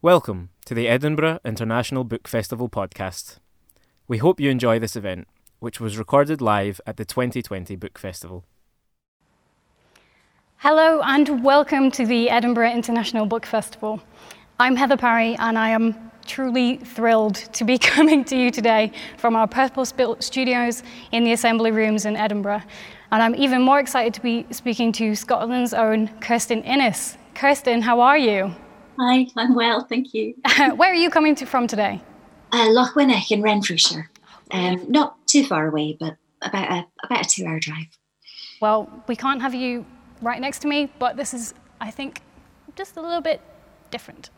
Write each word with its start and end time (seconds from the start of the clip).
Welcome 0.00 0.50
to 0.66 0.74
the 0.74 0.86
Edinburgh 0.86 1.40
International 1.44 2.04
Book 2.04 2.28
Festival 2.28 2.68
podcast. 2.68 3.38
We 4.06 4.18
hope 4.18 4.38
you 4.38 4.48
enjoy 4.48 4.78
this 4.78 4.94
event, 4.94 5.26
which 5.58 5.80
was 5.80 5.98
recorded 5.98 6.40
live 6.40 6.80
at 6.86 6.98
the 6.98 7.04
2020 7.04 7.74
Book 7.74 7.98
Festival. 7.98 8.44
Hello 10.58 11.00
and 11.02 11.42
welcome 11.42 11.90
to 11.90 12.06
the 12.06 12.30
Edinburgh 12.30 12.70
International 12.70 13.26
Book 13.26 13.44
Festival. 13.44 14.00
I'm 14.60 14.76
Heather 14.76 14.96
Parry 14.96 15.34
and 15.34 15.58
I 15.58 15.70
am 15.70 16.12
truly 16.26 16.76
thrilled 16.76 17.34
to 17.54 17.64
be 17.64 17.76
coming 17.96 18.24
to 18.26 18.36
you 18.36 18.52
today 18.52 18.92
from 19.16 19.34
our 19.34 19.48
built 19.48 20.22
studios 20.22 20.84
in 21.10 21.24
the 21.24 21.32
Assembly 21.32 21.72
Rooms 21.72 22.06
in 22.06 22.14
Edinburgh. 22.14 22.62
And 23.10 23.20
I'm 23.20 23.34
even 23.34 23.62
more 23.62 23.80
excited 23.80 24.14
to 24.14 24.20
be 24.20 24.46
speaking 24.52 24.92
to 24.92 25.16
Scotland's 25.16 25.74
own 25.74 26.06
Kirstin 26.20 26.64
Innes. 26.64 27.18
Kirstin, 27.34 27.82
how 27.82 27.98
are 27.98 28.16
you? 28.16 28.54
Hi, 29.00 29.28
I'm 29.36 29.54
well, 29.54 29.84
thank 29.84 30.12
you. 30.12 30.34
Where 30.74 30.90
are 30.90 30.94
you 30.94 31.08
coming 31.08 31.36
to, 31.36 31.46
from 31.46 31.68
today? 31.68 32.00
Uh, 32.50 32.66
Lochwinnoch 32.68 33.30
in 33.30 33.42
Renfrewshire. 33.42 34.10
Um, 34.50 34.90
not 34.90 35.24
too 35.28 35.44
far 35.46 35.68
away, 35.68 35.96
but 36.00 36.16
about 36.42 36.70
a, 36.70 36.86
about 37.04 37.26
a 37.26 37.28
two 37.28 37.46
hour 37.46 37.60
drive. 37.60 37.86
Well, 38.60 38.90
we 39.06 39.14
can't 39.14 39.40
have 39.40 39.54
you 39.54 39.86
right 40.20 40.40
next 40.40 40.60
to 40.60 40.68
me, 40.68 40.90
but 40.98 41.16
this 41.16 41.32
is, 41.32 41.54
I 41.80 41.92
think, 41.92 42.22
just 42.74 42.96
a 42.96 43.00
little 43.00 43.20
bit 43.20 43.40
different. 43.92 44.30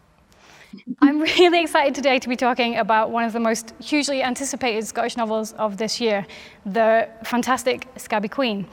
I'm 1.01 1.21
really 1.21 1.63
excited 1.63 1.95
today 1.95 2.19
to 2.19 2.29
be 2.29 2.37
talking 2.37 2.77
about 2.77 3.11
one 3.11 3.25
of 3.25 3.33
the 3.33 3.41
most 3.41 3.73
hugely 3.83 4.23
anticipated 4.23 4.87
Scottish 4.87 5.17
novels 5.17 5.55
of 5.55 5.79
this 5.79 6.03
year, 6.03 6.27
the 6.67 7.09
fantastic 7.25 7.89
Scabby 7.97 8.29
Queen. 8.29 8.67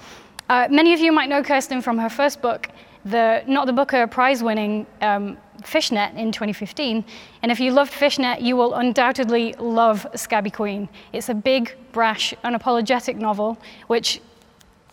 Uh, 0.50 0.68
many 0.70 0.94
of 0.94 1.00
you 1.00 1.14
might 1.14 1.30
know 1.30 1.42
Kirstin 1.42 1.82
from 1.82 1.98
her 1.98 2.10
first 2.10 2.42
book, 2.42 2.68
the 3.06 3.44
Not 3.48 3.68
the 3.68 3.74
Booker 3.74 4.06
prize 4.08 4.44
winning 4.44 4.86
um, 5.02 5.38
Fishnet 5.64 6.16
in 6.16 6.32
2015. 6.32 7.04
And 7.42 7.52
if 7.52 7.60
you 7.60 7.72
loved 7.72 7.94
Fishnet, 7.94 8.42
you 8.42 8.56
will 8.56 8.74
undoubtedly 8.74 9.54
love 9.54 10.06
Scabby 10.16 10.50
Queen. 10.50 10.90
It's 11.14 11.30
a 11.30 11.34
big, 11.34 11.76
brash, 11.92 12.34
unapologetic 12.44 13.16
novel 13.16 13.58
which 13.88 14.22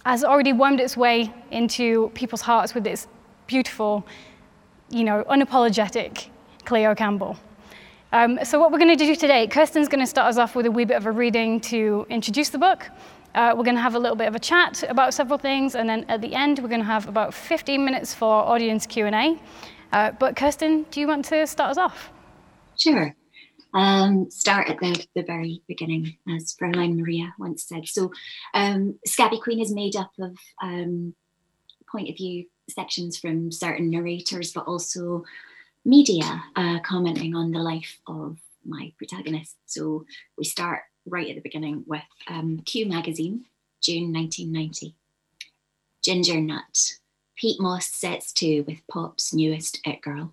has 0.05 0.25
already 0.25 0.53
wormed 0.53 0.81
its 0.81 0.97
way 0.97 1.33
into 1.51 2.11
people's 2.15 2.43
hearts 2.43 2.75
with 2.75 2.87
its 2.87 3.07
beautiful, 3.47 4.07
you 4.91 5.05
know, 5.05 5.25
unapologetic 5.25 6.29
Cleo 6.65 6.95
Campbell. 6.95 7.37
Um, 8.13 8.39
so 8.45 8.61
what 8.61 8.71
we're 8.71 8.79
going 8.79 8.97
to 8.97 9.05
do 9.05 9.17
today, 9.17 9.47
Kirstin's 9.47 9.89
going 9.89 10.01
to 10.01 10.07
start 10.07 10.29
us 10.29 10.39
off 10.39 10.55
with 10.55 10.67
a 10.67 10.71
wee 10.71 10.85
bit 10.85 10.97
of 10.97 11.07
a 11.07 11.11
reading 11.11 11.61
to 11.63 12.07
introduce 12.09 12.49
the 12.49 12.59
book. 12.59 12.89
Uh, 13.35 13.53
we're 13.57 13.65
going 13.65 13.75
to 13.75 13.83
have 13.83 13.97
a 13.97 13.99
little 13.99 14.17
bit 14.17 14.29
of 14.29 14.37
a 14.37 14.39
chat 14.39 14.85
about 14.89 15.13
several 15.13 15.37
things, 15.37 15.75
and 15.75 15.89
then 15.89 16.05
at 16.09 16.21
the 16.21 16.33
end, 16.33 16.61
we're 16.61 16.69
going 16.69 16.81
to 16.81 16.87
have 16.87 17.09
about 17.09 17.35
15 17.35 17.85
minutes 17.85 18.15
for 18.15 18.33
audience 18.33 18.87
Q&A. 18.87 19.37
Uh, 19.95 20.11
but 20.11 20.35
Kirstin, 20.35 20.91
do 20.91 20.99
you 20.99 21.07
want 21.07 21.25
to 21.27 21.47
start 21.47 21.71
us 21.71 21.79
off? 21.79 22.11
Sure. 22.77 23.15
Um, 23.75 24.29
start 24.29 24.69
at 24.69 24.81
the, 24.81 25.07
the 25.15 25.23
very 25.23 25.63
beginning, 25.69 26.17
as 26.29 26.57
Fräulein 26.61 26.97
Maria 26.99 27.33
once 27.39 27.65
said. 27.65 27.87
So, 27.87 28.11
um, 28.55 28.99
Scabby 29.07 29.39
Queen 29.39 29.61
is 29.61 29.73
made 29.73 29.95
up 29.95 30.11
of 30.19 30.37
um, 30.61 31.15
point 31.89 32.09
of 32.09 32.17
view 32.17 32.47
sections 32.69 33.17
from 33.17 33.53
certain 33.53 33.89
narrators, 33.89 34.51
but 34.53 34.67
also 34.67 35.23
media 35.85 36.43
uh, 36.57 36.81
commenting 36.81 37.37
on 37.37 37.53
the 37.53 37.61
life 37.61 37.99
of 38.09 38.39
my 38.65 38.93
protagonist. 38.99 39.55
So, 39.67 40.07
we 40.37 40.43
start 40.43 40.83
right 41.07 41.29
at 41.29 41.37
the 41.37 41.41
beginning 41.41 41.85
with 41.87 42.03
um, 42.29 42.63
Q 42.67 42.87
Magazine, 42.87 43.45
June 43.81 44.13
1990. 44.13 44.97
Ginger 46.03 46.41
Nut. 46.41 46.95
Pete 47.37 47.61
Moss 47.61 47.87
sets 47.87 48.33
to 48.35 48.61
with 48.63 48.87
Pop's 48.87 49.35
newest 49.35 49.81
It 49.85 50.01
Girl. 50.01 50.33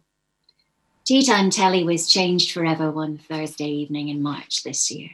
Tea 1.03 1.25
time 1.25 1.49
telly 1.49 1.83
was 1.83 2.07
changed 2.07 2.51
forever 2.51 2.91
one 2.91 3.17
Thursday 3.17 3.69
evening 3.69 4.09
in 4.09 4.21
March 4.21 4.63
this 4.63 4.91
year. 4.91 5.09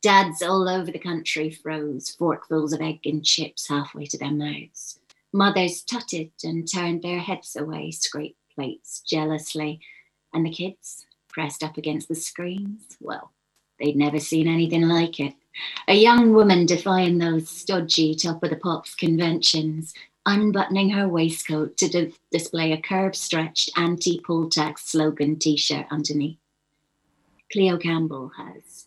Dads 0.00 0.42
all 0.42 0.68
over 0.68 0.90
the 0.90 0.98
country 0.98 1.50
froze 1.50 2.16
forkfuls 2.18 2.72
of 2.72 2.80
egg 2.80 3.00
and 3.04 3.24
chips 3.24 3.68
halfway 3.68 4.06
to 4.06 4.16
their 4.16 4.30
mouths. 4.30 5.00
Mothers 5.32 5.82
tutted 5.82 6.32
and 6.42 6.66
turned 6.66 7.02
their 7.02 7.20
heads 7.20 7.56
away, 7.56 7.90
scraped 7.90 8.40
plates 8.54 9.00
jealously, 9.00 9.80
and 10.32 10.46
the 10.46 10.50
kids, 10.50 11.04
pressed 11.28 11.62
up 11.62 11.76
against 11.76 12.08
the 12.08 12.14
screens, 12.14 12.96
well, 13.00 13.32
They'd 13.78 13.96
never 13.96 14.18
seen 14.18 14.48
anything 14.48 14.88
like 14.88 15.20
it. 15.20 15.34
A 15.86 15.94
young 15.94 16.32
woman 16.32 16.66
defying 16.66 17.18
those 17.18 17.48
stodgy 17.48 18.14
top 18.14 18.42
of 18.42 18.50
the 18.50 18.56
pops 18.56 18.94
conventions, 18.94 19.94
unbuttoning 20.28 20.90
her 20.90 21.08
waistcoat 21.08 21.78
to 21.78 21.88
d- 21.88 22.14
display 22.30 22.72
a 22.72 22.80
curve 22.80 23.16
stretched 23.16 23.70
anti 23.76 24.20
poll 24.24 24.48
tax 24.50 24.84
slogan 24.84 25.38
t 25.38 25.56
shirt 25.56 25.86
underneath. 25.90 26.38
Cleo 27.50 27.78
Campbell 27.78 28.30
has 28.36 28.86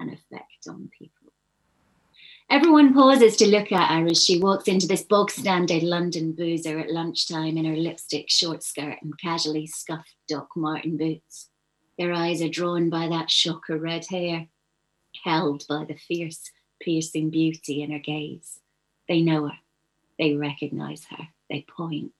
an 0.00 0.08
effect 0.08 0.66
on 0.68 0.90
people. 0.98 1.32
Everyone 2.50 2.92
pauses 2.92 3.36
to 3.36 3.46
look 3.46 3.70
at 3.70 3.90
her 3.90 4.06
as 4.08 4.22
she 4.22 4.40
walks 4.40 4.66
into 4.66 4.88
this 4.88 5.02
bog 5.02 5.30
standard 5.30 5.84
London 5.84 6.32
boozer 6.32 6.78
at 6.80 6.90
lunchtime 6.90 7.56
in 7.56 7.64
her 7.64 7.76
lipstick 7.76 8.28
short 8.28 8.64
skirt 8.64 8.98
and 9.00 9.18
casually 9.18 9.68
scuffed 9.68 10.16
Doc 10.28 10.48
Marten 10.56 10.96
boots. 10.96 11.50
Their 11.98 12.12
eyes 12.12 12.42
are 12.42 12.48
drawn 12.48 12.90
by 12.90 13.08
that 13.08 13.30
shock 13.30 13.68
of 13.70 13.80
red 13.80 14.06
hair, 14.10 14.48
held 15.22 15.64
by 15.68 15.84
the 15.84 15.94
fierce, 15.94 16.50
piercing 16.82 17.30
beauty 17.30 17.82
in 17.82 17.92
her 17.92 18.00
gaze. 18.00 18.58
They 19.08 19.22
know 19.22 19.46
her, 19.46 19.58
they 20.18 20.34
recognize 20.34 21.04
her, 21.10 21.28
they 21.50 21.66
point, 21.68 22.12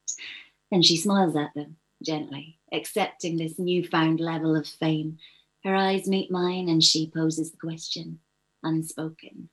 and 0.71 0.84
she 0.84 0.97
smiles 0.97 1.37
at 1.37 1.55
them 1.55 1.77
gently, 2.03 2.59
accepting 2.72 3.37
this 3.37 3.59
newfound 3.59 4.21
level 4.21 4.55
of 4.56 4.66
fame. 4.66 5.19
Her 5.65 5.75
eyes 5.75 6.06
meet 6.06 6.31
mine, 6.31 6.69
and 6.69 6.83
she 6.83 7.10
poses 7.10 7.50
the 7.50 7.56
question, 7.56 8.21
unspoken 8.62 9.49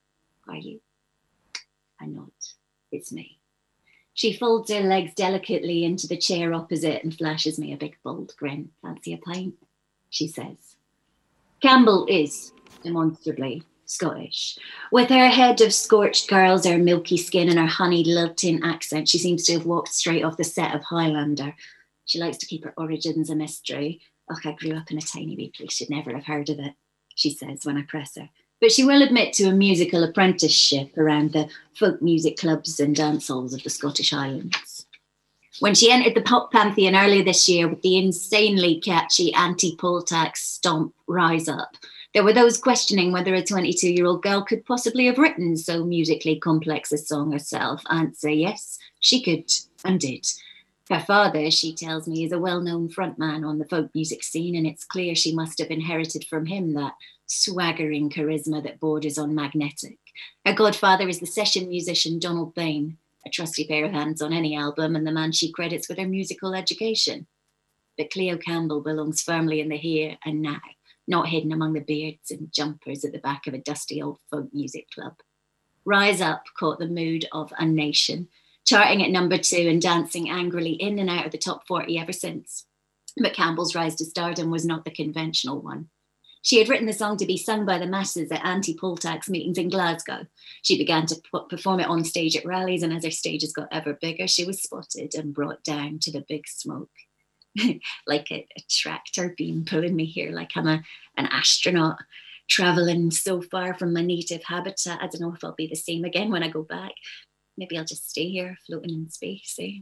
Are 0.47 0.57
you? 0.57 0.81
I 1.99 2.07
nod. 2.07 2.31
It's 2.91 3.11
me. 3.11 3.39
She 4.13 4.33
folds 4.33 4.71
her 4.71 4.81
legs 4.81 5.13
delicately 5.13 5.85
into 5.85 6.07
the 6.07 6.17
chair 6.17 6.53
opposite 6.53 7.03
and 7.03 7.15
flashes 7.15 7.57
me 7.57 7.71
a 7.71 7.77
big 7.77 7.97
bold 8.03 8.33
grin. 8.37 8.71
Fancy 8.81 9.13
a 9.13 9.17
pint? 9.17 9.55
she 10.09 10.27
says. 10.27 10.75
Campbell 11.61 12.05
is 12.09 12.51
demonstrably 12.83 13.63
Scottish. 13.91 14.57
With 14.91 15.09
her 15.09 15.27
head 15.27 15.61
of 15.61 15.73
scorched 15.73 16.29
curls, 16.29 16.65
her 16.65 16.77
milky 16.77 17.17
skin, 17.17 17.49
and 17.49 17.59
her 17.59 17.67
honeyed 17.67 18.07
lilting 18.07 18.63
accent, 18.63 19.09
she 19.09 19.17
seems 19.17 19.43
to 19.45 19.53
have 19.53 19.65
walked 19.65 19.93
straight 19.93 20.23
off 20.23 20.37
the 20.37 20.43
set 20.43 20.73
of 20.73 20.83
Highlander. 20.83 21.55
She 22.05 22.19
likes 22.19 22.37
to 22.37 22.45
keep 22.45 22.63
her 22.63 22.73
origins 22.77 23.29
a 23.29 23.35
mystery. 23.35 24.01
Oh, 24.29 24.37
I 24.45 24.53
grew 24.53 24.75
up 24.75 24.91
in 24.91 24.97
a 24.97 25.01
tiny 25.01 25.35
wee 25.35 25.51
place, 25.55 25.73
she'd 25.73 25.89
never 25.89 26.13
have 26.13 26.25
heard 26.25 26.49
of 26.49 26.59
it, 26.59 26.73
she 27.15 27.31
says 27.31 27.65
when 27.65 27.77
I 27.77 27.83
press 27.83 28.15
her. 28.15 28.29
But 28.61 28.71
she 28.71 28.85
will 28.85 29.01
admit 29.01 29.33
to 29.33 29.45
a 29.45 29.53
musical 29.53 30.03
apprenticeship 30.03 30.97
around 30.97 31.33
the 31.33 31.49
folk 31.75 32.01
music 32.01 32.37
clubs 32.37 32.79
and 32.79 32.95
dance 32.95 33.27
halls 33.27 33.53
of 33.53 33.63
the 33.63 33.69
Scottish 33.69 34.11
Highlands 34.11 34.85
when 35.59 35.75
she 35.75 35.91
entered 35.91 36.15
the 36.15 36.21
pop 36.21 36.51
pantheon 36.51 36.95
earlier 36.95 37.23
this 37.23 37.47
year 37.47 37.67
with 37.67 37.81
the 37.81 37.97
insanely 37.97 38.79
catchy 38.79 39.33
anti-poll 39.33 40.01
tax 40.01 40.43
stomp 40.43 40.93
Rise 41.07 41.47
Up. 41.47 41.75
There 42.13 42.23
were 42.23 42.33
those 42.33 42.57
questioning 42.57 43.11
whether 43.11 43.33
a 43.33 43.43
22 43.43 43.89
year 43.89 44.05
old 44.05 44.21
girl 44.21 44.41
could 44.41 44.65
possibly 44.65 45.05
have 45.05 45.17
written 45.17 45.55
so 45.55 45.85
musically 45.85 46.37
complex 46.39 46.91
a 46.91 46.97
song 46.97 47.31
herself. 47.31 47.83
Answer 47.89 48.29
yes, 48.29 48.77
she 48.99 49.21
could 49.21 49.51
and 49.85 49.99
did. 49.99 50.27
Her 50.89 50.99
father, 50.99 51.49
she 51.51 51.73
tells 51.73 52.09
me, 52.09 52.25
is 52.25 52.33
a 52.33 52.39
well 52.39 52.59
known 52.59 52.89
frontman 52.89 53.47
on 53.47 53.59
the 53.59 53.65
folk 53.65 53.89
music 53.95 54.23
scene, 54.23 54.57
and 54.57 54.67
it's 54.67 54.83
clear 54.83 55.15
she 55.15 55.33
must 55.33 55.59
have 55.59 55.71
inherited 55.71 56.25
from 56.25 56.47
him 56.47 56.73
that 56.73 56.95
swaggering 57.27 58.09
charisma 58.09 58.61
that 58.61 58.81
borders 58.81 59.17
on 59.17 59.33
magnetic. 59.33 59.97
Her 60.45 60.53
godfather 60.53 61.07
is 61.07 61.21
the 61.21 61.25
session 61.25 61.69
musician 61.69 62.19
Donald 62.19 62.53
Bain, 62.53 62.97
a 63.25 63.29
trusty 63.29 63.65
pair 63.65 63.85
of 63.85 63.93
hands 63.93 64.21
on 64.21 64.33
any 64.33 64.53
album 64.53 64.97
and 64.97 65.07
the 65.07 65.13
man 65.13 65.31
she 65.31 65.49
credits 65.49 65.87
with 65.87 65.97
her 65.97 66.07
musical 66.07 66.53
education. 66.53 67.25
But 67.97 68.09
Cleo 68.09 68.37
Campbell 68.37 68.81
belongs 68.81 69.21
firmly 69.21 69.61
in 69.61 69.69
the 69.69 69.77
here 69.77 70.17
and 70.25 70.41
now, 70.41 70.59
not 71.07 71.27
hidden 71.27 71.51
among 71.51 71.73
the 71.73 71.81
beards 71.81 72.31
and 72.31 72.51
jumpers 72.51 73.03
at 73.03 73.11
the 73.11 73.19
back 73.19 73.47
of 73.47 73.53
a 73.53 73.57
dusty 73.57 74.01
old 74.01 74.19
folk 74.29 74.53
music 74.53 74.87
club. 74.91 75.15
Rise 75.85 76.21
Up 76.21 76.43
caught 76.57 76.79
the 76.79 76.87
mood 76.87 77.25
of 77.31 77.51
a 77.57 77.65
nation, 77.65 78.27
charting 78.65 79.03
at 79.03 79.11
number 79.11 79.37
two 79.37 79.67
and 79.67 79.81
dancing 79.81 80.29
angrily 80.29 80.73
in 80.73 80.99
and 80.99 81.09
out 81.09 81.25
of 81.25 81.31
the 81.31 81.37
top 81.37 81.67
40 81.67 81.97
ever 81.97 82.13
since. 82.13 82.65
But 83.17 83.33
Campbell's 83.33 83.75
rise 83.75 83.95
to 83.95 84.05
stardom 84.05 84.51
was 84.51 84.65
not 84.65 84.85
the 84.85 84.91
conventional 84.91 85.61
one. 85.61 85.89
She 86.43 86.57
had 86.57 86.69
written 86.69 86.87
the 86.87 86.93
song 86.93 87.17
to 87.17 87.25
be 87.25 87.37
sung 87.37 87.65
by 87.65 87.77
the 87.77 87.85
masses 87.85 88.31
at 88.31 88.43
anti 88.43 88.75
poll 88.75 88.97
tax 88.97 89.29
meetings 89.29 89.57
in 89.57 89.69
Glasgow. 89.69 90.25
She 90.63 90.77
began 90.77 91.05
to 91.07 91.21
perform 91.49 91.79
it 91.79 91.87
on 91.87 92.03
stage 92.03 92.35
at 92.35 92.45
rallies, 92.45 92.81
and 92.81 92.91
as 92.91 93.03
her 93.03 93.11
stages 93.11 93.53
got 93.53 93.67
ever 93.71 93.93
bigger, 93.93 94.27
she 94.27 94.43
was 94.43 94.61
spotted 94.61 95.13
and 95.13 95.33
brought 95.33 95.63
down 95.63 95.99
to 95.99 96.11
the 96.11 96.25
big 96.27 96.47
smoke. 96.47 96.89
like 98.07 98.31
a, 98.31 98.47
a, 98.57 98.61
tractor 98.69 99.33
beam 99.37 99.65
pulling 99.65 99.95
me 99.95 100.05
here, 100.05 100.31
like 100.31 100.51
I'm 100.55 100.67
a, 100.67 100.81
an 101.17 101.27
astronaut 101.27 101.97
traveling 102.47 103.11
so 103.11 103.41
far 103.41 103.73
from 103.73 103.93
my 103.93 104.01
native 104.01 104.43
habitat. 104.43 104.99
I 105.01 105.07
don't 105.07 105.21
know 105.21 105.33
if 105.33 105.43
I'll 105.43 105.53
be 105.53 105.67
the 105.67 105.75
same 105.75 106.05
again 106.05 106.31
when 106.31 106.43
I 106.43 106.49
go 106.49 106.63
back. 106.63 106.91
Maybe 107.57 107.77
I'll 107.77 107.85
just 107.85 108.09
stay 108.09 108.29
here 108.29 108.57
floating 108.65 108.91
in 108.91 109.09
space. 109.09 109.57
Eh? 109.59 109.79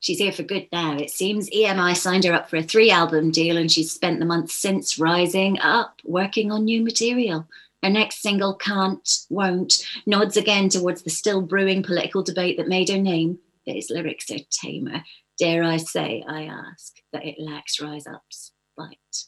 She's 0.00 0.18
here 0.18 0.32
for 0.32 0.42
good 0.42 0.68
now. 0.72 0.96
It 0.96 1.10
seems 1.10 1.50
EMI 1.50 1.96
signed 1.96 2.24
her 2.24 2.32
up 2.32 2.48
for 2.48 2.56
a 2.56 2.62
three 2.62 2.90
album 2.90 3.30
deal 3.30 3.56
and 3.56 3.70
she's 3.70 3.92
spent 3.92 4.18
the 4.18 4.26
months 4.26 4.54
since 4.54 4.98
rising 4.98 5.58
up, 5.60 6.00
working 6.04 6.52
on 6.52 6.64
new 6.64 6.82
material. 6.82 7.48
Her 7.82 7.90
next 7.90 8.22
single, 8.22 8.54
Can't, 8.54 9.08
Won't, 9.30 9.86
nods 10.06 10.36
again 10.36 10.68
towards 10.68 11.02
the 11.02 11.10
still 11.10 11.42
brewing 11.42 11.82
political 11.82 12.22
debate 12.22 12.56
that 12.56 12.68
made 12.68 12.88
her 12.88 12.98
name, 12.98 13.38
but 13.66 13.76
its 13.76 13.90
lyrics 13.90 14.30
are 14.30 14.38
tamer. 14.50 15.04
Dare 15.38 15.62
I 15.62 15.76
say, 15.76 16.24
I 16.26 16.44
ask, 16.44 16.96
that 17.12 17.24
it 17.24 17.36
lacks 17.38 17.80
rise 17.80 18.06
up's 18.06 18.52
bite. 18.76 19.24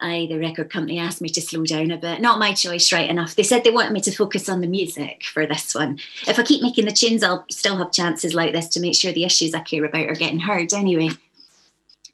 I, 0.00 0.26
the 0.28 0.38
record 0.38 0.70
company, 0.70 0.98
asked 0.98 1.22
me 1.22 1.30
to 1.30 1.40
slow 1.40 1.64
down 1.64 1.90
a 1.90 1.96
bit. 1.96 2.20
Not 2.20 2.38
my 2.38 2.52
choice, 2.52 2.92
right 2.92 3.08
enough. 3.08 3.34
They 3.34 3.42
said 3.42 3.64
they 3.64 3.70
wanted 3.70 3.92
me 3.92 4.00
to 4.02 4.10
focus 4.10 4.48
on 4.48 4.60
the 4.60 4.66
music 4.66 5.24
for 5.24 5.46
this 5.46 5.74
one. 5.74 5.98
If 6.26 6.38
I 6.38 6.42
keep 6.42 6.62
making 6.62 6.84
the 6.84 6.92
tunes, 6.92 7.22
I'll 7.22 7.46
still 7.50 7.78
have 7.78 7.92
chances 7.92 8.34
like 8.34 8.52
this 8.52 8.68
to 8.68 8.80
make 8.80 8.94
sure 8.94 9.12
the 9.12 9.24
issues 9.24 9.54
I 9.54 9.60
care 9.60 9.84
about 9.84 10.06
are 10.06 10.14
getting 10.14 10.40
heard 10.40 10.74
anyway. 10.74 11.10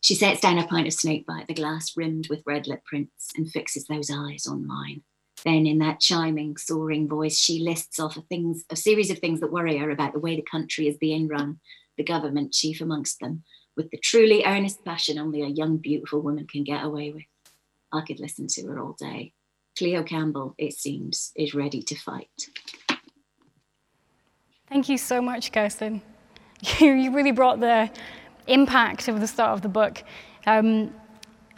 She 0.01 0.15
sets 0.15 0.41
down 0.41 0.59
a 0.59 0.67
pint 0.67 0.87
of 0.87 0.93
snakebite, 0.93 1.49
the 1.49 1.55
glass 1.55 1.97
rimmed 1.97 2.29
with 2.29 2.43
red 2.47 2.67
lip 2.67 2.85
prints, 2.85 3.31
and 3.37 3.51
fixes 3.51 3.87
those 3.87 4.11
eyes 4.11 4.47
on 4.47 4.67
mine. 4.67 5.03
Then, 5.45 5.67
in 5.67 5.79
that 5.79 5.99
chiming, 5.99 6.57
soaring 6.57 7.09
voice, 7.09 7.39
she 7.39 7.61
lists 7.61 7.99
off 7.99 8.17
a, 8.17 8.21
things, 8.23 8.65
a 8.71 8.77
series 8.77 9.11
of 9.11 9.19
things 9.19 9.41
that 9.41 9.51
worry 9.51 9.77
her 9.79 9.91
about 9.91 10.13
the 10.13 10.21
way 10.21 10.37
the 10.37 10.43
country 10.43 10.87
is 10.87 10.97
being 10.97 11.27
run, 11.27 11.59
the 11.97 12.05
government 12.05 12.53
chief 12.53 12.81
amongst 12.81 13.21
them, 13.21 13.43
with 13.77 13.91
the 13.91 13.99
truly 13.99 14.45
earnest 14.45 14.85
passion 14.85 15.19
only 15.19 15.43
a 15.43 15.49
young, 15.49 15.79
beautiful 15.79 16.21
woman 16.21 16.47
can 16.47 16.65
get 16.65 16.85
away 16.85 17.13
with. 17.13 17.25
I 17.93 18.01
could 18.03 18.21
listen 18.21 18.47
to 18.49 18.67
her 18.69 18.81
all 18.81 18.97
day. 18.99 19.33
Cleo 19.77 20.03
Campbell, 20.03 20.55
it 20.59 20.75
seems, 20.75 21.33
is 21.37 21.55
ready 21.55 21.83
to 21.83 21.95
fight. 21.95 22.29
Thank 24.69 24.89
you 24.89 24.99
so 24.99 25.21
much, 25.21 25.53
Kirstin. 25.53 26.01
You, 26.79 27.11
really 27.11 27.33
brought 27.33 27.59
the 27.59 27.91
impact 28.47 29.09
of 29.09 29.19
the 29.19 29.27
start 29.27 29.51
of 29.51 29.63
the 29.63 29.69
book. 29.69 30.05
Um, 30.47 30.95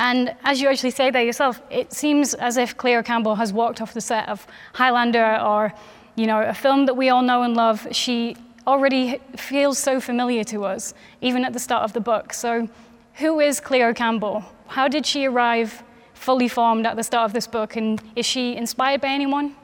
and 0.00 0.34
as 0.44 0.62
you 0.62 0.68
actually 0.68 0.92
say 0.92 1.10
there 1.10 1.22
yourself, 1.22 1.60
it 1.70 1.92
seems 1.92 2.32
as 2.32 2.56
if 2.56 2.76
Cleo 2.76 3.02
Campbell 3.02 3.34
has 3.34 3.52
walked 3.52 3.82
off 3.82 3.92
the 3.92 4.00
set 4.00 4.28
of 4.30 4.46
Highlander 4.72 5.38
or, 5.40 5.74
you 6.16 6.26
know, 6.26 6.40
a 6.40 6.54
film 6.54 6.86
that 6.86 6.94
we 6.94 7.10
all 7.10 7.22
know 7.22 7.42
and 7.42 7.54
love. 7.54 7.86
She 7.92 8.36
already 8.66 9.20
feels 9.36 9.78
so 9.78 10.00
familiar 10.00 10.44
to 10.44 10.64
us, 10.64 10.94
even 11.20 11.44
at 11.44 11.52
the 11.52 11.58
start 11.58 11.84
of 11.84 11.92
the 11.92 12.00
book. 12.00 12.32
So, 12.32 12.68
who 13.14 13.40
is 13.40 13.60
Cleo 13.60 13.92
Campbell? 13.92 14.44
How 14.68 14.88
did 14.88 15.06
she 15.06 15.26
arrive 15.26 15.82
fully 16.14 16.48
formed 16.48 16.86
at 16.86 16.96
the 16.96 17.02
start 17.02 17.26
of 17.26 17.32
this 17.32 17.46
book? 17.46 17.76
And 17.76 18.02
is 18.16 18.26
she 18.26 18.56
inspired 18.56 19.00
by 19.00 19.08
anyone? 19.08 19.54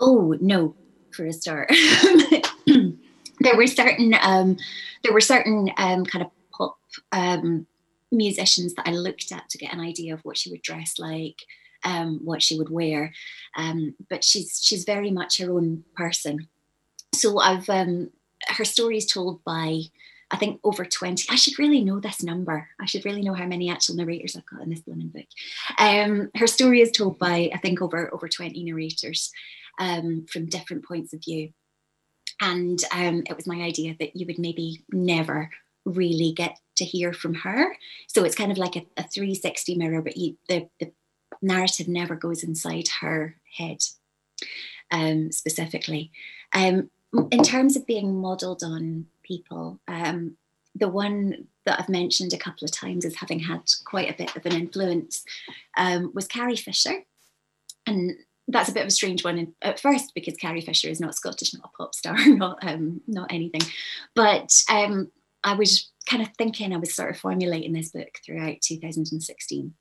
Oh 0.00 0.36
no, 0.40 0.74
for 1.12 1.26
a 1.26 1.32
start. 1.32 1.70
there 2.66 3.56
were 3.56 3.66
certain 3.66 4.14
um, 4.20 4.56
there 5.04 5.12
were 5.12 5.20
certain 5.20 5.70
um, 5.76 6.04
kind 6.04 6.24
of 6.24 6.30
pop 6.52 6.78
um, 7.12 7.66
musicians 8.10 8.74
that 8.74 8.88
I 8.88 8.92
looked 8.92 9.30
at 9.32 9.48
to 9.50 9.58
get 9.58 9.72
an 9.72 9.80
idea 9.80 10.14
of 10.14 10.20
what 10.24 10.38
she 10.38 10.50
would 10.50 10.62
dress 10.62 10.98
like, 10.98 11.36
um, 11.84 12.20
what 12.24 12.42
she 12.42 12.58
would 12.58 12.70
wear. 12.70 13.12
Um, 13.56 13.94
but 14.08 14.24
she's 14.24 14.60
she's 14.62 14.84
very 14.84 15.10
much 15.10 15.38
her 15.38 15.50
own 15.50 15.84
person. 15.94 16.48
So 17.12 17.38
I've 17.38 17.68
um, 17.68 18.10
her 18.48 18.64
story 18.64 18.96
is 18.96 19.06
told 19.06 19.42
by 19.44 19.82
I 20.30 20.36
think 20.36 20.60
over 20.62 20.84
20. 20.84 21.26
I 21.28 21.34
should 21.34 21.58
really 21.58 21.82
know 21.82 21.98
this 21.98 22.22
number. 22.22 22.68
I 22.80 22.86
should 22.86 23.04
really 23.04 23.22
know 23.22 23.34
how 23.34 23.46
many 23.46 23.68
actual 23.68 23.96
narrators 23.96 24.36
I've 24.36 24.46
got 24.46 24.62
in 24.62 24.70
this 24.70 24.80
blooming 24.80 25.08
book. 25.08 25.26
Um, 25.78 26.30
her 26.36 26.46
story 26.46 26.80
is 26.80 26.92
told 26.92 27.18
by, 27.18 27.50
I 27.52 27.58
think, 27.58 27.82
over, 27.82 28.12
over 28.14 28.28
20 28.28 28.62
narrators 28.62 29.32
um, 29.80 30.26
from 30.30 30.46
different 30.46 30.84
points 30.84 31.12
of 31.12 31.24
view. 31.24 31.52
And 32.40 32.82
um, 32.94 33.24
it 33.28 33.36
was 33.36 33.46
my 33.46 33.56
idea 33.56 33.96
that 33.98 34.14
you 34.14 34.24
would 34.26 34.38
maybe 34.38 34.84
never 34.92 35.50
really 35.84 36.32
get 36.32 36.58
to 36.76 36.84
hear 36.84 37.12
from 37.12 37.34
her. 37.34 37.76
So 38.06 38.22
it's 38.24 38.36
kind 38.36 38.52
of 38.52 38.58
like 38.58 38.76
a, 38.76 38.86
a 38.96 39.02
360 39.02 39.74
mirror, 39.74 40.00
but 40.00 40.16
you, 40.16 40.36
the, 40.48 40.68
the 40.78 40.92
narrative 41.42 41.88
never 41.88 42.14
goes 42.14 42.44
inside 42.44 42.88
her 43.00 43.36
head 43.56 43.78
um, 44.90 45.32
specifically. 45.32 46.12
Um, 46.52 46.90
in 47.30 47.42
terms 47.42 47.76
of 47.76 47.86
being 47.86 48.20
modeled 48.20 48.62
on 48.62 49.06
people. 49.22 49.80
Um, 49.88 50.36
the 50.74 50.88
one 50.88 51.48
that 51.66 51.80
I've 51.80 51.88
mentioned 51.88 52.32
a 52.32 52.38
couple 52.38 52.64
of 52.64 52.70
times 52.70 53.04
as 53.04 53.16
having 53.16 53.40
had 53.40 53.62
quite 53.84 54.08
a 54.08 54.16
bit 54.16 54.36
of 54.36 54.46
an 54.46 54.52
influence 54.52 55.24
um, 55.76 56.12
was 56.14 56.28
Carrie 56.28 56.56
Fisher. 56.56 57.04
And 57.86 58.12
that's 58.46 58.68
a 58.68 58.72
bit 58.72 58.82
of 58.82 58.88
a 58.88 58.92
strange 58.92 59.24
one 59.24 59.54
at 59.62 59.80
first 59.80 60.12
because 60.14 60.36
Carrie 60.36 60.60
Fisher 60.60 60.88
is 60.88 61.00
not 61.00 61.14
Scottish, 61.14 61.54
not 61.54 61.70
a 61.72 61.76
pop 61.76 61.94
star, 61.94 62.16
not 62.26 62.58
um, 62.62 63.00
not 63.06 63.32
anything. 63.32 63.62
But 64.14 64.64
um, 64.70 65.10
I 65.42 65.54
was 65.54 65.90
kind 66.06 66.22
of 66.22 66.28
thinking, 66.36 66.72
I 66.72 66.78
was 66.78 66.94
sort 66.94 67.10
of 67.10 67.18
formulating 67.18 67.72
this 67.72 67.90
book 67.90 68.18
throughout 68.24 68.60
2016, 68.62 69.74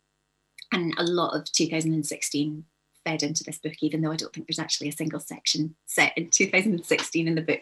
and 0.71 0.93
a 0.97 1.03
lot 1.03 1.35
of 1.35 1.51
2016 1.51 2.65
fed 3.09 3.23
into 3.23 3.43
this 3.43 3.57
book, 3.57 3.73
even 3.81 4.01
though 4.01 4.11
I 4.11 4.15
don't 4.15 4.31
think 4.33 4.47
there's 4.47 4.59
actually 4.59 4.89
a 4.89 4.93
single 4.93 5.19
section 5.19 5.75
set 5.85 6.13
in 6.15 6.29
2016 6.31 7.27
in 7.27 7.35
the 7.35 7.41
book. 7.41 7.61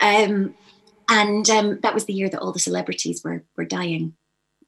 Um, 0.00 0.54
and 1.08 1.48
um, 1.50 1.80
that 1.82 1.94
was 1.94 2.04
the 2.04 2.14
year 2.14 2.28
that 2.28 2.40
all 2.40 2.52
the 2.52 2.58
celebrities 2.58 3.22
were 3.24 3.44
were 3.56 3.64
dying. 3.64 4.14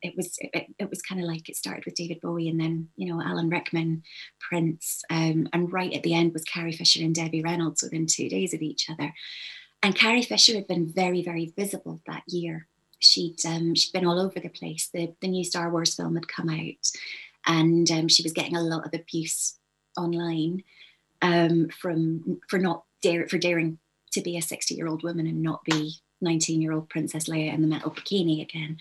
It 0.03 0.15
was 0.17 0.37
it, 0.41 0.67
it 0.79 0.91
was 0.91 1.01
kind 1.01 1.21
of 1.21 1.29
like 1.29 1.49
it 1.49 1.57
started 1.57 1.85
with 1.85 1.95
David 1.95 2.21
Bowie 2.21 2.49
and 2.49 2.61
then 2.61 2.89
you 2.97 3.13
know 3.13 3.23
Alan 3.23 3.49
Rickman, 3.49 4.03
Prince, 4.41 5.03
um, 5.09 5.49
and 5.53 5.73
right 5.73 5.93
at 5.93 6.03
the 6.03 6.15
end 6.15 6.33
was 6.33 6.45
Carrie 6.45 6.73
Fisher 6.73 7.03
and 7.03 7.15
Debbie 7.15 7.43
Reynolds 7.43 7.83
within 7.83 8.07
two 8.07 8.29
days 8.29 8.53
of 8.53 8.63
each 8.63 8.91
other. 8.91 9.15
And 9.85 9.97
Carrie 9.97 10.23
Fisher 10.23 10.55
had 10.55 10.67
been 10.67 10.93
very 10.93 11.23
very 11.23 11.53
visible 11.57 12.01
that 12.07 12.25
year. 12.27 12.67
She'd 12.99 13.39
um, 13.47 13.77
she'd 13.77 13.93
been 13.93 14.07
all 14.07 14.21
over 14.21 14.41
the 14.41 14.49
place. 14.49 14.91
The 14.93 15.15
the 15.21 15.29
new 15.29 15.45
Star 15.45 15.71
Wars 15.71 15.95
film 15.95 16.17
had 16.17 16.27
come 16.27 16.51
out, 16.51 16.91
and 17.47 17.89
um, 17.93 18.09
she 18.09 18.25
was 18.25 18.33
getting 18.33 18.57
a 18.57 18.63
lot 18.63 18.85
of 18.85 18.95
abuse 18.95 19.59
online 19.97 20.63
um, 21.21 21.69
from 21.69 22.41
for 22.49 22.59
not 22.59 22.85
dare 23.03 23.29
for 23.29 23.39
daring 23.39 23.79
to 24.13 24.21
be 24.21 24.37
a 24.37 24.43
60 24.43 24.75
year 24.75 24.87
old 24.87 25.03
woman 25.03 25.27
and 25.27 25.43
not 25.43 25.65
be 25.65 25.95
19 26.21 26.63
year 26.63 26.73
old 26.73 26.89
Princess 26.89 27.29
Leia 27.29 27.53
in 27.53 27.63
the 27.63 27.69
metal 27.69 27.91
bikini 27.91 28.41
again. 28.43 28.79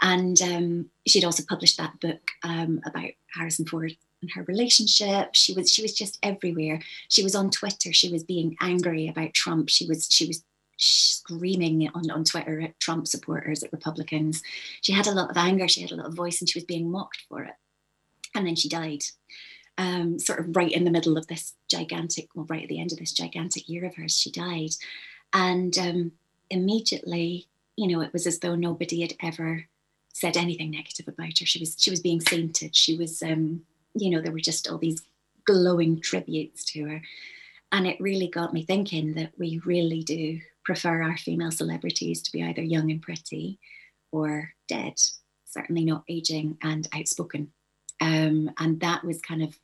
And 0.00 0.40
um, 0.42 0.90
she'd 1.06 1.24
also 1.24 1.42
published 1.48 1.78
that 1.78 1.98
book 2.00 2.20
um, 2.42 2.80
about 2.84 3.10
Harrison 3.34 3.66
Ford 3.66 3.96
and 4.20 4.30
her 4.32 4.44
relationship. 4.44 5.30
She 5.34 5.54
was 5.54 5.70
she 5.72 5.82
was 5.82 5.94
just 5.94 6.18
everywhere. 6.22 6.80
She 7.08 7.22
was 7.22 7.34
on 7.34 7.50
Twitter. 7.50 7.92
She 7.92 8.10
was 8.10 8.24
being 8.24 8.56
angry 8.60 9.08
about 9.08 9.34
Trump. 9.34 9.68
She 9.68 9.86
was 9.86 10.08
she 10.10 10.26
was 10.26 10.44
screaming 10.78 11.88
on, 11.94 12.10
on 12.10 12.24
Twitter 12.24 12.60
at 12.60 12.78
Trump 12.80 13.06
supporters, 13.06 13.62
at 13.62 13.72
Republicans. 13.72 14.42
She 14.80 14.92
had 14.92 15.06
a 15.06 15.12
lot 15.12 15.30
of 15.30 15.36
anger. 15.36 15.68
She 15.68 15.82
had 15.82 15.92
a 15.92 15.96
lot 15.96 16.06
of 16.06 16.14
voice, 16.14 16.40
and 16.40 16.48
she 16.48 16.58
was 16.58 16.64
being 16.64 16.90
mocked 16.90 17.22
for 17.28 17.42
it. 17.42 17.54
And 18.34 18.46
then 18.46 18.56
she 18.56 18.68
died. 18.68 19.02
Um, 19.78 20.18
sort 20.18 20.40
of 20.40 20.54
right 20.54 20.70
in 20.70 20.84
the 20.84 20.90
middle 20.90 21.16
of 21.16 21.26
this 21.28 21.54
gigantic, 21.68 22.28
well, 22.34 22.46
right 22.48 22.62
at 22.62 22.68
the 22.68 22.78
end 22.78 22.92
of 22.92 22.98
this 22.98 23.12
gigantic 23.12 23.68
year 23.68 23.86
of 23.86 23.94
hers, 23.94 24.18
she 24.18 24.30
died. 24.30 24.70
And 25.32 25.76
um, 25.78 26.12
immediately, 26.50 27.48
you 27.76 27.88
know, 27.88 28.02
it 28.02 28.12
was 28.12 28.26
as 28.26 28.38
though 28.40 28.54
nobody 28.54 29.00
had 29.00 29.14
ever 29.22 29.66
said 30.12 30.36
anything 30.36 30.70
negative 30.70 31.08
about 31.08 31.38
her. 31.38 31.46
She 31.46 31.58
was 31.58 31.74
she 31.78 31.90
was 31.90 32.00
being 32.00 32.20
sainted. 32.20 32.76
She 32.76 32.96
was, 32.96 33.22
um, 33.22 33.62
you 33.94 34.10
know, 34.10 34.20
there 34.20 34.32
were 34.32 34.40
just 34.40 34.68
all 34.68 34.78
these 34.78 35.02
glowing 35.46 36.00
tributes 36.00 36.64
to 36.66 36.84
her, 36.84 37.02
and 37.72 37.86
it 37.86 38.00
really 38.00 38.28
got 38.28 38.52
me 38.52 38.64
thinking 38.64 39.14
that 39.14 39.32
we 39.38 39.60
really 39.64 40.02
do 40.02 40.40
prefer 40.64 41.02
our 41.02 41.16
female 41.16 41.50
celebrities 41.50 42.22
to 42.22 42.32
be 42.32 42.42
either 42.42 42.62
young 42.62 42.90
and 42.90 43.02
pretty, 43.02 43.58
or 44.12 44.52
dead. 44.68 44.94
Certainly 45.46 45.84
not 45.84 46.04
aging 46.08 46.58
and 46.62 46.88
outspoken. 46.94 47.52
Um, 48.02 48.50
and 48.58 48.80
that 48.80 49.04
was 49.04 49.20
kind 49.22 49.44
of 49.44 49.56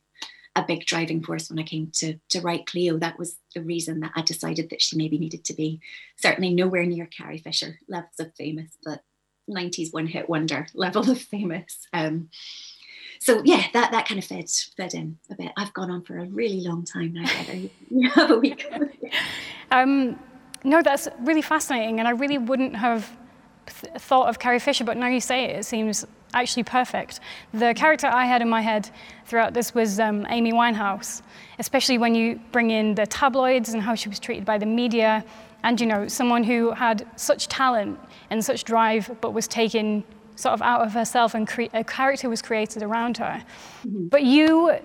a 0.55 0.63
big 0.63 0.85
driving 0.85 1.21
force 1.21 1.49
when 1.49 1.59
I 1.59 1.63
came 1.63 1.91
to 1.95 2.17
to 2.29 2.41
write 2.41 2.65
Cleo. 2.65 2.97
That 2.97 3.19
was 3.19 3.35
the 3.53 3.61
reason 3.61 3.99
that 3.99 4.13
I 4.15 4.21
decided 4.21 4.69
that 4.69 4.81
she 4.81 4.95
maybe 4.95 5.17
needed 5.17 5.43
to 5.45 5.53
be 5.53 5.81
certainly 6.15 6.53
nowhere 6.53 6.85
near 6.85 7.05
Carrie 7.05 7.37
Fisher 7.37 7.79
levels 7.89 8.19
of 8.19 8.33
famous, 8.35 8.71
but 8.83 9.03
90s 9.49 9.93
one 9.93 10.07
hit 10.07 10.29
wonder 10.29 10.67
level 10.73 11.09
of 11.11 11.19
famous. 11.19 11.79
Um, 11.91 12.29
so 13.19 13.41
yeah, 13.43 13.63
that 13.73 13.91
that 13.91 14.07
kind 14.07 14.19
of 14.19 14.25
fed 14.25 14.49
fed 14.77 14.93
in 14.93 15.17
a 15.29 15.35
bit. 15.35 15.51
I've 15.57 15.73
gone 15.73 15.91
on 15.91 16.03
for 16.03 16.17
a 16.17 16.25
really 16.25 16.61
long 16.61 16.85
time 16.85 17.13
now. 17.13 17.29
You 17.89 18.09
have 18.11 18.31
a 18.31 18.37
week. 18.37 18.71
um, 19.71 20.17
no, 20.63 20.81
that's 20.81 21.09
really 21.19 21.41
fascinating, 21.41 21.99
and 21.99 22.07
I 22.07 22.11
really 22.11 22.37
wouldn't 22.37 22.77
have 22.77 23.17
th- 23.65 23.95
thought 23.95 24.29
of 24.29 24.39
Carrie 24.39 24.59
Fisher, 24.59 24.85
but 24.85 24.95
now 24.95 25.07
you 25.07 25.19
say 25.19 25.45
it, 25.45 25.57
it 25.57 25.65
seems 25.65 26.05
actually 26.33 26.63
perfect. 26.63 27.19
The 27.53 27.73
character 27.73 28.07
I 28.07 28.25
had 28.25 28.41
in 28.41 28.49
my 28.49 28.61
head 28.61 28.89
throughout 29.25 29.53
this 29.53 29.73
was 29.73 29.99
um, 29.99 30.25
Amy 30.29 30.51
Winehouse, 30.51 31.21
especially 31.59 31.97
when 31.97 32.15
you 32.15 32.39
bring 32.51 32.71
in 32.71 32.95
the 32.95 33.05
tabloids 33.05 33.69
and 33.69 33.81
how 33.81 33.95
she 33.95 34.09
was 34.09 34.19
treated 34.19 34.45
by 34.45 34.57
the 34.57 34.65
media, 34.65 35.23
and 35.63 35.79
you 35.79 35.87
know, 35.87 36.07
someone 36.07 36.43
who 36.43 36.71
had 36.71 37.05
such 37.15 37.47
talent 37.47 37.99
and 38.29 38.43
such 38.43 38.63
drive, 38.63 39.09
but 39.21 39.33
was 39.33 39.47
taken 39.47 40.03
sort 40.35 40.53
of 40.53 40.61
out 40.61 40.81
of 40.81 40.93
herself, 40.93 41.33
and 41.33 41.47
cre- 41.47 41.73
a 41.73 41.83
character 41.83 42.29
was 42.29 42.41
created 42.41 42.81
around 42.81 43.17
her. 43.17 43.43
Mm-hmm. 43.85 44.07
But 44.07 44.23
you 44.23 44.77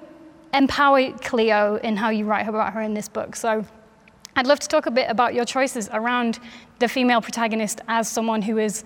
empower 0.53 1.13
Cleo 1.19 1.77
in 1.77 1.97
how 1.97 2.11
you 2.11 2.25
write 2.25 2.49
about 2.49 2.73
her 2.73 2.81
in 2.81 2.95
this 2.95 3.09
book. 3.09 3.37
So 3.37 3.65
I'd 4.37 4.47
love 4.47 4.59
to 4.61 4.69
talk 4.69 4.87
a 4.87 4.91
bit 4.91 5.09
about 5.09 5.35
your 5.35 5.45
choices 5.45 5.89
around 5.93 6.41
the 6.81 6.89
female 6.89 7.21
protagonist 7.21 7.81
as 7.87 8.09
someone 8.09 8.43
who 8.43 8.59
is 8.59 8.85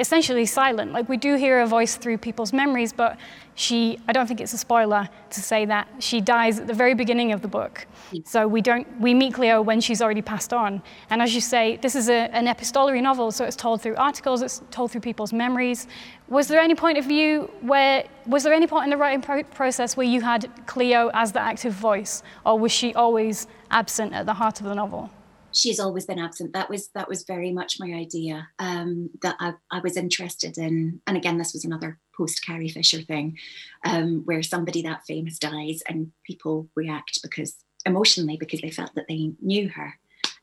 essentially 0.00 0.46
silent. 0.46 0.92
Like 0.92 1.08
we 1.08 1.16
do 1.16 1.36
hear 1.36 1.60
her 1.60 1.66
voice 1.66 1.96
through 1.96 2.18
people's 2.18 2.52
memories, 2.52 2.92
but 2.92 3.18
she, 3.54 3.98
I 4.08 4.12
don't 4.12 4.26
think 4.26 4.40
it's 4.40 4.54
a 4.54 4.58
spoiler 4.58 5.08
to 5.30 5.40
say 5.40 5.66
that 5.66 5.86
she 5.98 6.20
dies 6.20 6.58
at 6.58 6.66
the 6.66 6.72
very 6.72 6.94
beginning 6.94 7.32
of 7.32 7.42
the 7.42 7.48
book. 7.48 7.86
Hmm. 8.10 8.18
So 8.24 8.48
we 8.48 8.62
don't, 8.62 8.86
we 8.98 9.12
meet 9.12 9.34
Cleo 9.34 9.60
when 9.60 9.80
she's 9.80 10.00
already 10.00 10.22
passed 10.22 10.52
on. 10.54 10.82
And 11.10 11.20
as 11.20 11.34
you 11.34 11.42
say, 11.42 11.76
this 11.76 11.94
is 11.94 12.08
a, 12.08 12.34
an 12.34 12.48
epistolary 12.48 13.02
novel, 13.02 13.30
so 13.30 13.44
it's 13.44 13.56
told 13.56 13.82
through 13.82 13.96
articles, 13.96 14.40
it's 14.40 14.62
told 14.70 14.90
through 14.90 15.02
people's 15.02 15.32
memories. 15.32 15.86
Was 16.28 16.48
there 16.48 16.60
any 16.60 16.74
point 16.74 16.96
of 16.96 17.04
view 17.04 17.50
where, 17.60 18.04
was 18.26 18.42
there 18.42 18.54
any 18.54 18.66
point 18.66 18.84
in 18.84 18.90
the 18.90 18.96
writing 18.96 19.20
pro- 19.20 19.44
process 19.44 19.96
where 19.96 20.06
you 20.06 20.22
had 20.22 20.50
Cleo 20.66 21.10
as 21.12 21.32
the 21.32 21.40
active 21.40 21.74
voice, 21.74 22.22
or 22.46 22.58
was 22.58 22.72
she 22.72 22.94
always 22.94 23.46
absent 23.70 24.14
at 24.14 24.24
the 24.24 24.34
heart 24.34 24.60
of 24.60 24.66
the 24.66 24.74
novel? 24.74 25.10
She's 25.52 25.80
always 25.80 26.06
been 26.06 26.18
absent. 26.18 26.52
That 26.52 26.70
was 26.70 26.88
that 26.94 27.08
was 27.08 27.24
very 27.24 27.52
much 27.52 27.80
my 27.80 27.92
idea 27.92 28.48
um, 28.58 29.10
that 29.22 29.36
I, 29.40 29.54
I 29.70 29.80
was 29.80 29.96
interested 29.96 30.58
in. 30.58 31.00
And 31.06 31.16
again, 31.16 31.38
this 31.38 31.52
was 31.52 31.64
another 31.64 31.98
post 32.16 32.44
Carrie 32.44 32.68
Fisher 32.68 33.02
thing, 33.02 33.38
um, 33.84 34.22
where 34.24 34.42
somebody 34.42 34.82
that 34.82 35.04
famous 35.06 35.38
dies 35.38 35.82
and 35.88 36.12
people 36.24 36.68
react 36.76 37.20
because 37.22 37.56
emotionally 37.86 38.36
because 38.36 38.60
they 38.60 38.70
felt 38.70 38.94
that 38.94 39.08
they 39.08 39.32
knew 39.40 39.68
her. 39.70 39.94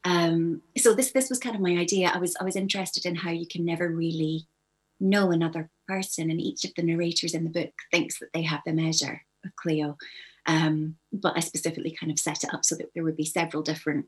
Um, 0.03 0.61
so 0.77 0.93
this 0.93 1.11
this 1.11 1.29
was 1.29 1.39
kind 1.39 1.55
of 1.55 1.61
my 1.61 1.77
idea. 1.77 2.11
I 2.13 2.17
was 2.17 2.35
I 2.39 2.43
was 2.43 2.55
interested 2.55 3.05
in 3.05 3.15
how 3.15 3.31
you 3.31 3.47
can 3.47 3.65
never 3.65 3.89
really 3.89 4.47
know 4.99 5.31
another 5.31 5.69
person, 5.87 6.29
and 6.31 6.41
each 6.41 6.63
of 6.65 6.71
the 6.75 6.83
narrators 6.83 7.33
in 7.33 7.43
the 7.43 7.49
book 7.49 7.73
thinks 7.91 8.19
that 8.19 8.29
they 8.33 8.43
have 8.43 8.61
the 8.65 8.73
measure 8.73 9.21
of 9.45 9.55
Cleo. 9.55 9.97
Um, 10.45 10.95
but 11.11 11.33
I 11.35 11.41
specifically 11.41 11.95
kind 11.99 12.09
of 12.11 12.19
set 12.19 12.45
it 12.45 12.53
up 12.53 12.63
so 12.63 12.75
that 12.75 12.93
there 12.93 13.03
would 13.03 13.17
be 13.17 13.25
several 13.25 13.61
different 13.61 14.05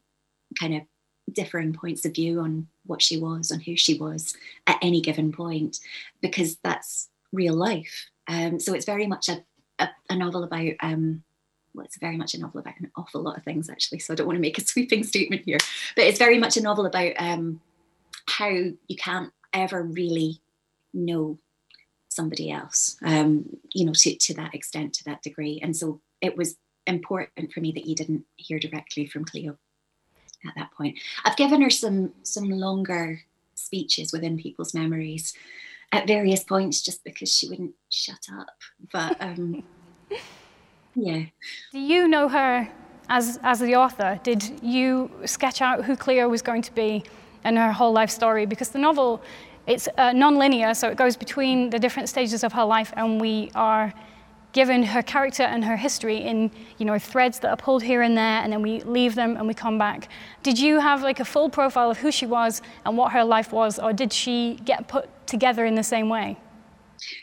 kind 0.58 0.76
of 0.76 0.82
differing 1.34 1.74
points 1.74 2.06
of 2.06 2.16
view 2.16 2.40
on 2.40 2.68
what 2.86 3.02
she 3.02 3.18
was, 3.18 3.52
on 3.52 3.60
who 3.60 3.76
she 3.76 3.98
was 3.98 4.36
at 4.68 4.80
any 4.82 5.02
given 5.02 5.32
point, 5.32 5.80
because 6.22 6.58
that's 6.64 7.10
real 7.32 7.54
life. 7.54 8.10
Um, 8.28 8.60
so 8.60 8.74
it's 8.74 8.86
very 8.86 9.08
much 9.08 9.30
a, 9.30 9.44
a, 9.80 9.90
a 10.10 10.16
novel 10.16 10.44
about, 10.44 10.74
um, 10.82 11.24
well, 11.74 11.86
it's 11.86 11.98
very 11.98 12.18
much 12.18 12.34
a 12.34 12.40
novel 12.40 12.60
about 12.60 12.80
an 12.80 12.92
awful 12.96 13.22
lot 13.22 13.38
of 13.38 13.44
things, 13.44 13.70
actually. 13.70 14.00
So 14.00 14.14
I 14.14 14.16
don't 14.16 14.28
want 14.28 14.38
to 14.38 14.42
make 14.42 14.58
a 14.58 14.62
sweeping 14.66 15.04
statement 15.04 15.44
here, 15.46 15.58
but 15.96 16.06
it's 16.06 16.20
very 16.20 16.40
much 16.40 16.58
a 16.58 16.62
novel 16.62 16.86
about 16.86 17.14
um, 17.18 17.62
how 18.28 18.50
you 18.50 18.96
can't 18.98 19.32
ever 19.54 19.84
really 19.84 20.42
know 20.94 21.40
somebody 22.10 22.52
else, 22.52 22.98
um, 23.04 23.46
you 23.74 23.86
know, 23.86 23.94
to, 23.94 24.16
to 24.16 24.34
that 24.34 24.54
extent, 24.56 24.94
to 24.94 25.04
that 25.06 25.22
degree. 25.22 25.60
And 25.62 25.76
so 25.76 26.02
it 26.22 26.36
was 26.36 26.58
important 26.88 27.54
for 27.54 27.62
me 27.62 27.72
that 27.74 27.86
you 27.86 27.96
didn't 27.96 28.26
hear 28.36 28.60
directly 28.60 29.06
from 29.06 29.26
Cleo 29.26 29.58
at 30.48 30.54
that 30.56 30.72
point. 30.72 30.98
I've 31.26 31.38
given 31.38 31.62
her 31.62 31.70
some 31.70 32.14
some 32.24 32.50
longer 32.50 33.22
speeches 33.56 34.12
within 34.14 34.38
people's 34.38 34.74
memories 34.74 35.34
at 35.92 36.08
various 36.08 36.44
points 36.44 36.82
just 36.82 37.04
because 37.04 37.36
she 37.36 37.48
wouldn't 37.50 37.74
shut 37.90 38.28
up. 38.32 38.58
But 38.92 39.18
um, 39.20 39.64
yeah. 40.96 41.24
Do 41.72 41.80
you 41.80 42.08
know 42.08 42.28
her 42.28 42.70
as 43.10 43.40
as 43.44 43.60
the 43.60 43.76
author? 43.76 44.20
Did 44.24 44.64
you 44.64 45.12
sketch 45.26 45.62
out 45.62 45.86
who 45.86 45.96
Cleo 45.96 46.30
was 46.30 46.42
going 46.42 46.62
to 46.64 46.74
be 46.74 47.04
and 47.44 47.58
her 47.58 47.72
whole 47.72 47.92
life 47.92 48.10
story? 48.10 48.46
Because 48.46 48.70
the 48.70 48.80
novel 48.80 49.22
it's 49.68 49.88
uh, 49.98 50.14
non-linear, 50.14 50.74
so 50.74 50.90
it 50.90 50.98
goes 50.98 51.16
between 51.16 51.70
the 51.70 51.78
different 51.78 52.10
stages 52.10 52.44
of 52.44 52.52
her 52.54 52.64
life, 52.64 52.92
and 52.96 53.22
we 53.22 53.52
are 53.54 53.94
given 54.52 54.84
her 54.84 55.02
character 55.02 55.44
and 55.44 55.66
her 55.66 55.78
history 55.78 56.18
in 56.18 56.52
you 56.78 56.86
know 56.86 56.98
threads 56.98 57.40
that 57.40 57.50
are 57.50 57.58
pulled 57.58 57.84
here 57.84 58.02
and 58.02 58.18
there 58.18 58.42
and 58.42 58.52
then 58.52 58.62
we 58.62 58.82
leave 58.82 59.16
them 59.16 59.38
and 59.38 59.48
we 59.48 59.54
come 59.54 59.78
back. 59.78 60.10
Did 60.44 60.60
you 60.60 60.80
have 60.80 61.02
like 61.02 61.20
a 61.20 61.26
full 61.26 61.50
profile 61.50 61.92
of 61.92 62.00
who 62.00 62.12
she 62.12 62.26
was 62.26 62.62
and 62.86 62.98
what 62.98 63.12
her 63.12 63.24
life 63.24 63.52
was 63.52 63.80
or 63.80 63.94
did 63.94 64.12
she 64.12 64.60
get 64.66 64.88
put 64.88 65.10
together 65.28 65.66
in 65.66 65.76
the 65.76 65.84
same 65.84 66.10
way? 66.10 66.38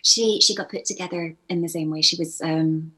She 0.03 0.41
she 0.41 0.55
got 0.55 0.71
put 0.71 0.85
together 0.85 1.37
in 1.49 1.63
the 1.63 1.69
same 1.69 1.91
way. 1.91 2.03
She 2.03 2.17
was 2.17 2.41
um 2.41 2.93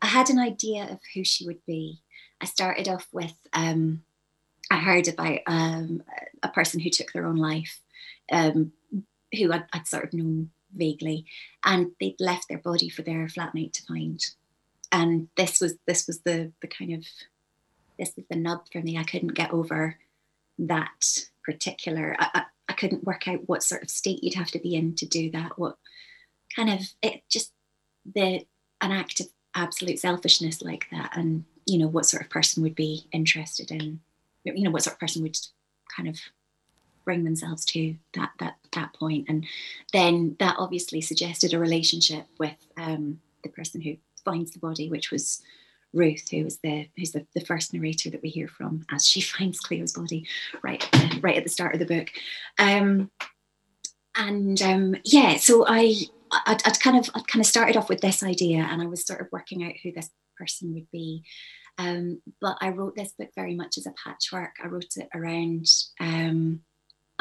i 0.00 0.06
had 0.06 0.30
an 0.30 0.38
idea 0.38 0.84
of 0.84 0.98
who 1.14 1.24
she 1.24 1.46
would 1.46 1.64
be. 1.66 2.00
I 2.40 2.46
started 2.46 2.88
off 2.88 3.06
with 3.12 3.36
um 3.52 4.02
i 4.70 4.78
heard 4.78 5.08
about 5.08 5.40
um 5.46 6.02
a 6.42 6.48
person 6.48 6.80
who 6.80 6.90
took 6.90 7.12
their 7.12 7.26
own 7.26 7.36
life 7.36 7.80
um 8.30 8.72
who 9.38 9.52
I'd, 9.52 9.64
I'd 9.72 9.86
sort 9.86 10.04
of 10.04 10.12
known 10.12 10.50
vaguely, 10.74 11.26
and 11.64 11.92
they'd 12.00 12.20
left 12.20 12.48
their 12.48 12.58
body 12.58 12.88
for 12.88 13.02
their 13.02 13.26
flatmate 13.26 13.72
to 13.74 13.82
find. 13.84 14.24
And 14.90 15.28
this 15.36 15.60
was 15.60 15.74
this 15.86 16.06
was 16.06 16.20
the 16.20 16.52
the 16.60 16.68
kind 16.68 16.92
of 16.94 17.04
this 17.98 18.12
was 18.16 18.26
the 18.30 18.36
nub 18.36 18.66
for 18.72 18.80
me. 18.80 18.98
I 18.98 19.04
couldn't 19.04 19.34
get 19.34 19.52
over 19.52 19.96
that 20.58 21.24
particular. 21.44 22.16
I, 22.18 22.28
I, 22.34 22.42
I 22.68 22.72
couldn't 22.74 23.04
work 23.04 23.28
out 23.28 23.48
what 23.48 23.62
sort 23.62 23.82
of 23.82 23.90
state 23.90 24.22
you'd 24.22 24.34
have 24.34 24.50
to 24.52 24.58
be 24.58 24.74
in 24.74 24.94
to 24.96 25.06
do 25.06 25.30
that. 25.32 25.58
What 25.58 25.76
kind 26.54 26.70
of 26.70 26.80
it 27.02 27.22
just 27.28 27.52
the 28.04 28.44
an 28.80 28.92
act 28.92 29.20
of 29.20 29.28
absolute 29.54 29.98
selfishness 29.98 30.62
like 30.62 30.86
that, 30.90 31.16
and 31.16 31.44
you 31.66 31.78
know 31.78 31.88
what 31.88 32.06
sort 32.06 32.22
of 32.22 32.30
person 32.30 32.62
would 32.62 32.74
be 32.74 33.06
interested 33.12 33.70
in, 33.70 34.00
you 34.44 34.64
know 34.64 34.70
what 34.70 34.82
sort 34.82 34.94
of 34.94 35.00
person 35.00 35.22
would 35.22 35.38
kind 35.94 36.08
of 36.08 36.18
bring 37.04 37.24
themselves 37.24 37.64
to 37.64 37.96
that 38.14 38.30
that 38.38 38.56
that 38.72 38.94
point. 38.94 39.26
And 39.28 39.46
then 39.92 40.36
that 40.38 40.56
obviously 40.58 41.00
suggested 41.00 41.54
a 41.54 41.58
relationship 41.58 42.26
with 42.38 42.56
um, 42.76 43.20
the 43.42 43.48
person 43.48 43.80
who 43.80 43.96
finds 44.24 44.52
the 44.52 44.58
body 44.58 44.88
which 44.88 45.10
was 45.10 45.42
Ruth 45.92 46.28
who 46.30 46.44
was 46.44 46.58
the 46.58 46.88
who's 46.96 47.12
the, 47.12 47.26
the 47.34 47.44
first 47.44 47.74
narrator 47.74 48.08
that 48.10 48.22
we 48.22 48.30
hear 48.30 48.48
from 48.48 48.84
as 48.90 49.06
she 49.06 49.20
finds 49.20 49.60
Cleo's 49.60 49.92
body 49.92 50.26
right 50.62 50.88
uh, 50.92 51.16
right 51.20 51.36
at 51.36 51.44
the 51.44 51.50
start 51.50 51.74
of 51.74 51.80
the 51.80 51.86
book. 51.86 52.08
Um, 52.58 53.10
and 54.14 54.60
um, 54.62 54.96
yeah 55.04 55.36
so 55.36 55.64
I 55.66 55.96
I'd, 56.46 56.66
I'd, 56.66 56.80
kind 56.80 56.96
of 56.96 57.10
I'd 57.14 57.26
kind 57.26 57.42
of 57.42 57.46
started 57.46 57.76
off 57.76 57.88
with 57.88 58.00
this 58.00 58.22
idea 58.22 58.66
and 58.70 58.80
I 58.80 58.86
was 58.86 59.04
sort 59.06 59.20
of 59.20 59.28
working 59.32 59.64
out 59.64 59.74
who 59.82 59.92
this 59.92 60.10
person 60.38 60.72
would 60.74 60.90
be. 60.90 61.24
Um, 61.78 62.20
but 62.40 62.56
I 62.60 62.70
wrote 62.70 62.96
this 62.96 63.12
book 63.12 63.30
very 63.34 63.54
much 63.54 63.78
as 63.78 63.86
a 63.86 63.94
patchwork. 64.02 64.56
I 64.62 64.68
wrote 64.68 64.96
it 64.96 65.08
around 65.14 65.66
um, 66.00 66.60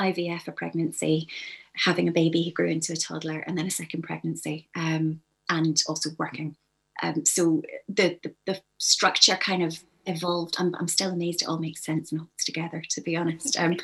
IVF, 0.02 0.48
a 0.48 0.52
pregnancy, 0.52 1.28
having 1.76 2.08
a 2.08 2.12
baby 2.12 2.44
who 2.44 2.52
grew 2.52 2.68
into 2.68 2.94
a 2.94 2.98
toddler, 2.98 3.40
and 3.40 3.58
then 3.58 3.68
a 3.68 3.72
second 3.72 4.02
pregnancy, 4.02 4.68
um, 4.76 5.22
and 5.50 5.82
also 5.88 6.10
working. 6.18 6.56
Um, 7.02 7.26
so 7.26 7.62
the, 7.88 8.20
the, 8.24 8.34
the 8.46 8.62
structure 8.78 9.36
kind 9.36 9.64
of 9.64 9.84
evolved. 10.06 10.56
I'm, 10.58 10.76
I'm 10.76 10.88
still 10.88 11.12
amazed 11.12 11.42
it 11.42 11.48
all 11.48 11.60
makes 11.60 11.86
sense 11.86 12.12
and 12.12 12.22
holds 12.22 12.46
together. 12.46 12.84
To 12.90 13.02
be 13.02 13.16
honest, 13.16 13.60
um, 13.60 13.78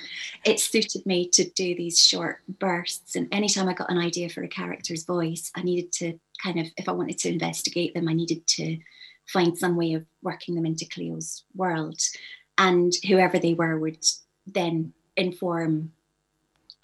it 0.45 0.59
suited 0.59 1.05
me 1.05 1.29
to 1.29 1.49
do 1.49 1.75
these 1.75 2.05
short 2.05 2.39
bursts, 2.47 3.15
and 3.15 3.27
anytime 3.31 3.69
I 3.69 3.73
got 3.73 3.91
an 3.91 3.97
idea 3.97 4.29
for 4.29 4.43
a 4.43 4.47
character's 4.47 5.05
voice, 5.05 5.51
I 5.55 5.63
needed 5.63 5.91
to 5.93 6.19
kind 6.43 6.59
of, 6.59 6.67
if 6.77 6.87
I 6.87 6.93
wanted 6.93 7.17
to 7.19 7.29
investigate 7.29 7.93
them, 7.93 8.07
I 8.07 8.13
needed 8.13 8.45
to 8.47 8.77
find 9.27 9.57
some 9.57 9.75
way 9.75 9.93
of 9.93 10.05
working 10.21 10.55
them 10.55 10.65
into 10.65 10.85
Cleo's 10.85 11.43
world, 11.55 11.99
and 12.57 12.93
whoever 13.07 13.39
they 13.39 13.53
were 13.53 13.77
would 13.79 14.05
then 14.45 14.93
inform 15.15 15.91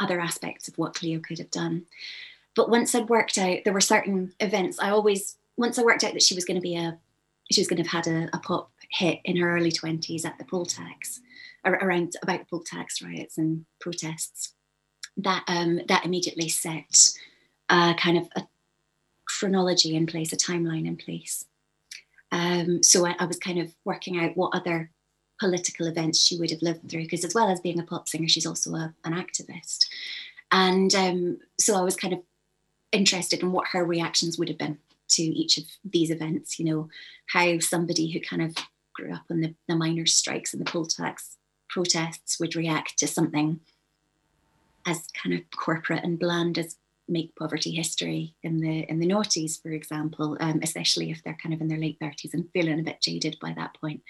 other 0.04 0.20
aspects 0.20 0.68
of 0.68 0.78
what 0.78 0.94
Cleo 0.94 1.20
could 1.20 1.40
have 1.40 1.52
done. 1.52 1.86
But 2.56 2.70
once 2.70 2.94
I'd 2.94 3.10
worked 3.10 3.38
out, 3.38 3.60
there 3.64 3.74
were 3.74 3.82
certain 3.82 4.34
events. 4.40 4.80
I 4.80 4.90
always, 4.90 5.38
once 5.58 5.80
I 5.80 5.84
worked 5.84 6.04
out 6.04 6.14
that 6.14 6.22
she 6.22 6.36
was 6.36 6.46
going 6.46 6.56
to 6.56 6.62
be 6.62 6.76
a, 6.76 6.98
she 7.52 7.62
was 7.62 7.68
going 7.68 7.82
to 7.82 7.90
have 7.90 8.06
had 8.06 8.14
a, 8.14 8.30
a 8.34 8.40
pop 8.40 8.72
hit 8.92 9.20
in 9.24 9.38
her 9.38 9.56
early 9.56 9.72
20s 9.72 10.26
at 10.26 10.38
the 10.38 10.46
poll 10.46 10.66
tax, 10.66 11.22
around 11.66 12.14
about 12.22 12.40
the 12.42 12.46
poll 12.46 12.64
tax 12.64 13.02
riots 13.02 13.38
and 13.38 13.66
protests, 13.80 14.54
that 15.18 15.44
um, 15.48 15.82
that 15.88 16.06
immediately 16.06 16.50
set 16.50 17.14
a 17.70 17.96
kind 17.98 18.18
of 18.18 18.28
a 18.36 18.48
chronology 19.26 19.96
in 19.96 20.06
place, 20.06 20.34
a 20.34 20.38
timeline 20.38 20.86
in 20.86 20.98
place. 20.98 21.46
Um, 22.32 22.82
so 22.82 23.06
I, 23.06 23.16
I, 23.20 23.26
was 23.26 23.38
kind 23.38 23.60
of 23.60 23.74
working 23.86 24.20
out 24.20 24.36
what 24.36 24.56
other 24.56 24.90
political 25.44 25.88
events 25.88 26.26
she 26.26 26.38
would 26.38 26.52
have 26.52 26.62
lived 26.62 26.90
through, 26.90 27.04
because 27.04 27.26
as 27.26 27.36
well 27.36 27.50
as 27.50 27.60
being 27.60 27.80
a 27.80 27.84
pop 27.84 28.08
singer, 28.08 28.30
she's 28.30 28.46
also 28.46 28.74
a, 28.76 28.94
an 29.04 29.14
activist. 29.14 29.88
And 30.52 30.96
um, 30.96 31.40
so 31.60 31.76
I 31.76 31.82
was 31.82 31.98
kind 31.98 32.14
of 32.14 32.22
interested 32.94 33.42
in 33.42 33.52
what 33.52 33.68
her 33.74 33.84
reactions 33.84 34.38
would 34.38 34.48
have 34.48 34.58
been 34.58 34.78
to 35.10 35.22
each 35.22 35.58
of 35.58 35.66
these 35.84 36.12
events, 36.12 36.60
you 36.60 36.66
know, 36.66 36.90
how 37.28 37.60
somebody 37.60 38.10
who 38.10 38.22
kind 38.22 38.42
of 38.42 38.56
grew 38.94 39.14
up 39.14 39.26
on 39.30 39.42
the, 39.42 39.54
the 39.68 39.76
miners' 39.76 40.16
strikes 40.16 40.54
and 40.54 40.66
the 40.66 40.72
poll 40.72 40.86
tax 40.86 41.38
protests 41.70 42.40
would 42.40 42.56
react 42.56 42.98
to 43.00 43.08
something 43.08 43.60
as 44.86 45.08
kind 45.22 45.36
of 45.36 45.42
corporate 45.52 46.04
and 46.04 46.20
bland 46.20 46.58
as 46.58 46.78
make 47.10 47.36
poverty 47.36 47.72
history 47.72 48.34
in 48.44 48.62
the 48.62 48.90
in 48.90 49.00
the 49.00 49.08
noughties, 49.08 49.62
for 49.62 49.72
example, 49.72 50.38
um, 50.40 50.60
especially 50.64 51.12
if 51.12 51.22
they're 51.24 51.38
kind 51.42 51.54
of 51.54 51.62
in 51.62 51.68
their 51.68 51.80
late 51.80 52.00
30s 52.00 52.34
and 52.34 52.50
feeling 52.54 52.80
a 52.80 52.84
bit 52.84 53.02
jaded 53.02 53.38
by 53.42 53.54
that 53.54 53.76
point. 53.80 54.02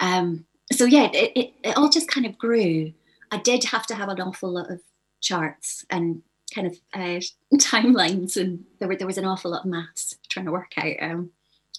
Um, 0.00 0.44
so 0.70 0.84
yeah, 0.84 1.10
it, 1.12 1.32
it, 1.34 1.52
it 1.64 1.76
all 1.76 1.88
just 1.88 2.08
kind 2.08 2.26
of 2.26 2.38
grew. 2.38 2.92
I 3.30 3.38
did 3.38 3.64
have 3.64 3.86
to 3.86 3.94
have 3.94 4.08
an 4.08 4.20
awful 4.20 4.50
lot 4.50 4.70
of 4.70 4.80
charts 5.20 5.84
and 5.90 6.22
kind 6.54 6.66
of 6.66 6.78
uh, 6.94 7.20
timelines, 7.54 8.36
and 8.36 8.64
there 8.78 8.88
were 8.88 8.96
there 8.96 9.06
was 9.06 9.18
an 9.18 9.24
awful 9.24 9.50
lot 9.50 9.64
of 9.64 9.70
maths 9.70 10.16
trying 10.28 10.46
to 10.46 10.52
work 10.52 10.72
out 10.76 10.94
um, 11.00 11.30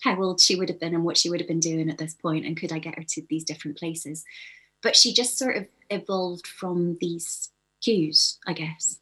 how 0.01 0.21
old 0.21 0.41
she 0.41 0.55
would 0.55 0.69
have 0.69 0.79
been 0.79 0.93
and 0.93 1.03
what 1.03 1.17
she 1.17 1.29
would 1.29 1.39
have 1.39 1.47
been 1.47 1.59
doing 1.59 1.89
at 1.89 1.97
this 1.97 2.15
point, 2.15 2.45
and 2.45 2.59
could 2.59 2.71
I 2.71 2.79
get 2.79 2.95
her 2.97 3.03
to 3.07 3.21
these 3.29 3.43
different 3.43 3.77
places. 3.77 4.23
but 4.81 4.95
she 4.97 5.13
just 5.13 5.37
sort 5.37 5.55
of 5.55 5.67
evolved 5.89 6.45
from 6.45 6.97
these 6.99 7.49
cues, 7.81 8.37
I 8.45 8.53
guess. 8.53 8.99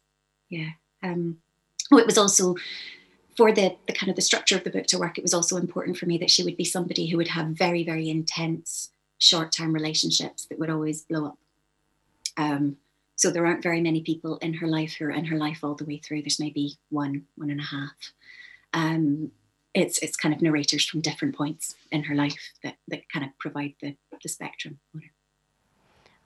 Yeah. 0.48 0.70
Um, 1.02 1.38
oh, 1.90 1.98
it 1.98 2.06
was 2.06 2.18
also 2.18 2.54
for 3.36 3.50
the 3.52 3.76
the 3.86 3.92
kind 3.92 4.10
of 4.10 4.16
the 4.16 4.22
structure 4.22 4.56
of 4.56 4.64
the 4.64 4.70
book 4.70 4.86
to 4.88 4.98
work. 4.98 5.18
It 5.18 5.24
was 5.24 5.34
also 5.34 5.56
important 5.56 5.96
for 5.96 6.06
me 6.06 6.18
that 6.18 6.30
she 6.30 6.44
would 6.44 6.56
be 6.56 6.64
somebody 6.64 7.08
who 7.08 7.16
would 7.16 7.28
have 7.28 7.46
very 7.48 7.82
very 7.84 8.08
intense 8.08 8.90
short 9.22 9.52
term 9.52 9.72
relationships 9.72 10.46
that 10.46 10.58
would 10.58 10.68
always 10.68 11.02
blow 11.02 11.26
up. 11.26 11.38
Um, 12.36 12.76
so 13.14 13.30
there 13.30 13.46
aren't 13.46 13.62
very 13.62 13.80
many 13.80 14.02
people 14.02 14.36
in 14.38 14.54
her 14.54 14.66
life 14.66 14.94
who 14.94 15.04
are 15.04 15.10
in 15.10 15.26
her 15.26 15.38
life 15.38 15.60
all 15.62 15.76
the 15.76 15.84
way 15.84 15.98
through. 15.98 16.22
There's 16.22 16.40
maybe 16.40 16.74
one, 16.90 17.26
one 17.36 17.50
and 17.50 17.60
a 17.60 17.64
half. 17.64 18.12
Um, 18.74 19.30
it's 19.74 19.98
it's 19.98 20.16
kind 20.16 20.34
of 20.34 20.42
narrators 20.42 20.84
from 20.84 21.00
different 21.00 21.36
points 21.36 21.76
in 21.92 22.02
her 22.04 22.14
life 22.14 22.52
that, 22.64 22.76
that 22.88 23.08
kind 23.10 23.24
of 23.24 23.38
provide 23.38 23.74
the, 23.80 23.96
the 24.22 24.28
spectrum. 24.28 24.80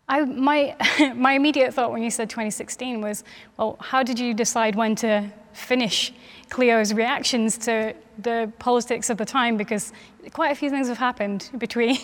I, 0.09 0.25
my, 0.25 0.77
my 1.15 1.33
immediate 1.33 1.75
thought 1.75 1.93
when 1.93 2.03
you 2.03 2.11
said 2.11 2.31
2016 2.31 3.01
was, 3.03 3.25
well, 3.57 3.77
how 3.81 4.03
did 4.03 4.19
you 4.19 4.33
decide 4.33 4.75
when 4.75 4.95
to 4.97 5.31
finish 5.53 6.13
Cleo's 6.49 6.95
reactions 6.95 7.59
to 7.59 7.95
the 8.19 8.53
politics 8.59 9.11
of 9.11 9.19
the 9.19 9.25
time? 9.25 9.57
Because 9.57 9.93
quite 10.33 10.53
a 10.53 10.55
few 10.55 10.71
things 10.71 10.89
have 10.89 10.99
happened 10.99 11.51
between 11.59 11.97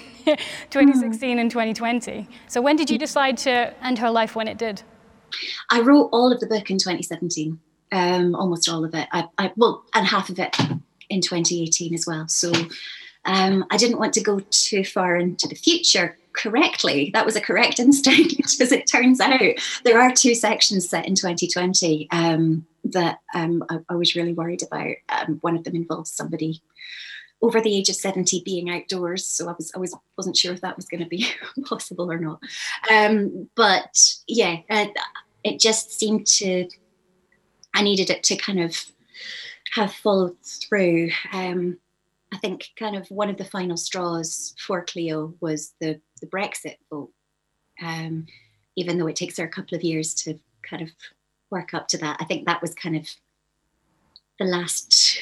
2016 0.70 1.38
and 1.38 1.50
2020. 1.50 2.28
So 2.48 2.60
when 2.60 2.76
did 2.76 2.90
you 2.90 2.98
decide 2.98 3.36
to 3.38 3.74
end 3.84 3.98
her 3.98 4.10
life 4.10 4.36
when 4.36 4.48
it 4.48 4.58
did? 4.58 4.82
I 5.70 5.80
wrote 5.80 6.08
all 6.12 6.32
of 6.32 6.40
the 6.40 6.46
book 6.46 6.70
in 6.70 6.78
2017, 6.78 7.58
um, 7.92 8.34
almost 8.34 8.68
all 8.68 8.84
of 8.84 8.94
it. 8.94 9.08
I, 9.12 9.28
I, 9.38 9.52
well, 9.56 9.84
and 9.94 10.06
half 10.06 10.28
of 10.28 10.38
it 10.38 10.54
in 11.08 11.20
2018 11.20 11.94
as 11.94 12.06
well. 12.06 12.28
So 12.28 12.52
um, 13.24 13.64
I 13.70 13.76
didn't 13.76 13.98
want 13.98 14.12
to 14.14 14.22
go 14.22 14.40
too 14.50 14.84
far 14.84 15.16
into 15.16 15.48
the 15.48 15.54
future 15.54 16.16
correctly. 16.32 17.10
That 17.12 17.26
was 17.26 17.36
a 17.36 17.40
correct 17.40 17.78
instinct, 17.78 18.60
as 18.60 18.72
it 18.72 18.86
turns 18.86 19.20
out. 19.20 19.40
There 19.84 20.00
are 20.00 20.12
two 20.12 20.34
sections 20.34 20.88
set 20.88 21.06
in 21.06 21.14
2020 21.14 22.08
um, 22.10 22.66
that 22.84 23.20
um, 23.34 23.64
I, 23.70 23.78
I, 23.88 23.94
was 23.94 24.16
really 24.16 24.32
worried 24.32 24.62
about. 24.62 24.96
Um, 25.08 25.38
one 25.40 25.56
of 25.56 25.64
them 25.64 25.76
involves 25.76 26.10
somebody 26.10 26.62
over 27.40 27.60
the 27.60 27.76
age 27.76 27.88
of 27.88 27.96
70 27.96 28.42
being 28.44 28.70
outdoors. 28.70 29.26
So 29.26 29.48
I 29.48 29.52
was 29.52 29.72
I 29.74 29.78
was 29.78 29.94
wasn't 30.16 30.36
sure 30.36 30.52
if 30.52 30.60
that 30.60 30.76
was 30.76 30.86
going 30.86 31.02
to 31.02 31.08
be 31.08 31.26
possible 31.64 32.10
or 32.10 32.18
not. 32.18 32.40
Um, 32.90 33.48
but 33.54 34.14
yeah, 34.26 34.58
uh, 34.70 34.86
it 35.44 35.60
just 35.60 35.98
seemed 35.98 36.26
to 36.26 36.68
I 37.74 37.82
needed 37.82 38.10
it 38.10 38.22
to 38.24 38.36
kind 38.36 38.60
of 38.60 38.76
have 39.74 39.92
followed 39.92 40.36
through. 40.44 41.10
Um, 41.32 41.78
I 42.32 42.38
think 42.38 42.68
kind 42.78 42.96
of 42.96 43.06
one 43.08 43.28
of 43.28 43.36
the 43.36 43.44
final 43.44 43.76
straws 43.76 44.54
for 44.58 44.84
Cleo 44.84 45.34
was 45.40 45.74
the, 45.80 46.00
the 46.20 46.26
Brexit 46.26 46.76
vote. 46.90 47.12
Um, 47.82 48.26
even 48.76 48.98
though 48.98 49.06
it 49.06 49.16
takes 49.16 49.36
her 49.38 49.44
a 49.44 49.50
couple 49.50 49.76
of 49.76 49.84
years 49.84 50.14
to 50.14 50.38
kind 50.62 50.82
of 50.82 50.90
work 51.50 51.74
up 51.74 51.88
to 51.88 51.98
that, 51.98 52.16
I 52.20 52.24
think 52.24 52.46
that 52.46 52.62
was 52.62 52.74
kind 52.74 52.96
of 52.96 53.06
the 54.38 54.46
last 54.46 55.18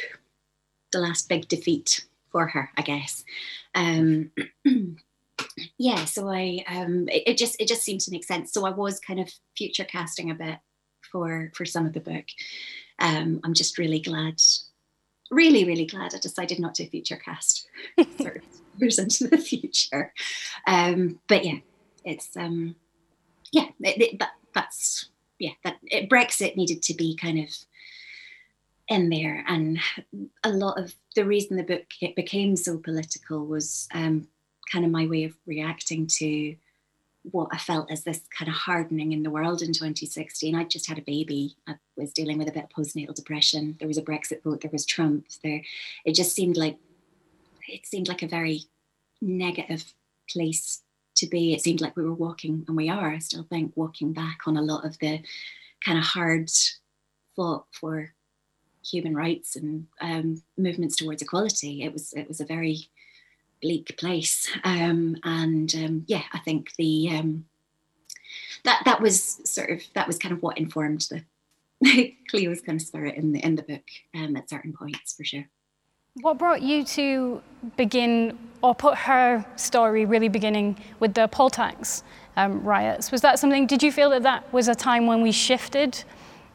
the 0.93 0.99
last 0.99 1.29
big 1.29 1.47
defeat 1.49 2.05
for 2.33 2.49
her, 2.49 2.71
I 2.77 2.83
guess. 2.83 3.25
Um, 3.75 4.31
yeah, 5.79 6.05
so 6.05 6.29
I 6.29 6.65
um, 6.69 7.09
it, 7.09 7.23
it, 7.27 7.39
just 7.39 7.61
it 7.61 7.69
just 7.69 7.83
seemed 7.83 8.01
to 8.03 8.11
make 8.11 8.25
sense. 8.25 8.53
So 8.53 8.67
I 8.67 8.71
was 8.71 9.01
kind 9.01 9.21
of 9.21 9.31
future 9.57 9.85
casting 9.85 10.31
a 10.31 10.35
bit 10.35 10.59
for 11.11 11.51
for 11.55 11.65
some 11.65 11.87
of 11.87 11.93
the 11.93 12.01
book. 12.01 12.25
Um, 12.99 13.41
I'm 13.45 13.55
just 13.55 13.79
really 13.79 14.01
glad 14.01 14.41
really, 15.31 15.65
really 15.65 15.87
glad 15.87 16.15
I 16.15 16.19
decided 16.19 16.59
not 16.59 16.75
to 16.77 16.89
feature 16.89 17.17
cast 17.17 17.69
years 18.79 18.99
into 18.99 19.29
the 19.29 19.39
future. 19.39 20.13
Um, 20.67 21.21
but 21.29 21.45
yeah, 21.45 21.59
it's 22.05 22.37
um, 22.37 22.77
yeah, 23.53 23.69
it, 23.81 24.01
it, 24.01 24.19
that, 24.19 24.33
that's 24.55 25.09
yeah, 25.39 25.53
that 25.65 25.77
it, 25.85 26.11
Brexit 26.11 26.57
needed 26.57 26.83
to 26.83 26.95
be 26.95 27.17
kind 27.17 27.39
of 27.39 27.49
in 28.89 29.09
there, 29.09 29.45
and 29.47 29.79
a 30.43 30.51
lot 30.51 30.79
of 30.79 30.95
the 31.15 31.25
reason 31.25 31.57
the 31.57 31.63
book 31.63 31.85
became 32.17 32.57
so 32.57 32.79
political 32.79 33.47
was 33.47 33.89
um, 33.95 34.27
kind 34.71 34.85
of 34.85 34.91
my 34.91 35.07
way 35.07 35.25
of 35.25 35.35
reacting 35.47 36.07
to 36.07 36.57
what 37.23 37.49
I 37.53 37.59
felt 37.59 37.91
as 37.91 38.05
this 38.05 38.23
kind 38.37 38.49
of 38.49 38.55
hardening 38.55 39.13
in 39.13 39.23
the 39.23 39.31
world 39.31 39.63
in 39.63 39.73
2016. 39.73 40.55
I 40.55 40.65
just 40.65 40.89
had 40.89 40.99
a 40.99 41.03
baby. 41.03 41.57
I 41.67 41.75
was 41.97 42.13
dealing 42.13 42.39
with 42.39 42.49
a 42.49 42.53
bit 42.53 42.65
of 42.65 42.71
postnatal 42.71 43.15
depression. 43.15 43.77
There 43.79 43.89
was 43.89 43.99
a 43.99 44.03
Brexit 44.03 44.43
vote. 44.43 44.63
There 44.63 44.71
was 44.71 44.87
Trump. 44.87 45.27
There, 45.45 45.63
it 46.05 46.15
just 46.15 46.35
seemed 46.35 46.57
like 46.57 46.79
it 47.69 47.87
seemed 47.87 48.09
like 48.09 48.23
a 48.23 48.29
very 48.29 48.63
negative 49.21 49.93
place 50.29 50.83
to 51.17 51.27
be. 51.27 51.53
It 51.53 51.63
seemed 51.63 51.81
like 51.81 51.97
we 51.97 52.05
were 52.05 52.15
walking, 52.15 52.65
and 52.67 52.77
we 52.77 52.89
are. 52.89 53.11
I 53.11 53.19
still 53.19 53.45
think 53.45 53.73
walking 53.77 54.13
back 54.13 54.41
on 54.47 54.57
a 54.57 54.63
lot 54.63 54.85
of 54.85 54.99
the 54.99 55.21
kind 55.85 55.99
of 55.99 56.05
hard 56.05 56.51
fought 57.37 57.67
for 57.73 58.15
human 58.85 59.15
rights 59.15 59.57
and 59.57 59.87
um, 60.01 60.43
movements 60.57 60.97
towards 60.97 61.23
equality. 61.23 61.83
It 61.83 61.93
was 61.93 62.13
it 62.15 62.29
was 62.29 62.41
a 62.41 62.47
very 62.47 62.89
bleak 63.63 63.97
place. 63.99 64.49
Um, 64.65 65.17
and 65.25 65.75
um, 65.75 66.05
yeah, 66.07 66.23
I 66.33 66.39
think 66.41 66.75
the 66.77 67.11
um, 67.11 67.45
that 68.65 68.83
that 68.85 69.01
was 69.01 69.41
sort 69.45 69.71
of 69.71 69.83
that 69.95 70.07
was 70.07 70.19
kind 70.19 70.33
of 70.33 70.43
what 70.43 70.59
informed 70.59 71.09
the 71.11 72.15
Cleo's 72.31 72.61
kind 72.61 72.81
of 72.81 72.87
spirit 72.87 73.17
in 73.17 73.33
the 73.33 73.45
in 73.45 73.57
the 73.57 73.63
book 73.63 73.85
um, 74.15 74.37
at 74.37 74.49
certain 74.49 74.73
points 74.73 75.15
for 75.15 75.25
sure. 75.25 75.45
What 76.23 76.39
brought 76.39 76.61
you 76.61 76.85
to 76.85 77.41
begin 77.77 78.37
or 78.63 78.75
put 78.75 78.97
her 78.99 79.45
story 79.57 80.05
really 80.05 80.29
beginning 80.29 80.77
with 80.99 81.15
the 81.15 81.29
poll 81.29 81.51
tax 81.51 82.03
um, 82.37 82.63
riots? 82.65 83.13
Was 83.13 83.21
that 83.21 83.39
something? 83.39 83.67
Did 83.67 83.83
you 83.83 83.93
feel 83.93 84.11
that 84.11 84.25
that 84.25 84.53
was 84.53 84.67
a 84.67 84.75
time 84.75 85.07
when 85.07 85.23
we 85.23 85.31
shifted 85.31 86.03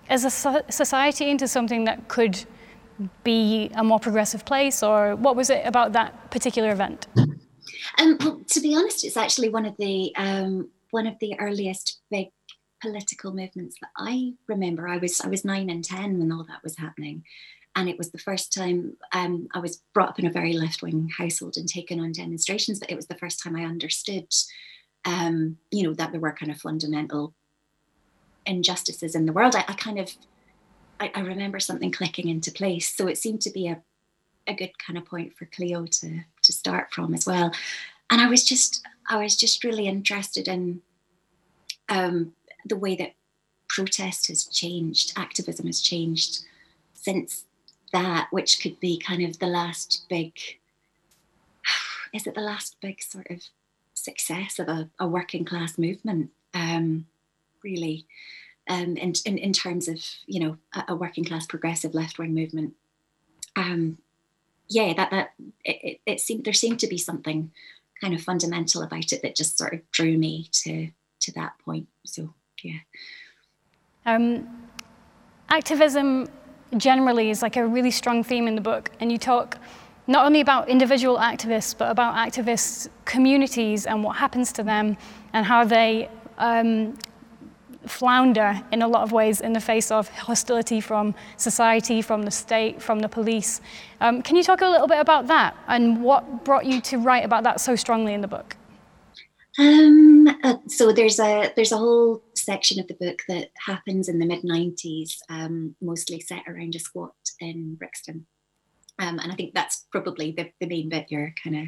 as 0.10 0.26
a 0.26 0.30
society 0.70 1.30
into 1.30 1.48
something 1.48 1.86
that 1.86 2.08
could 2.08 2.46
be 3.24 3.70
a 3.76 3.84
more 3.84 4.00
progressive 4.00 4.46
place, 4.46 4.84
or 4.84 5.16
what 5.16 5.36
was 5.36 5.50
it 5.50 5.66
about 5.66 5.94
that 5.94 6.32
particular 6.32 6.72
event? 6.72 7.08
Um, 8.00 8.18
well, 8.20 8.42
to 8.48 8.62
be 8.62 8.76
honest, 8.76 9.04
it's 9.04 9.18
actually 9.18 9.50
one 9.50 9.66
of 9.66 9.76
the 9.78 10.14
um, 10.16 10.70
one 10.92 11.08
of 11.08 11.16
the 11.20 11.38
earliest 11.40 12.00
big 12.10 12.30
political 12.82 13.34
movements 13.34 13.78
that 13.82 13.90
I 13.98 14.34
remember. 14.48 14.88
I 14.88 14.98
was 14.98 15.22
I 15.22 15.28
was 15.28 15.46
nine 15.46 15.70
and 15.70 15.84
ten 15.84 16.20
when 16.20 16.32
all 16.32 16.46
that 16.46 16.64
was 16.64 16.78
happening, 16.78 17.24
and 17.76 17.90
it 17.90 17.98
was 17.98 18.12
the 18.12 18.18
first 18.18 18.54
time 18.54 18.98
um, 19.12 19.48
I 19.54 19.60
was 19.60 19.82
brought 19.94 20.10
up 20.10 20.20
in 20.20 20.28
a 20.28 20.32
very 20.32 20.54
left 20.54 20.82
wing 20.82 21.10
household 21.18 21.58
and 21.58 21.68
taken 21.68 22.00
on 22.00 22.12
demonstrations. 22.12 22.80
But 22.80 22.92
it 22.92 22.96
was 22.96 23.08
the 23.08 23.18
first 23.18 23.42
time 23.44 23.56
I 23.56 23.66
understood, 23.66 24.28
um, 25.06 25.58
you 25.72 25.84
know, 25.84 25.94
that 25.94 26.12
there 26.12 26.22
were 26.22 26.34
kind 26.34 26.52
of 26.52 26.60
fundamental 26.60 27.34
injustices 28.46 29.16
in 29.16 29.26
the 29.26 29.34
world. 29.34 29.56
I, 29.56 29.66
I 29.68 29.74
kind 29.74 30.00
of 30.00 30.12
I, 31.00 31.12
I, 31.14 31.20
remember 31.22 31.60
something 31.60 31.92
clicking 31.92 32.28
into 32.30 32.52
place. 32.52 32.96
So 32.96 33.08
it 33.08 33.18
seemed 33.18 33.42
to 33.42 33.52
be 33.52 33.68
a, 33.68 33.82
a 34.48 34.54
good 34.54 34.72
kind 34.80 34.98
of 34.98 35.06
point 35.06 35.34
for 35.36 35.46
Cleo 35.46 35.86
to 35.86 36.22
to 36.44 36.54
start 36.54 36.94
from 36.94 37.14
as 37.14 37.26
well. 37.26 37.52
And 38.10 38.22
I 38.22 38.28
was 38.28 38.44
just 38.44 38.86
I 39.10 39.18
was 39.18 39.36
just 39.36 39.64
really 39.64 39.88
interested 39.88 40.48
in 40.48 40.82
um, 41.90 42.34
the 42.66 42.78
way 42.78 42.96
that 42.96 43.14
protest 43.68 44.28
has 44.28 44.46
changed, 44.46 45.14
activism 45.18 45.66
has 45.66 45.82
changed 45.82 46.44
since 46.94 47.46
that, 47.92 48.28
which 48.32 48.62
could 48.62 48.80
be 48.80 48.98
kind 49.00 49.24
of 49.24 49.40
the 49.40 49.48
last 49.48 50.06
big 50.10 50.34
is 52.14 52.28
it 52.28 52.36
the 52.36 52.42
last 52.42 52.78
big 52.82 53.02
sort 53.02 53.28
of 53.30 53.42
success 53.94 54.60
of 54.60 54.68
a, 54.68 54.90
a 55.00 55.08
working 55.08 55.46
class 55.46 55.78
movement? 55.78 56.32
Um, 56.54 57.08
really 57.64 58.06
um, 58.68 58.98
in, 58.98 59.14
in, 59.26 59.38
in 59.38 59.54
terms 59.54 59.88
of 59.88 60.04
you 60.26 60.40
know 60.40 60.58
a, 60.74 60.94
a 60.94 60.96
working 60.96 61.24
class 61.24 61.46
progressive 61.46 61.94
left 61.94 62.18
wing 62.18 62.34
movement. 62.34 62.74
Um, 63.56 63.98
yeah, 64.68 64.94
that 64.94 65.12
that 65.12 65.34
it, 65.64 65.78
it, 65.84 66.02
it 66.06 66.20
seemed 66.20 66.46
there 66.46 66.54
seemed 66.54 66.80
to 66.80 66.88
be 66.88 66.98
something 66.98 67.52
kind 68.02 68.14
of 68.14 68.22
fundamental 68.22 68.82
about 68.82 69.14
it 69.14 69.22
that 69.22 69.36
just 69.36 69.58
sort 69.58 69.74
of 69.74 69.92
drew 69.92 70.18
me 70.18 70.50
to 70.52 70.90
to 71.22 71.32
that 71.34 71.54
point. 71.64 71.88
So 72.06 72.34
yeah. 72.64 72.80
Um, 74.06 74.70
activism 75.50 76.28
generally 76.78 77.30
is 77.30 77.42
like 77.42 77.58
a 77.58 77.66
really 77.66 77.92
strong 77.92 78.24
theme 78.24 78.48
in 78.48 78.56
the 78.56 78.62
book, 78.62 78.92
and 79.00 79.12
you 79.12 79.18
talk 79.18 79.58
not 80.08 80.26
only 80.26 80.42
about 80.42 80.70
individual 80.70 81.18
activists, 81.18 81.76
but 81.76 81.90
about 81.90 82.16
activists' 82.16 82.88
communities 83.06 83.88
and 83.88 84.04
what 84.04 84.16
happens 84.18 84.52
to 84.54 84.64
them, 84.64 84.98
and 85.34 85.46
how 85.46 85.64
they 85.64 86.10
um, 86.38 86.98
flounder 87.90 88.62
in 88.72 88.82
a 88.82 88.88
lot 88.88 89.04
of 89.04 89.12
ways 89.12 89.42
in 89.42 89.54
the 89.54 89.60
face 89.60 89.92
of 89.92 90.10
hostility 90.10 90.82
from 90.82 91.16
society, 91.38 92.02
from 92.02 92.24
the 92.24 92.32
state, 92.32 92.82
from 92.82 93.00
the 93.00 93.10
police. 93.10 93.62
Um, 94.02 94.22
can 94.22 94.36
you 94.36 94.44
talk 94.44 94.62
a 94.62 94.68
little 94.68 94.88
bit 94.88 95.00
about 95.00 95.28
that 95.28 95.56
and 95.68 96.04
what 96.04 96.44
brought 96.44 96.66
you 96.66 96.82
to 96.82 96.98
write 96.98 97.26
about 97.26 97.44
that 97.44 97.62
so 97.62 97.76
strongly 97.76 98.14
in 98.14 98.22
the 98.22 98.28
book? 98.28 98.56
Um, 99.58 100.28
uh, 100.44 100.58
so 100.68 100.92
there's 100.92 101.20
a 101.20 101.52
there's 101.56 101.72
a 101.72 101.78
whole 101.78 102.22
section 102.36 102.80
of 102.80 102.88
the 102.88 102.94
book 102.94 103.22
that 103.30 103.52
happens 103.66 104.10
in 104.10 104.20
the 104.20 104.26
mid 104.26 104.44
'90s, 104.44 105.18
um, 105.30 105.76
mostly 105.82 106.20
set 106.20 106.44
around 106.46 106.76
a 106.76 106.80
squat 106.80 107.14
in 107.40 107.76
Brixton, 107.76 108.26
um, 109.00 109.18
and 109.20 109.32
I 109.32 109.36
think 109.36 109.54
that's 109.54 109.88
probably 109.94 110.34
the, 110.34 110.52
the 110.60 110.68
main 110.68 110.90
bit 110.90 111.08
you're 111.10 111.34
kind 111.42 111.56
of 111.56 111.68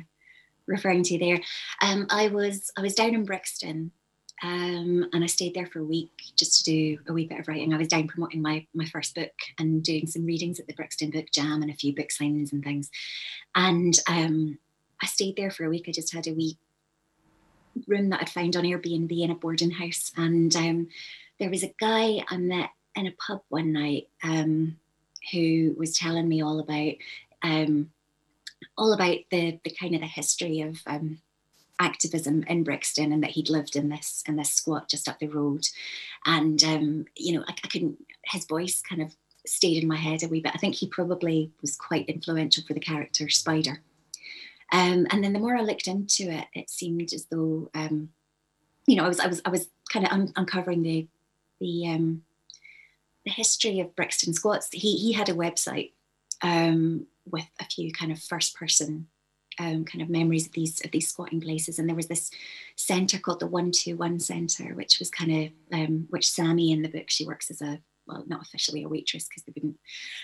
referring 0.67 1.03
to 1.03 1.17
there. 1.17 1.39
Um, 1.81 2.07
I 2.09 2.27
was 2.27 2.69
I 2.77 2.81
was 2.81 2.93
down 2.93 3.15
in 3.15 3.23
Brixton 3.23 3.91
um, 4.43 5.09
and 5.13 5.23
I 5.23 5.27
stayed 5.27 5.55
there 5.55 5.65
for 5.65 5.79
a 5.79 5.85
week 5.85 6.11
just 6.35 6.63
to 6.63 6.71
do 6.71 6.99
a 7.07 7.13
wee 7.13 7.25
bit 7.25 7.39
of 7.39 7.47
writing. 7.47 7.73
I 7.73 7.77
was 7.77 7.87
down 7.87 8.07
promoting 8.07 8.41
my 8.41 8.67
my 8.73 8.85
first 8.85 9.15
book 9.15 9.31
and 9.57 9.83
doing 9.83 10.05
some 10.05 10.25
readings 10.25 10.59
at 10.59 10.67
the 10.67 10.73
Brixton 10.73 11.09
Book 11.09 11.25
Jam 11.31 11.63
and 11.63 11.71
a 11.71 11.75
few 11.75 11.95
book 11.95 12.09
signings 12.09 12.51
and 12.51 12.63
things. 12.63 12.91
And 13.55 13.97
um, 14.07 14.59
I 15.01 15.07
stayed 15.07 15.37
there 15.37 15.49
for 15.49 15.65
a 15.65 15.69
week. 15.69 15.85
I 15.87 15.91
just 15.91 16.13
had 16.13 16.27
a 16.27 16.33
wee 16.33 16.57
room 17.87 18.09
that 18.09 18.21
I'd 18.21 18.29
found 18.29 18.55
on 18.55 18.63
Airbnb 18.63 19.11
in 19.11 19.31
a 19.31 19.35
boarding 19.35 19.71
house, 19.71 20.11
and 20.15 20.55
um, 20.55 20.89
there 21.39 21.49
was 21.49 21.63
a 21.63 21.73
guy 21.79 22.23
I 22.29 22.37
met 22.37 22.69
in 22.95 23.07
a 23.07 23.11
pub 23.11 23.41
one 23.49 23.73
night 23.73 24.07
um, 24.23 24.77
who 25.31 25.75
was 25.77 25.97
telling 25.97 26.27
me 26.27 26.43
all 26.43 26.59
about 26.59 26.93
um, 27.41 27.91
all 28.77 28.93
about 28.93 29.17
the 29.31 29.59
the 29.63 29.71
kind 29.71 29.95
of 29.95 30.01
the 30.01 30.07
history 30.07 30.61
of 30.61 30.79
um, 30.85 31.21
activism 31.79 32.43
in 32.47 32.63
Brixton 32.63 33.11
and 33.11 33.23
that 33.23 33.31
he'd 33.31 33.49
lived 33.49 33.75
in 33.75 33.89
this 33.89 34.23
in 34.27 34.35
this 34.35 34.51
squat 34.51 34.89
just 34.89 35.07
up 35.07 35.19
the 35.19 35.27
road. 35.27 35.67
And 36.25 36.63
um, 36.63 37.05
you 37.15 37.33
know, 37.33 37.43
I, 37.47 37.53
I 37.63 37.67
couldn't 37.67 38.03
his 38.25 38.45
voice 38.45 38.81
kind 38.81 39.01
of 39.01 39.15
stayed 39.45 39.81
in 39.81 39.87
my 39.87 39.95
head 39.95 40.23
a 40.23 40.27
wee 40.27 40.41
bit. 40.41 40.53
I 40.53 40.57
think 40.57 40.75
he 40.75 40.87
probably 40.87 41.51
was 41.61 41.75
quite 41.75 42.09
influential 42.09 42.63
for 42.65 42.73
the 42.73 42.79
character 42.79 43.29
Spider. 43.29 43.81
Um, 44.73 45.07
and 45.11 45.23
then 45.23 45.33
the 45.33 45.39
more 45.39 45.55
I 45.55 45.61
looked 45.61 45.87
into 45.87 46.29
it, 46.29 46.45
it 46.53 46.69
seemed 46.69 47.13
as 47.13 47.25
though 47.25 47.69
um, 47.73 48.09
you 48.85 48.95
know 48.95 49.05
I 49.05 49.07
was 49.07 49.19
I 49.19 49.27
was 49.27 49.41
I 49.45 49.49
was 49.49 49.69
kind 49.91 50.05
of 50.05 50.11
un- 50.11 50.33
uncovering 50.35 50.83
the 50.83 51.07
the 51.59 51.87
um, 51.87 52.23
the 53.25 53.31
history 53.31 53.79
of 53.79 53.95
Brixton 53.95 54.33
squats. 54.33 54.69
He 54.71 54.97
he 54.97 55.13
had 55.13 55.29
a 55.29 55.33
website 55.33 55.91
um, 56.41 57.07
with 57.29 57.47
a 57.59 57.65
few 57.65 57.91
kind 57.91 58.11
of 58.11 58.19
first 58.19 58.55
person 58.55 59.07
um, 59.59 59.85
kind 59.85 60.01
of 60.01 60.09
memories 60.09 60.47
of 60.47 60.53
these 60.53 60.81
of 60.85 60.91
these 60.91 61.07
squatting 61.07 61.41
places. 61.41 61.79
And 61.79 61.87
there 61.87 61.95
was 61.95 62.07
this 62.07 62.31
centre 62.75 63.19
called 63.19 63.39
the 63.39 63.47
One 63.47 63.71
Two 63.71 63.97
One 63.97 64.19
Centre, 64.19 64.73
which 64.75 64.99
was 64.99 65.09
kind 65.09 65.31
of 65.31 65.79
um, 65.79 66.07
which 66.09 66.29
Sammy 66.29 66.71
in 66.71 66.81
the 66.81 66.89
book 66.89 67.09
she 67.09 67.25
works 67.25 67.49
as 67.49 67.61
a 67.61 67.79
well 68.07 68.23
not 68.27 68.41
officially 68.41 68.83
a 68.83 68.89
waitress 68.89 69.27
because 69.27 69.43
they 69.43 69.53
wouldn't, 69.55 69.79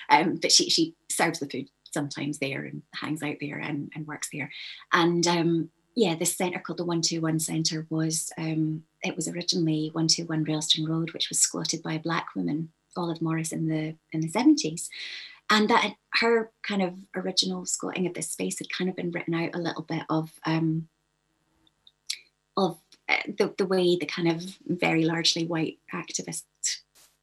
um, 0.09 0.37
but 0.41 0.51
she 0.51 0.69
she 0.69 0.95
serves 1.09 1.39
the 1.39 1.49
food 1.49 1.69
sometimes 1.93 2.39
there 2.39 2.63
and 2.63 2.81
hangs 2.95 3.21
out 3.21 3.35
there 3.39 3.59
and, 3.59 3.91
and 3.95 4.07
works 4.07 4.29
there. 4.33 4.51
And 4.91 5.25
um, 5.27 5.69
yeah, 5.95 6.15
this 6.15 6.35
centre 6.35 6.59
called 6.59 6.79
the 6.79 6.85
One 6.85 7.01
Two 7.01 7.21
One 7.21 7.39
Centre 7.39 7.85
was 7.89 8.31
um, 8.37 8.83
it 9.03 9.15
was 9.15 9.27
originally 9.27 9.89
One 9.93 10.07
Two 10.07 10.25
One 10.25 10.43
Railton 10.43 10.85
Road, 10.85 11.11
which 11.13 11.29
was 11.29 11.39
squatted 11.39 11.83
by 11.83 11.93
a 11.93 11.99
black 11.99 12.27
woman, 12.35 12.69
Olive 12.97 13.21
Morris, 13.21 13.51
in 13.51 13.67
the 13.67 13.95
in 14.11 14.21
the 14.21 14.29
seventies 14.29 14.89
and 15.49 15.69
that 15.69 15.95
her 16.19 16.51
kind 16.67 16.81
of 16.81 16.95
original 17.15 17.65
squatting 17.65 18.07
of 18.07 18.13
this 18.13 18.29
space 18.29 18.59
had 18.59 18.69
kind 18.69 18.89
of 18.89 18.95
been 18.95 19.11
written 19.11 19.33
out 19.33 19.51
a 19.53 19.59
little 19.59 19.83
bit 19.83 20.03
of 20.09 20.31
um, 20.45 20.87
of 22.55 22.77
uh, 23.09 23.17
the, 23.37 23.53
the 23.57 23.65
way 23.65 23.95
the 23.95 24.05
kind 24.05 24.29
of 24.29 24.43
very 24.65 25.05
largely 25.05 25.45
white 25.45 25.79
activist 25.93 26.43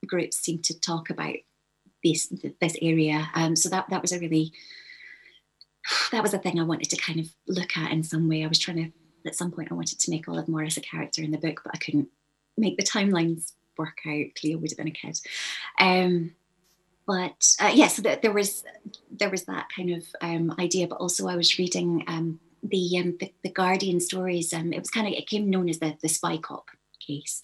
groups 0.07 0.39
seem 0.39 0.59
to 0.61 0.79
talk 0.79 1.11
about 1.11 1.37
this 2.03 2.33
this 2.61 2.77
area. 2.81 3.29
Um, 3.35 3.57
so 3.57 3.69
that 3.69 3.89
that 3.91 4.03
was 4.03 4.13
a 4.13 4.19
really 4.19 4.53
that 6.13 6.23
was 6.23 6.35
a 6.35 6.39
thing 6.39 6.59
I 6.59 6.65
wanted 6.65 6.91
to 6.91 6.97
kind 6.97 7.21
of 7.21 7.31
look 7.47 7.77
at 7.77 7.93
in 7.93 8.03
some 8.03 8.29
way. 8.29 8.45
I 8.45 8.49
was 8.49 8.59
trying 8.59 8.77
to 8.77 8.93
at 9.29 9.35
some 9.35 9.51
point 9.51 9.71
I 9.71 9.75
wanted 9.75 9.99
to 9.99 10.11
make 10.11 10.29
Olive 10.29 10.49
Morris 10.49 10.77
a 10.77 10.81
character 10.81 11.23
in 11.23 11.31
the 11.31 11.39
book, 11.39 11.61
but 11.65 11.75
I 11.75 11.79
couldn't 11.79 12.09
make 12.57 12.77
the 12.77 12.83
timelines 12.83 13.53
work 13.77 13.99
out. 14.07 14.27
Cleo 14.39 14.59
would 14.59 14.71
have 14.71 14.79
been 14.79 14.89
a 14.89 14.91
kid. 14.91 15.19
Um, 15.79 16.35
but 17.11 17.57
uh, 17.61 17.73
yes, 17.75 17.99
yeah, 17.99 18.15
so 18.15 18.21
there 18.23 18.33
was 18.33 18.63
there 19.11 19.31
was 19.31 19.43
that 19.47 19.67
kind 19.75 19.91
of 19.91 20.05
um, 20.21 20.55
idea. 20.61 20.87
But 20.87 21.01
also, 21.01 21.27
I 21.27 21.35
was 21.35 21.59
reading 21.59 22.05
um, 22.07 22.39
the, 22.63 22.99
um, 22.99 23.17
the, 23.19 23.35
the 23.43 23.51
Guardian 23.51 23.99
stories. 23.99 24.53
Um, 24.53 24.73
it 24.73 24.79
was 24.79 24.91
kind 24.91 25.09
of 25.09 25.15
it 25.15 25.27
came 25.27 25.51
known 25.51 25.69
as 25.69 25.81
the 25.81 25.97
the 26.01 26.09
spy 26.09 26.37
cop 26.37 26.67
case. 27.05 27.41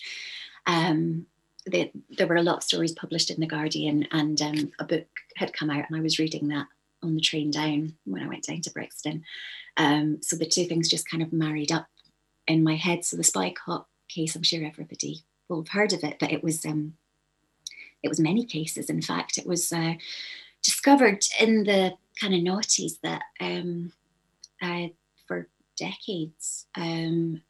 Um, 0.69 1.27
the, 1.65 1.91
there 2.11 2.29
were 2.29 2.37
a 2.37 2.45
lot 2.45 2.59
of 2.59 2.63
stories 2.63 2.93
published 2.93 3.29
in 3.29 3.41
the 3.41 3.47
Guardian, 3.49 4.07
and 4.13 4.41
um, 4.41 4.71
a 4.79 4.85
book 4.85 5.09
had 5.35 5.53
come 5.53 5.69
out, 5.69 5.87
and 5.89 5.99
I 5.99 6.01
was 6.01 6.21
reading 6.21 6.47
that 6.49 6.69
on 7.03 7.17
the 7.17 7.21
train 7.21 7.51
down 7.51 7.95
when 8.05 8.23
I 8.23 8.29
went 8.29 8.45
down 8.45 8.61
to 8.61 8.71
Brixton. 8.71 9.25
So 9.77 10.37
the 10.37 10.47
two 10.47 10.67
things 10.67 10.89
just 10.89 11.11
kind 11.11 11.25
of 11.25 11.33
married 11.33 11.73
up 11.73 11.89
in 12.47 12.63
my 12.63 12.77
head. 12.77 13.05
So 13.05 13.17
the 13.17 13.25
spy 13.25 13.51
cop 13.51 13.89
case, 14.09 14.37
I'm 14.37 14.45
sure 14.45 14.65
everybody 14.65 15.25
will 15.49 15.63
have 15.63 15.73
heard 15.73 15.93
of 15.93 16.05
it, 16.05 16.19
but 16.21 16.31
it 16.31 16.45
was 16.45 16.65
um, 16.65 16.95
it 18.07 18.09
was 18.09 18.21
many 18.21 18.45
cases, 18.45 18.89
in 18.89 19.03
fact. 19.03 19.39
It 19.39 19.47
was 19.47 19.73
uh, 19.73 19.95
discovered 20.63 21.25
in 21.41 21.65
the 21.65 21.93
kind 22.21 22.35
of 22.35 22.41
noughties 22.41 23.01
that 23.03 23.23
um, 23.41 23.93
uh, 24.63 24.89
for 25.27 25.49
decades 25.77 26.67
um, 26.77 27.43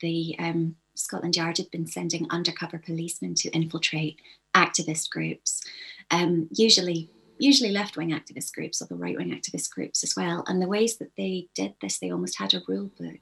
the 0.00 0.36
um, 0.38 0.76
Scotland 0.94 1.36
Yard 1.36 1.58
had 1.58 1.70
been 1.70 1.86
sending 1.86 2.26
undercover 2.30 2.78
policemen 2.78 3.34
to 3.36 3.50
infiltrate 3.50 4.20
activist 4.54 5.10
groups, 5.10 5.62
um, 6.10 6.48
usually 6.52 7.10
usually 7.36 7.72
left-wing 7.72 8.10
activist 8.10 8.52
groups 8.54 8.80
or 8.80 8.86
the 8.86 8.94
right-wing 8.94 9.30
activist 9.30 9.68
groups 9.70 10.04
as 10.04 10.14
well. 10.16 10.44
And 10.46 10.62
the 10.62 10.68
ways 10.68 10.98
that 10.98 11.10
they 11.16 11.48
did 11.56 11.74
this, 11.80 11.98
they 11.98 12.12
almost 12.12 12.38
had 12.38 12.54
a 12.54 12.62
rule 12.68 12.92
book 12.96 13.20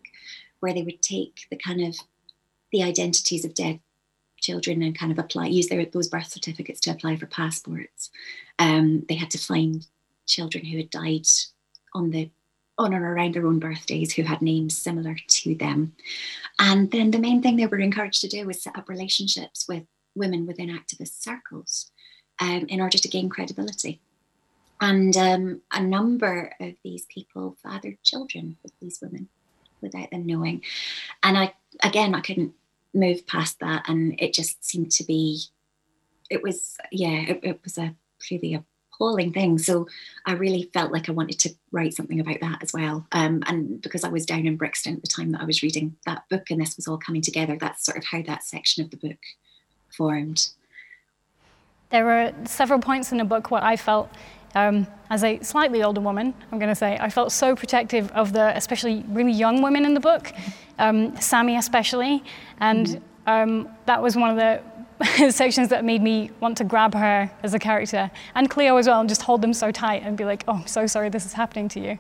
where 0.60 0.74
they 0.74 0.82
would 0.82 1.00
take 1.00 1.46
the 1.50 1.56
kind 1.56 1.80
of 1.80 1.96
the 2.72 2.82
identities 2.82 3.46
of 3.46 3.54
dead 3.54 3.80
children 4.42 4.83
and 4.83 4.98
kind 4.98 5.12
of 5.12 5.18
apply 5.18 5.46
use 5.46 5.68
their 5.68 5.85
those 5.87 6.09
birth 6.09 6.26
certificates 6.26 6.81
to 6.81 6.90
apply 6.90 7.16
for 7.16 7.26
passports. 7.26 8.11
Um, 8.59 9.05
they 9.09 9.14
had 9.14 9.31
to 9.31 9.38
find 9.38 9.87
children 10.26 10.64
who 10.64 10.76
had 10.76 10.90
died 10.90 11.26
on 11.94 12.11
the 12.11 12.31
on 12.78 12.94
or 12.94 13.14
around 13.14 13.35
their 13.35 13.46
own 13.46 13.59
birthdays 13.59 14.12
who 14.12 14.22
had 14.22 14.42
names 14.42 14.76
similar 14.76 15.16
to 15.28 15.55
them. 15.55 15.94
And 16.59 16.90
then 16.90 17.11
the 17.11 17.18
main 17.18 17.42
thing 17.42 17.57
they 17.57 17.66
were 17.66 17.78
encouraged 17.78 18.20
to 18.22 18.28
do 18.28 18.46
was 18.46 18.62
set 18.62 18.76
up 18.76 18.88
relationships 18.88 19.66
with 19.68 19.85
women 20.14 20.46
within 20.46 20.68
activist 20.68 21.22
circles 21.22 21.90
um, 22.40 22.66
in 22.68 22.81
order 22.81 22.98
to 22.98 23.09
gain 23.09 23.28
credibility. 23.28 24.00
And 24.81 25.16
um, 25.16 25.61
a 25.70 25.81
number 25.81 26.55
of 26.61 26.74
these 26.83 27.07
people 27.07 27.57
fathered 27.62 28.02
children 28.02 28.57
with 28.62 28.72
these 28.81 28.98
women 29.00 29.28
without 29.81 30.11
them 30.11 30.26
knowing. 30.26 30.62
And 31.22 31.38
I, 31.38 31.55
again, 31.85 32.14
I 32.14 32.20
couldn't 32.20 32.55
move 32.94 33.26
past 33.26 33.59
that 33.61 33.88
and 33.88 34.14
it 34.20 34.33
just 34.33 34.64
seemed 34.64 34.90
to 34.90 35.05
be 35.05 35.42
it 36.31 36.42
was 36.42 36.76
yeah 36.90 37.24
it, 37.28 37.40
it 37.42 37.61
was 37.64 37.78
a 37.78 37.94
really 38.31 38.55
appalling 38.55 39.33
thing. 39.33 39.59
So 39.59 39.88
i 40.26 40.33
really 40.33 40.70
felt 40.72 40.92
like 40.92 41.09
i 41.09 41.12
wanted 41.12 41.38
to 41.40 41.50
write 41.72 41.94
something 41.94 42.20
about 42.20 42.40
that 42.40 42.62
as 42.62 42.72
well 42.72 43.07
um, 43.12 43.42
and 43.46 43.81
because 43.81 44.05
i 44.05 44.09
was 44.09 44.26
down 44.26 44.46
in 44.46 44.57
brixton 44.57 44.94
at 44.94 45.02
the 45.02 45.09
time 45.09 45.33
that 45.33 45.40
i 45.40 45.44
was 45.44 45.62
reading 45.62 45.96
that 46.07 46.28
book 46.28 46.50
and 46.50 46.61
this 46.61 46.76
was 46.76 46.87
all 46.87 46.98
coming 46.98 47.22
together 47.22 47.57
that's 47.59 47.85
sort 47.85 47.98
of 47.98 48.05
how 48.05 48.22
that 48.22 48.44
section 48.44 48.85
of 48.85 48.90
the 48.90 48.96
book 48.96 49.18
formed. 49.92 50.48
There 51.90 52.05
were 52.05 52.33
several 52.46 52.78
points 52.78 53.12
in 53.12 53.18
the 53.18 53.24
book 53.24 53.50
where 53.50 53.62
i 53.62 53.76
felt 53.76 54.11
um, 54.54 54.86
as 55.10 55.24
a 55.24 55.40
slightly 55.40 55.82
older 55.82 56.00
woman, 56.00 56.34
I'm 56.50 56.58
going 56.58 56.70
to 56.70 56.74
say, 56.74 56.98
I 57.00 57.10
felt 57.10 57.32
so 57.32 57.54
protective 57.54 58.10
of 58.12 58.32
the, 58.32 58.56
especially 58.56 59.04
really 59.08 59.32
young 59.32 59.62
women 59.62 59.84
in 59.84 59.94
the 59.94 60.00
book, 60.00 60.32
um, 60.78 61.16
Sammy 61.20 61.56
especially, 61.56 62.22
and 62.60 63.02
um, 63.26 63.68
that 63.86 64.02
was 64.02 64.16
one 64.16 64.30
of 64.30 64.36
the 64.36 65.30
sections 65.30 65.68
that 65.68 65.84
made 65.84 66.02
me 66.02 66.30
want 66.40 66.56
to 66.58 66.64
grab 66.64 66.94
her 66.94 67.30
as 67.42 67.54
a 67.54 67.58
character, 67.58 68.10
and 68.34 68.50
Cleo 68.50 68.76
as 68.76 68.86
well, 68.86 69.00
and 69.00 69.08
just 69.08 69.22
hold 69.22 69.42
them 69.42 69.52
so 69.52 69.70
tight 69.70 70.02
and 70.02 70.16
be 70.16 70.24
like, 70.24 70.44
oh, 70.48 70.54
I'm 70.54 70.66
so 70.66 70.86
sorry 70.86 71.08
this 71.08 71.26
is 71.26 71.32
happening 71.32 71.68
to 71.70 71.80
you. 71.80 71.98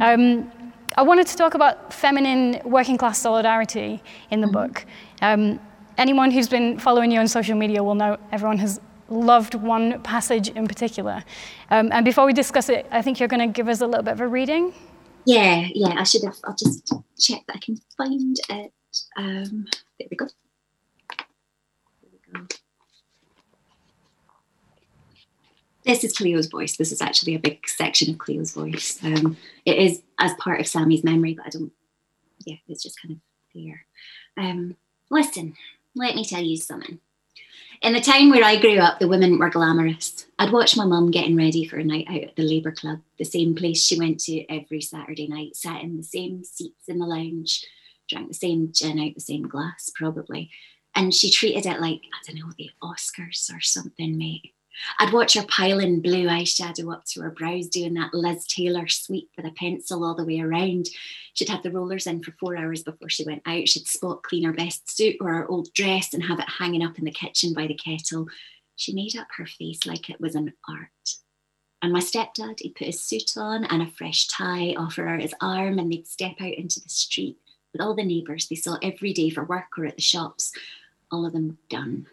Um, 0.00 0.50
I 0.96 1.02
wanted 1.02 1.26
to 1.28 1.36
talk 1.36 1.54
about 1.54 1.92
feminine 1.92 2.60
working 2.64 2.98
class 2.98 3.18
solidarity 3.18 4.02
in 4.30 4.40
the 4.40 4.46
book. 4.46 4.84
Um, 5.22 5.58
anyone 5.96 6.30
who's 6.30 6.48
been 6.48 6.78
following 6.78 7.10
you 7.10 7.20
on 7.20 7.28
social 7.28 7.56
media 7.56 7.82
will 7.82 7.94
know 7.94 8.18
everyone 8.30 8.58
has 8.58 8.80
loved 9.12 9.54
one 9.54 10.02
passage 10.02 10.48
in 10.48 10.66
particular. 10.66 11.24
Um, 11.70 11.90
and 11.92 12.04
before 12.04 12.26
we 12.26 12.32
discuss 12.32 12.68
it, 12.68 12.86
I 12.90 13.02
think 13.02 13.20
you're 13.20 13.28
going 13.28 13.46
to 13.46 13.52
give 13.52 13.68
us 13.68 13.80
a 13.80 13.86
little 13.86 14.02
bit 14.02 14.14
of 14.14 14.20
a 14.20 14.28
reading. 14.28 14.72
Yeah, 15.24 15.68
yeah, 15.72 15.94
I 15.98 16.02
should 16.02 16.24
have. 16.24 16.36
I'll 16.44 16.56
just 16.56 16.92
check 17.18 17.42
that 17.46 17.56
I 17.56 17.60
can 17.60 17.80
find 17.96 18.36
it. 18.48 18.72
Um, 19.16 19.66
there 19.98 20.08
we 20.10 20.16
go. 20.16 20.26
There 22.02 22.10
we 22.12 22.40
go. 22.40 22.46
This 25.84 26.04
is 26.04 26.12
Cleo's 26.16 26.46
voice. 26.46 26.76
This 26.76 26.92
is 26.92 27.02
actually 27.02 27.34
a 27.34 27.40
big 27.40 27.68
section 27.68 28.10
of 28.10 28.18
Cleo's 28.18 28.52
voice. 28.52 28.98
Um, 29.02 29.36
it 29.64 29.78
is 29.78 30.02
as 30.18 30.32
part 30.34 30.60
of 30.60 30.66
Sammy's 30.66 31.04
memory, 31.04 31.34
but 31.34 31.46
I 31.46 31.50
don't. 31.50 31.72
Yeah, 32.44 32.56
it's 32.68 32.82
just 32.82 33.00
kind 33.00 33.14
of 33.14 33.20
there. 33.54 33.86
Um, 34.36 34.76
listen, 35.10 35.54
let 35.94 36.14
me 36.14 36.24
tell 36.24 36.42
you 36.42 36.56
something. 36.56 36.98
In 37.82 37.94
the 37.94 38.00
time 38.00 38.30
where 38.30 38.44
I 38.44 38.60
grew 38.60 38.78
up, 38.78 39.00
the 39.00 39.08
women 39.08 39.40
were 39.40 39.50
glamorous. 39.50 40.26
I'd 40.38 40.52
watch 40.52 40.76
my 40.76 40.84
mum 40.84 41.10
getting 41.10 41.36
ready 41.36 41.66
for 41.66 41.78
a 41.78 41.84
night 41.84 42.06
out 42.08 42.22
at 42.22 42.36
the 42.36 42.44
Labour 42.44 42.70
Club, 42.70 43.00
the 43.18 43.24
same 43.24 43.56
place 43.56 43.84
she 43.84 43.98
went 43.98 44.20
to 44.20 44.48
every 44.48 44.80
Saturday 44.80 45.26
night, 45.26 45.56
sat 45.56 45.82
in 45.82 45.96
the 45.96 46.04
same 46.04 46.44
seats 46.44 46.88
in 46.88 47.00
the 47.00 47.06
lounge, 47.06 47.66
drank 48.08 48.28
the 48.28 48.34
same 48.34 48.70
gin 48.72 49.00
out 49.00 49.14
the 49.14 49.20
same 49.20 49.48
glass, 49.48 49.90
probably. 49.96 50.48
And 50.94 51.12
she 51.12 51.28
treated 51.28 51.66
it 51.66 51.80
like, 51.80 52.02
I 52.14 52.24
don't 52.24 52.38
know, 52.38 52.52
the 52.56 52.70
Oscars 52.80 53.52
or 53.52 53.60
something, 53.60 54.16
mate. 54.16 54.54
I'd 54.98 55.12
watch 55.12 55.34
her 55.34 55.44
piling 55.44 56.00
blue 56.00 56.26
eyeshadow 56.26 56.92
up 56.92 57.04
to 57.06 57.22
her 57.22 57.30
brows, 57.30 57.68
doing 57.68 57.94
that 57.94 58.14
Liz 58.14 58.46
Taylor 58.46 58.88
sweep 58.88 59.30
with 59.36 59.46
a 59.46 59.52
pencil 59.52 60.04
all 60.04 60.14
the 60.14 60.24
way 60.24 60.40
around. 60.40 60.88
She'd 61.34 61.48
have 61.48 61.62
the 61.62 61.70
rollers 61.70 62.06
in 62.06 62.22
for 62.22 62.32
four 62.38 62.56
hours 62.56 62.82
before 62.82 63.08
she 63.08 63.24
went 63.24 63.42
out. 63.46 63.68
She'd 63.68 63.86
spot 63.86 64.22
clean 64.22 64.44
her 64.44 64.52
best 64.52 64.94
suit 64.94 65.16
or 65.20 65.32
her 65.32 65.48
old 65.48 65.72
dress 65.74 66.14
and 66.14 66.22
have 66.22 66.38
it 66.38 66.48
hanging 66.48 66.82
up 66.82 66.98
in 66.98 67.04
the 67.04 67.10
kitchen 67.10 67.54
by 67.54 67.66
the 67.66 67.74
kettle. 67.74 68.28
She 68.76 68.94
made 68.94 69.16
up 69.16 69.28
her 69.36 69.46
face 69.46 69.86
like 69.86 70.10
it 70.10 70.20
was 70.20 70.34
an 70.34 70.52
art. 70.68 70.88
And 71.82 71.92
my 71.92 72.00
stepdad, 72.00 72.60
he'd 72.60 72.76
put 72.76 72.86
his 72.86 73.02
suit 73.02 73.32
on 73.36 73.64
and 73.64 73.82
a 73.82 73.86
fresh 73.86 74.28
tie, 74.28 74.74
offer 74.76 75.06
her 75.06 75.18
his 75.18 75.34
arm, 75.40 75.78
and 75.78 75.90
they'd 75.90 76.06
step 76.06 76.36
out 76.40 76.54
into 76.54 76.80
the 76.80 76.88
street 76.88 77.38
with 77.72 77.80
all 77.80 77.94
the 77.94 78.04
neighbours 78.04 78.46
they 78.46 78.54
saw 78.54 78.76
every 78.82 79.12
day 79.12 79.30
for 79.30 79.44
work 79.44 79.78
or 79.78 79.86
at 79.86 79.96
the 79.96 80.02
shops, 80.02 80.52
all 81.10 81.26
of 81.26 81.32
them 81.32 81.58
done. 81.68 82.06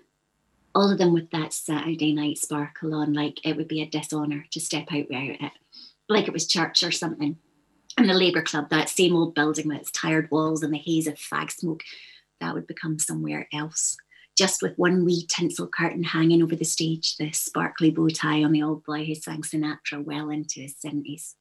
All 0.79 0.89
of 0.89 0.97
them 0.97 1.11
with 1.11 1.29
that 1.31 1.51
Saturday 1.51 2.13
night 2.13 2.37
sparkle 2.37 2.93
on, 2.93 3.11
like 3.11 3.45
it 3.45 3.57
would 3.57 3.67
be 3.67 3.81
a 3.81 3.85
dishonour 3.85 4.45
to 4.51 4.61
step 4.61 4.87
out 4.93 5.09
without 5.09 5.41
it, 5.41 5.51
like 6.07 6.25
it 6.25 6.31
was 6.31 6.47
church 6.47 6.83
or 6.83 6.91
something. 6.91 7.37
And 7.97 8.09
the 8.09 8.13
Labour 8.13 8.41
Club, 8.41 8.69
that 8.69 8.87
same 8.87 9.13
old 9.13 9.35
building 9.35 9.67
with 9.67 9.79
its 9.79 9.91
tired 9.91 10.31
walls 10.31 10.63
and 10.63 10.73
the 10.73 10.77
haze 10.77 11.05
of 11.05 11.15
fag 11.15 11.51
smoke, 11.51 11.83
that 12.39 12.53
would 12.53 12.65
become 12.65 12.97
somewhere 12.97 13.49
else. 13.51 13.97
Just 14.37 14.61
with 14.61 14.77
one 14.77 15.03
wee 15.03 15.25
tinsel 15.27 15.67
curtain 15.67 16.05
hanging 16.05 16.41
over 16.41 16.55
the 16.55 16.63
stage, 16.63 17.17
the 17.17 17.33
sparkly 17.33 17.91
bow 17.91 18.07
tie 18.07 18.41
on 18.41 18.53
the 18.53 18.63
old 18.63 18.85
boy 18.85 19.03
who 19.03 19.15
sang 19.15 19.41
Sinatra 19.41 20.01
well 20.01 20.29
into 20.29 20.61
his 20.61 20.75
70s. 20.75 21.33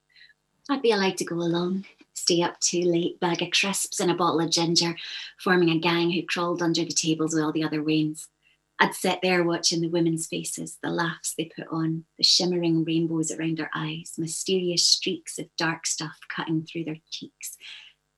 I'd 0.69 0.83
be 0.83 0.91
allowed 0.91 1.17
to 1.19 1.25
go 1.25 1.37
along, 1.37 1.85
stay 2.13 2.43
up 2.43 2.59
too 2.59 2.83
late, 2.83 3.21
bag 3.21 3.41
of 3.41 3.53
crisps 3.53 4.01
and 4.01 4.11
a 4.11 4.15
bottle 4.15 4.41
of 4.41 4.51
ginger, 4.51 4.97
forming 5.39 5.71
a 5.71 5.79
gang 5.79 6.11
who 6.11 6.27
crawled 6.27 6.61
under 6.61 6.85
the 6.85 6.91
tables 6.91 7.35
with 7.35 7.45
all 7.45 7.53
the 7.53 7.63
other 7.63 7.85
wains. 7.85 8.27
I'd 8.81 8.95
sit 8.95 9.19
there 9.23 9.43
watching 9.43 9.81
the 9.81 9.89
women's 9.89 10.29
faces, 10.29 10.79
the 10.83 10.91
laughs 10.91 11.35
they 11.35 11.47
put 11.47 11.67
on, 11.69 12.05
the 12.17 12.23
shimmering 12.23 12.85
rainbows 12.85 13.33
around 13.33 13.59
their 13.59 13.71
eyes, 13.75 14.15
mysterious 14.17 14.85
streaks 14.85 15.39
of 15.39 15.49
dark 15.57 15.87
stuff 15.87 16.19
cutting 16.29 16.65
through 16.65 16.85
their 16.85 16.99
cheeks, 17.11 17.57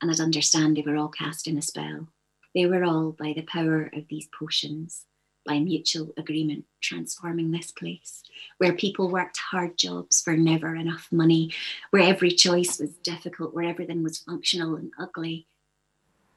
and 0.03 0.11
I'd 0.11 0.20
understand 0.20 0.77
they 0.77 0.83
were 0.83 0.96
all 0.96 1.09
casting 1.09 1.57
a 1.57 1.62
spell. 1.62 2.09
They 2.55 2.66
were 2.66 2.85
all, 2.85 3.12
by 3.12 3.33
the 3.35 3.42
power 3.42 3.90
of 3.94 4.09
these 4.09 4.29
potions, 4.38 5.07
by 5.46 5.59
mutual 5.59 6.12
agreement, 6.18 6.66
transforming 6.83 7.51
this 7.51 7.73
place 7.73 8.23
where 8.59 8.75
people 8.75 9.09
worked 9.09 9.38
hard 9.38 9.79
jobs 9.79 10.20
for 10.20 10.37
never 10.37 10.77
enough 10.77 11.09
money, 11.11 11.53
where 11.90 12.03
every 12.03 12.31
choice 12.31 12.79
was 12.79 12.90
difficult, 12.96 13.55
where 13.55 13.64
everything 13.64 14.03
was 14.03 14.18
functional 14.18 14.77
and 14.77 14.92
ugly, 14.99 15.46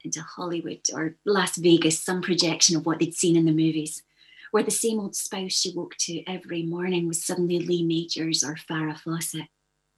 into 0.02 0.22
Hollywood 0.22 0.80
or 0.94 1.16
Las 1.24 1.56
Vegas, 1.56 1.98
some 1.98 2.22
projection 2.22 2.76
of 2.76 2.86
what 2.86 2.98
they'd 2.98 3.14
seen 3.14 3.36
in 3.36 3.46
the 3.46 3.52
movies, 3.52 4.02
where 4.54 4.62
the 4.62 4.70
same 4.70 5.00
old 5.00 5.16
spouse 5.16 5.50
she 5.50 5.72
woke 5.74 5.96
to 5.96 6.22
every 6.28 6.62
morning 6.62 7.08
was 7.08 7.24
suddenly 7.24 7.58
Lee 7.58 7.82
Majors 7.82 8.44
or 8.44 8.54
Farrah 8.54 8.96
Fawcett, 8.96 9.48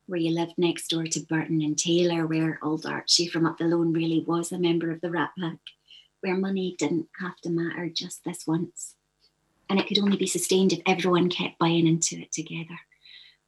where 0.07 0.19
you 0.19 0.31
lived 0.31 0.55
next 0.57 0.88
door 0.88 1.05
to 1.05 1.21
Burton 1.21 1.61
and 1.61 1.77
Taylor, 1.77 2.27
where 2.27 2.59
old 2.62 2.87
Archie 2.87 3.29
from 3.29 3.45
up 3.45 3.59
the 3.59 3.64
loan 3.64 3.92
really 3.92 4.25
was 4.27 4.53
a 4.53 4.59
member 4.59 4.90
of 4.90 5.03
the 5.03 5.11
Rat 5.11 5.33
Pack, 5.38 5.59
where 6.23 6.38
money 6.38 6.75
didn't 6.79 7.09
have 7.21 7.37
to 7.42 7.51
matter 7.51 7.90
just 7.90 8.25
this 8.25 8.47
once 8.47 8.95
and 9.69 9.79
it 9.79 9.87
could 9.87 9.99
only 9.99 10.16
be 10.16 10.27
sustained 10.27 10.73
if 10.73 10.81
everyone 10.87 11.29
kept 11.29 11.59
buying 11.59 11.87
into 11.87 12.16
it 12.16 12.33
together. 12.33 12.79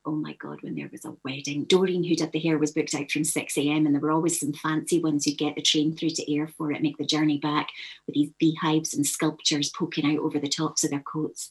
Oh 0.08 0.12
my 0.12 0.32
God, 0.38 0.62
when 0.62 0.74
there 0.74 0.88
was 0.90 1.04
a 1.04 1.14
wedding, 1.22 1.64
Doreen, 1.64 2.02
who 2.02 2.16
did 2.16 2.32
the 2.32 2.40
hair, 2.40 2.56
was 2.56 2.72
booked 2.72 2.94
out 2.94 3.10
from 3.10 3.24
6 3.24 3.58
a.m. 3.58 3.84
and 3.84 3.94
there 3.94 4.00
were 4.00 4.10
always 4.10 4.40
some 4.40 4.54
fancy 4.54 5.02
ones 5.02 5.26
who'd 5.26 5.36
get 5.36 5.54
the 5.54 5.60
train 5.60 5.94
through 5.94 6.08
to 6.08 6.32
Ayr 6.32 6.48
for 6.48 6.72
it, 6.72 6.80
make 6.80 6.96
the 6.96 7.04
journey 7.04 7.36
back 7.36 7.68
with 8.06 8.14
these 8.14 8.30
beehives 8.38 8.94
and 8.94 9.06
sculptures 9.06 9.68
poking 9.68 10.06
out 10.10 10.24
over 10.24 10.38
the 10.38 10.48
tops 10.48 10.82
of 10.82 10.88
their 10.88 11.00
coats. 11.00 11.50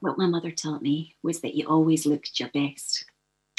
What 0.00 0.18
my 0.18 0.26
mother 0.26 0.50
taught 0.50 0.82
me 0.82 1.14
was 1.22 1.42
that 1.42 1.54
you 1.54 1.68
always 1.68 2.06
looked 2.06 2.40
your 2.40 2.48
best. 2.48 3.04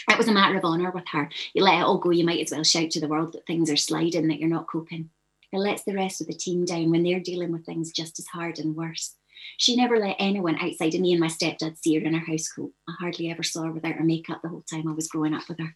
It 0.10 0.18
was 0.18 0.28
a 0.28 0.34
matter 0.34 0.58
of 0.58 0.66
honour 0.66 0.92
with 0.92 1.08
her. 1.14 1.30
You 1.54 1.64
let 1.64 1.80
it 1.80 1.84
all 1.84 2.00
go, 2.00 2.10
you 2.10 2.26
might 2.26 2.42
as 2.42 2.52
well 2.52 2.66
shout 2.66 2.92
to 2.92 3.00
the 3.00 3.08
world 3.08 3.32
that 3.32 3.46
things 3.46 3.72
are 3.72 3.78
sliding, 3.78 4.28
that 4.28 4.40
you're 4.40 4.50
not 4.50 4.68
coping. 4.68 5.10
It 5.54 5.60
lets 5.60 5.84
the 5.84 5.96
rest 5.96 6.20
of 6.20 6.28
the 6.28 6.34
team 6.34 6.66
down 6.66 6.92
when 6.92 7.04
they're 7.04 7.22
dealing 7.22 7.54
with 7.54 7.66
things 7.66 7.94
just 7.94 8.20
as 8.20 8.28
hard 8.28 8.60
and 8.60 8.76
worse. 8.76 9.16
She 9.58 9.76
never 9.76 9.98
let 9.98 10.18
anyone 10.20 10.58
outside 10.60 10.94
of 10.94 11.02
me 11.02 11.14
and 11.14 11.22
my 11.22 11.28
stepdad 11.28 11.78
see 11.78 11.96
her 11.96 12.06
in 12.06 12.14
her 12.14 12.26
housecoat. 12.26 12.72
I 12.88 12.94
hardly 13.00 13.32
ever 13.32 13.44
saw 13.44 13.64
her 13.64 13.72
without 13.72 13.96
her 13.96 14.04
makeup 14.04 14.42
the 14.42 14.50
whole 14.50 14.64
time 14.70 14.88
I 14.88 14.94
was 14.94 15.08
growing 15.08 15.34
up 15.34 15.48
with 15.48 15.60
her. 15.60 15.76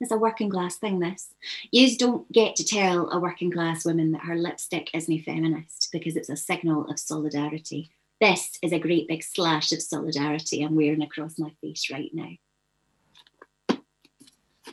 It's 0.00 0.10
a 0.10 0.16
working 0.16 0.50
class 0.50 0.76
thing, 0.76 0.98
this. 0.98 1.28
You 1.70 1.96
don't 1.96 2.30
get 2.32 2.56
to 2.56 2.64
tell 2.64 3.10
a 3.10 3.20
working 3.20 3.50
class 3.50 3.84
woman 3.84 4.12
that 4.12 4.22
her 4.22 4.36
lipstick 4.36 4.90
isn't 4.92 5.22
feminist 5.22 5.90
because 5.92 6.16
it's 6.16 6.28
a 6.28 6.36
signal 6.36 6.86
of 6.90 6.98
solidarity. 6.98 7.90
This 8.20 8.58
is 8.62 8.72
a 8.72 8.78
great 8.78 9.06
big 9.06 9.22
slash 9.22 9.70
of 9.72 9.82
solidarity 9.82 10.62
I'm 10.62 10.76
wearing 10.76 11.02
across 11.02 11.38
my 11.38 11.50
face 11.60 11.90
right 11.92 12.10
now. 12.12 12.30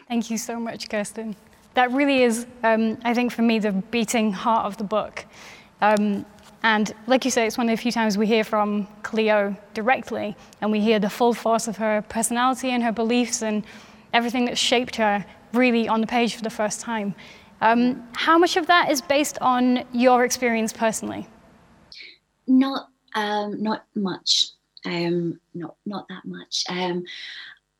Thank 0.07 0.29
you 0.29 0.37
so 0.37 0.59
much, 0.59 0.89
Kirstin. 0.89 1.35
That 1.73 1.91
really 1.91 2.23
is, 2.23 2.45
um, 2.63 2.97
I 3.03 3.13
think, 3.13 3.31
for 3.31 3.41
me, 3.43 3.59
the 3.59 3.71
beating 3.71 4.33
heart 4.33 4.65
of 4.65 4.77
the 4.77 4.83
book. 4.83 5.25
Um, 5.81 6.25
and 6.63 6.93
like 7.07 7.25
you 7.25 7.31
say, 7.31 7.47
it's 7.47 7.57
one 7.57 7.69
of 7.69 7.75
the 7.75 7.81
few 7.81 7.91
times 7.91 8.17
we 8.17 8.27
hear 8.27 8.43
from 8.43 8.87
Cleo 9.03 9.55
directly, 9.73 10.35
and 10.61 10.71
we 10.71 10.79
hear 10.79 10.99
the 10.99 11.09
full 11.09 11.33
force 11.33 11.67
of 11.67 11.77
her 11.77 12.03
personality 12.09 12.69
and 12.69 12.83
her 12.83 12.91
beliefs 12.91 13.41
and 13.41 13.63
everything 14.13 14.45
that 14.45 14.57
shaped 14.57 14.95
her 14.97 15.25
really 15.53 15.87
on 15.87 16.01
the 16.01 16.07
page 16.07 16.35
for 16.35 16.43
the 16.43 16.49
first 16.49 16.81
time. 16.81 17.15
Um, 17.61 18.07
how 18.13 18.37
much 18.37 18.57
of 18.57 18.67
that 18.67 18.91
is 18.91 19.01
based 19.01 19.37
on 19.39 19.83
your 19.91 20.23
experience 20.23 20.73
personally? 20.73 21.27
Not, 22.47 22.89
um, 23.15 23.61
not 23.61 23.85
much. 23.95 24.49
Um, 24.85 25.39
not, 25.53 25.75
not 25.85 26.07
that 26.09 26.25
much. 26.25 26.65
Um, 26.69 27.03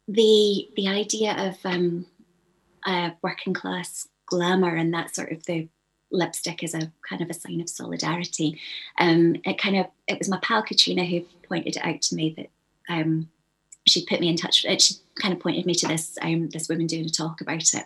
the 0.08 0.70
the 0.76 0.88
idea 0.88 1.34
of 1.38 1.58
um, 1.66 2.06
working 3.22 3.54
class 3.54 4.08
glamour 4.26 4.76
and 4.76 4.94
that 4.94 5.16
sort 5.16 5.32
of 5.32 5.46
the 5.46 5.68
lipstick 6.12 6.64
as 6.64 6.74
a 6.74 6.92
kind 7.08 7.22
of 7.22 7.30
a 7.30 7.34
sign 7.34 7.62
of 7.62 7.70
solidarity. 7.70 8.60
Um, 8.98 9.38
it 9.46 9.58
kind 9.58 9.78
of 9.78 9.88
it 10.08 10.18
was 10.20 10.30
my 10.30 10.40
pal 10.42 10.64
Katrina 10.64 11.06
who 11.06 11.22
pointed 11.48 11.78
it 11.78 11.86
out 11.86 12.02
to 12.04 12.16
me 12.16 12.36
that 12.38 12.50
um, 12.94 13.30
she 13.88 14.06
put 14.06 14.20
me 14.20 14.30
in 14.30 14.38
touch. 14.38 14.66
Uh, 14.66 14.78
she 14.78 14.96
kind 15.22 15.34
of 15.34 15.40
pointed 15.40 15.66
me 15.66 15.74
to 15.76 15.88
this 15.88 16.18
um, 16.22 16.50
this 16.50 16.70
woman 16.70 16.88
doing 16.88 17.06
a 17.06 17.10
talk 17.10 17.42
about 17.42 17.74
it 17.74 17.86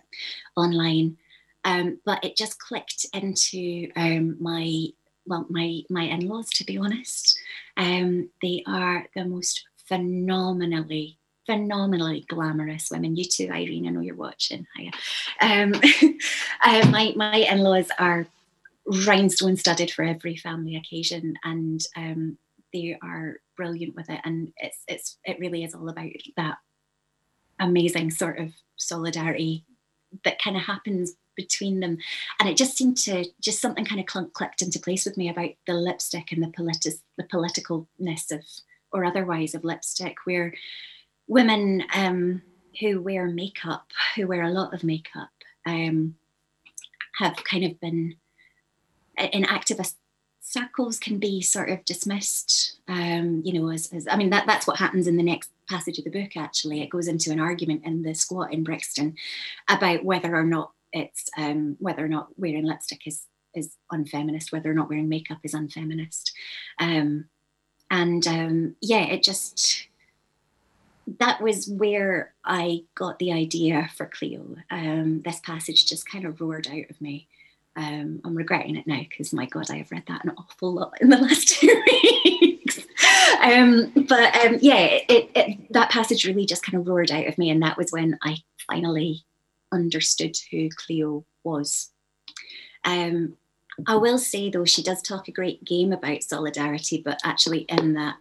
online, 0.56 1.18
um, 1.64 2.00
but 2.06 2.24
it 2.24 2.36
just 2.36 2.60
clicked 2.60 3.06
into 3.14 3.90
um, 3.96 4.38
my 4.40 4.88
well 5.26 5.46
my 5.50 5.82
my 5.90 6.04
in 6.04 6.28
laws. 6.28 6.50
To 6.52 6.66
be 6.66 6.78
honest, 6.78 7.40
um, 7.78 8.30
they 8.42 8.64
are 8.68 9.08
the 9.16 9.26
most 9.26 9.66
phenomenally 9.88 11.18
phenomenally 11.46 12.26
glamorous 12.28 12.90
women. 12.92 13.16
You 13.16 13.26
too, 13.26 13.50
Irene. 13.52 13.88
I 13.88 13.92
know 13.92 14.02
you're 14.02 14.16
watching. 14.16 14.68
Hiya. 14.76 14.92
Um, 15.42 15.74
uh, 16.64 16.88
my 16.90 17.14
my 17.16 17.38
in-laws 17.38 17.90
are 18.00 18.28
rhinestone 18.86 19.58
studded 19.58 19.92
for 19.92 20.04
every 20.04 20.36
family 20.36 20.76
occasion, 20.76 21.36
and 21.44 21.82
um, 21.96 22.38
they 22.74 22.98
are 23.02 23.38
brilliant 23.56 23.96
with 23.96 24.10
it. 24.10 24.22
And 24.24 24.52
it's 24.58 24.80
it's 24.88 25.18
it 25.24 25.40
really 25.40 25.64
is 25.64 25.74
all 25.74 25.90
about 25.90 26.12
that 26.38 26.58
amazing 27.60 28.12
sort 28.12 28.40
of 28.40 28.52
solidarity 28.76 29.66
that 30.24 30.42
kind 30.42 30.56
of 30.56 30.64
happens 30.64 31.14
between 31.36 31.80
them 31.80 31.98
and 32.40 32.50
it 32.50 32.58
just 32.58 32.78
seemed 32.78 32.98
to 32.98 33.26
just 33.42 33.60
something 33.62 33.86
kind 33.86 34.00
of 34.00 34.06
clunk, 34.06 34.34
clicked 34.34 34.62
into 34.62 34.80
place 34.80 35.06
with 35.06 35.18
me 35.18 35.30
about 35.30 35.50
the 35.68 35.74
lipstick 35.74 36.32
and 36.32 36.42
the 36.42 36.48
politi- 36.48 37.02
the 37.18 37.24
politicalness 37.24 38.32
of 38.32 38.42
or 38.92 39.04
otherwise 39.04 39.54
of 39.54 39.64
lipstick 39.64 40.18
where 40.24 40.54
women 41.28 41.84
um, 41.94 42.42
who 42.80 43.02
wear 43.02 43.28
makeup, 43.28 43.88
who 44.16 44.28
wear 44.28 44.44
a 44.44 44.52
lot 44.52 44.74
of 44.74 44.84
makeup, 44.84 45.30
um, 45.66 46.16
have 47.20 47.44
kind 47.44 47.64
of 47.64 47.80
been 47.80 48.16
in 49.18 49.44
activist 49.44 49.96
circles 50.42 51.00
can 51.00 51.18
be 51.18 51.42
sort 51.42 51.70
of 51.70 51.84
dismissed 51.86 52.78
um, 52.88 53.42
you 53.44 53.54
know 53.54 53.72
as, 53.72 53.92
as, 53.92 54.08
i 54.10 54.16
mean 54.16 54.30
that, 54.30 54.46
that's 54.46 54.68
what 54.68 54.78
happens 54.78 55.08
in 55.08 55.18
the 55.18 55.24
next 55.24 55.50
passage 55.68 55.98
of 55.98 56.04
the 56.04 56.12
book 56.12 56.38
actually. 56.38 56.82
It 56.82 56.90
goes 56.90 57.08
into 57.08 57.32
an 57.32 57.40
argument 57.40 57.84
in 57.86 58.04
the 58.04 58.14
squat 58.14 58.54
in 58.54 58.64
brixton 58.64 59.16
about 59.68 60.06
whether 60.06 60.36
or 60.36 60.44
not 60.44 60.72
it's 60.94 61.30
um, 61.38 61.76
whether 61.80 62.06
or 62.06 62.08
not 62.08 62.28
wearing 62.38 62.66
lipstick 62.66 63.08
is 63.08 63.24
is 63.54 63.76
unfeminist 63.92 64.52
whether 64.52 64.70
or 64.70 64.74
not 64.74 64.90
wearing 64.90 65.10
makeup 65.10 65.40
is 65.44 65.54
unfeminist. 65.54 66.32
Um, 66.80 67.26
and 67.90 68.28
um, 68.28 68.76
yeah 68.82 69.06
it 69.06 69.24
just 69.24 69.88
that 71.20 71.42
was 71.42 71.68
where 71.68 72.34
I 72.44 72.84
got 72.96 73.20
the 73.20 73.32
idea 73.32 73.90
for 73.96 74.06
Cleo. 74.06 74.56
Um, 74.72 75.22
this 75.22 75.40
passage 75.40 75.86
just 75.86 76.10
kind 76.10 76.26
of 76.26 76.42
roared 76.42 76.68
out 76.68 76.90
of 76.90 77.00
me. 77.00 77.28
Um, 77.76 78.22
I'm 78.24 78.36
regretting 78.36 78.78
it 78.78 78.88
now 78.88 79.02
because 79.08 79.34
my 79.34 79.46
God, 79.46 79.70
I 79.70 79.78
have 79.78 79.92
read 79.92 80.04
that 80.08 80.24
an 80.24 80.34
awful 80.38 80.74
lot 80.74 80.94
in 81.02 81.10
the 81.10 81.18
last 81.22 81.48
two 81.50 81.84
weeks. 81.92 82.80
um, 83.42 83.92
but 84.08 84.36
um, 84.46 84.58
yeah, 84.62 85.00
it, 85.10 85.30
it, 85.36 85.74
that 85.74 85.92
passage 85.92 86.26
really 86.26 86.46
just 86.46 86.64
kind 86.64 86.80
of 86.80 86.88
roared 86.88 87.12
out 87.12 87.28
of 87.28 87.38
me, 87.38 87.50
and 87.50 87.62
that 87.62 87.78
was 87.78 87.92
when 87.92 88.18
I 88.24 88.38
finally 88.70 89.26
understood 89.72 90.38
who 90.52 90.70
Cleo 90.70 91.26
was. 91.44 91.92
Um, 92.84 93.38
I 93.88 93.98
will 93.98 94.18
say 94.18 94.50
though, 94.50 94.66
she 94.66 94.82
does 94.82 95.02
talk 95.02 95.28
a 95.28 95.34
great 95.34 95.66
game 95.66 95.92
about 95.92 96.24
solidarity, 96.24 97.02
but 97.04 97.20
actually 97.24 97.62
in 97.62 97.94
that 97.94 98.16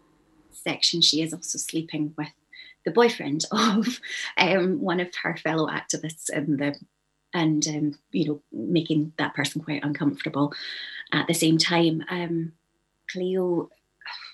section, 0.50 1.00
she 1.00 1.22
is 1.22 1.32
also 1.32 1.58
sleeping 1.58 2.12
with 2.16 2.28
the 2.84 2.90
boyfriend 2.90 3.44
of 3.52 4.00
um, 4.36 4.80
one 4.80 5.00
of 5.00 5.08
her 5.22 5.36
fellow 5.36 5.68
activists 5.68 6.30
in 6.30 6.56
the 6.56 6.76
and 7.32 7.66
um, 7.66 7.98
you 8.12 8.28
know 8.28 8.40
making 8.52 9.12
that 9.18 9.34
person 9.34 9.62
quite 9.62 9.84
uncomfortable. 9.84 10.52
At 11.12 11.26
the 11.26 11.34
same 11.34 11.58
time 11.58 12.04
um, 12.08 12.52
cleo 13.10 13.68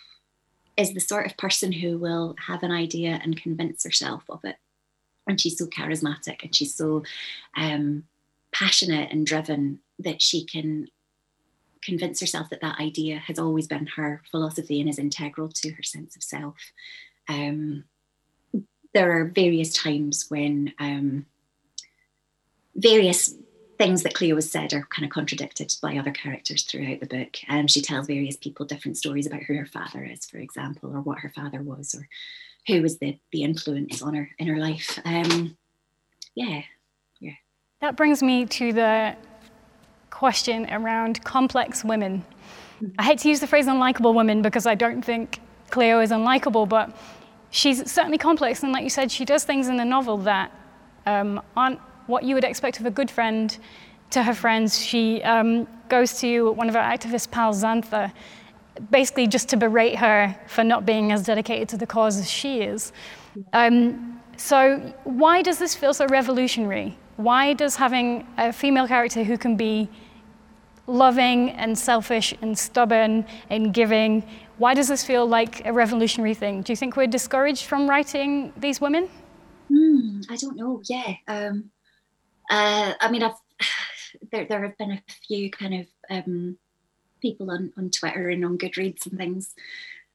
is 0.76 0.94
the 0.94 1.00
sort 1.00 1.26
of 1.26 1.36
person 1.36 1.72
who 1.72 1.98
will 1.98 2.36
have 2.46 2.62
an 2.62 2.70
idea 2.70 3.20
and 3.22 3.40
convince 3.40 3.84
herself 3.84 4.24
of 4.28 4.44
it. 4.44 4.56
And 5.26 5.40
she's 5.40 5.58
so 5.58 5.66
charismatic 5.66 6.42
and 6.42 6.54
she's 6.54 6.74
so 6.74 7.04
um, 7.56 8.04
passionate 8.52 9.12
and 9.12 9.26
driven 9.26 9.80
that 9.98 10.20
she 10.20 10.44
can 10.44 10.88
convince 11.82 12.20
herself 12.20 12.50
that 12.50 12.60
that 12.60 12.78
idea 12.78 13.18
has 13.18 13.38
always 13.38 13.66
been 13.66 13.86
her 13.86 14.22
philosophy 14.30 14.80
and 14.80 14.88
is 14.88 14.98
integral 14.98 15.48
to 15.48 15.70
her 15.72 15.82
sense 15.82 16.16
of 16.16 16.22
self. 16.22 16.56
Um, 17.28 17.84
there 18.92 19.18
are 19.18 19.24
various 19.24 19.74
times 19.74 20.26
when 20.28 20.72
um, 20.78 21.26
various 22.74 23.34
things 23.78 24.02
that 24.02 24.14
Cleo 24.14 24.34
has 24.34 24.50
said 24.50 24.74
are 24.74 24.86
kind 24.90 25.06
of 25.06 25.10
contradicted 25.10 25.74
by 25.80 25.96
other 25.96 26.10
characters 26.10 26.64
throughout 26.64 27.00
the 27.00 27.06
book. 27.06 27.36
Um, 27.48 27.66
she 27.66 27.80
tells 27.80 28.06
various 28.06 28.36
people 28.36 28.66
different 28.66 28.98
stories 28.98 29.26
about 29.26 29.42
who 29.42 29.54
her 29.54 29.64
father 29.64 30.04
is, 30.04 30.26
for 30.26 30.36
example, 30.36 30.94
or 30.94 31.00
what 31.00 31.20
her 31.20 31.30
father 31.30 31.62
was, 31.62 31.94
or 31.94 32.06
who 32.66 32.82
was 32.82 32.98
the 32.98 33.18
the 33.32 33.42
influence 33.42 34.02
on 34.02 34.14
her 34.14 34.28
in 34.38 34.48
her 34.48 34.58
life. 34.58 34.98
Um, 35.04 35.56
yeah, 36.34 36.62
yeah. 37.20 37.32
That 37.80 37.96
brings 37.96 38.22
me 38.22 38.44
to 38.46 38.72
the 38.72 39.16
question 40.10 40.70
around 40.70 41.24
complex 41.24 41.82
women. 41.84 42.24
I 42.98 43.04
hate 43.04 43.20
to 43.20 43.28
use 43.28 43.40
the 43.40 43.46
phrase 43.46 43.66
unlikable 43.66 44.14
women 44.14 44.42
because 44.42 44.66
I 44.66 44.74
don't 44.74 45.02
think 45.02 45.40
Cleo 45.70 46.00
is 46.00 46.10
unlikable, 46.10 46.68
but 46.68 46.94
she's 47.50 47.90
certainly 47.90 48.18
complex. 48.18 48.62
And 48.62 48.72
like 48.72 48.84
you 48.84 48.90
said, 48.90 49.10
she 49.10 49.24
does 49.24 49.44
things 49.44 49.68
in 49.68 49.76
the 49.76 49.84
novel 49.84 50.16
that 50.18 50.52
um, 51.06 51.42
aren't 51.56 51.80
what 52.06 52.24
you 52.24 52.34
would 52.34 52.44
expect 52.44 52.80
of 52.80 52.86
a 52.86 52.90
good 52.90 53.10
friend 53.10 53.56
to 54.10 54.22
her 54.22 54.34
friends. 54.34 54.78
She 54.78 55.22
um, 55.22 55.66
goes 55.88 56.18
to 56.20 56.52
one 56.52 56.68
of 56.68 56.74
her 56.74 56.80
activist 56.80 57.30
pals, 57.30 57.62
Xanthe, 57.62 58.12
basically 58.90 59.26
just 59.26 59.48
to 59.50 59.56
berate 59.56 59.96
her 59.96 60.36
for 60.46 60.64
not 60.64 60.86
being 60.86 61.12
as 61.12 61.24
dedicated 61.24 61.68
to 61.70 61.76
the 61.76 61.86
cause 61.86 62.18
as 62.18 62.30
she 62.30 62.62
is. 62.62 62.92
Um, 63.52 64.20
so, 64.36 64.78
why 65.04 65.42
does 65.42 65.58
this 65.58 65.74
feel 65.74 65.92
so 65.92 66.06
revolutionary? 66.06 66.96
Why 67.16 67.52
does 67.52 67.76
having 67.76 68.26
a 68.38 68.52
female 68.52 68.88
character 68.88 69.22
who 69.22 69.36
can 69.36 69.56
be 69.56 69.88
loving 70.86 71.50
and 71.50 71.78
selfish 71.78 72.34
and 72.42 72.58
stubborn 72.58 73.24
and 73.50 73.72
giving, 73.72 74.24
why 74.60 74.74
does 74.74 74.88
this 74.88 75.02
feel 75.02 75.26
like 75.26 75.64
a 75.64 75.72
revolutionary 75.72 76.34
thing? 76.34 76.60
Do 76.60 76.70
you 76.70 76.76
think 76.76 76.94
we're 76.94 77.06
discouraged 77.06 77.64
from 77.64 77.88
writing 77.88 78.52
these 78.58 78.78
women? 78.78 79.08
Mm, 79.72 80.26
I 80.28 80.36
don't 80.36 80.54
know. 80.54 80.82
Yeah. 80.84 81.14
Um, 81.26 81.70
uh, 82.50 82.92
I 83.00 83.10
mean, 83.10 83.22
I've 83.22 83.36
there 84.30 84.44
there 84.44 84.62
have 84.62 84.76
been 84.76 84.90
a 84.90 85.02
few 85.26 85.50
kind 85.50 85.74
of 85.80 85.86
um, 86.10 86.58
people 87.22 87.50
on 87.50 87.72
on 87.78 87.90
Twitter 87.90 88.28
and 88.28 88.44
on 88.44 88.58
Goodreads 88.58 89.06
and 89.06 89.16
things, 89.16 89.54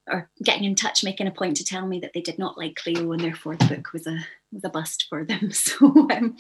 or 0.08 0.30
getting 0.44 0.66
in 0.66 0.76
touch, 0.76 1.04
making 1.04 1.26
a 1.26 1.32
point 1.32 1.58
to 1.58 1.66
tell 1.66 1.88
me 1.88 2.00
that 2.02 2.14
they 2.14 2.22
did 2.22 2.38
not 2.38 2.56
like 2.56 2.76
Cleo 2.76 3.14
and 3.14 3.22
therefore 3.22 3.56
the 3.56 3.66
book 3.66 3.94
was 3.94 4.06
a 4.06 4.20
was 4.52 4.64
a 4.64 4.70
bust 4.70 5.08
for 5.10 5.26
them. 5.26 5.50
So 5.54 5.88
um, 5.88 6.38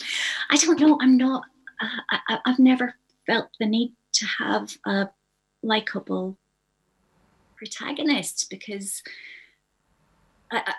I 0.51 0.57
don't 0.57 0.79
know. 0.79 0.99
I'm 1.01 1.17
not. 1.17 1.45
I, 1.81 2.37
I've 2.45 2.59
never 2.59 2.93
felt 3.25 3.49
the 3.59 3.65
need 3.65 3.93
to 4.13 4.27
have 4.27 4.77
a 4.85 5.09
likable 5.63 6.37
protagonist 7.65 8.49
because 8.49 9.01
I, 10.51 10.61
I, 10.65 10.73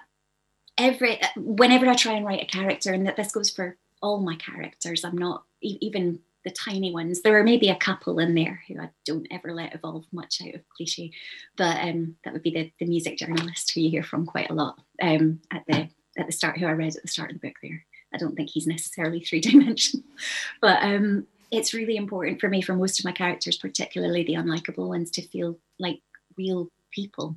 every 0.79 1.21
whenever 1.37 1.87
I 1.87 1.95
try 1.95 2.13
and 2.13 2.25
write 2.25 2.43
a 2.43 2.47
character, 2.47 2.93
and 2.93 3.07
that 3.07 3.17
this 3.17 3.33
goes 3.33 3.51
for 3.51 3.77
all 4.03 4.21
my 4.21 4.37
characters. 4.37 5.05
I'm 5.05 5.19
not 5.19 5.45
even 5.61 6.21
the 6.45 6.51
tiny 6.51 6.93
ones. 6.93 7.23
There 7.23 7.37
are 7.39 7.43
maybe 7.43 7.71
a 7.71 7.77
couple 7.77 8.21
in 8.21 8.35
there 8.35 8.63
who 8.69 8.81
I 8.81 8.91
don't 9.05 9.27
ever 9.31 9.53
let 9.53 9.75
evolve 9.75 10.05
much 10.13 10.41
out 10.47 10.55
of 10.55 10.69
cliche, 10.77 11.11
but 11.57 11.79
um, 11.83 12.17
that 12.25 12.33
would 12.33 12.43
be 12.43 12.53
the, 12.53 12.73
the 12.79 12.87
music 12.87 13.19
journalist 13.19 13.73
who 13.73 13.81
you 13.81 13.91
hear 13.91 14.05
from 14.05 14.27
quite 14.27 14.51
a 14.51 14.55
lot 14.55 14.79
um, 15.03 15.41
at 15.53 15.65
the 15.67 15.89
at 16.19 16.27
the 16.27 16.33
start, 16.33 16.59
who 16.59 16.67
I 16.67 16.73
read 16.73 16.95
at 16.97 17.03
the 17.03 17.09
start 17.09 17.31
of 17.31 17.41
the 17.41 17.49
book. 17.49 17.57
There, 17.63 17.85
I 18.15 18.19
don't 18.19 18.37
think 18.37 18.51
he's 18.51 18.67
necessarily 18.67 19.21
three 19.21 19.41
dimensional, 19.41 20.07
but 20.61 20.83
um, 20.83 21.27
it's 21.51 21.75
really 21.75 21.97
important 21.97 22.41
for 22.41 22.49
me 22.49 22.63
for 22.63 22.75
most 22.75 22.99
of 22.99 23.05
my 23.05 23.13
characters, 23.13 23.57
particularly 23.57 24.23
the 24.23 24.35
unlikable 24.35 24.89
ones, 24.89 25.11
to 25.13 25.23
feel 25.23 25.59
like 25.79 26.01
real 26.37 26.69
people 26.97 27.37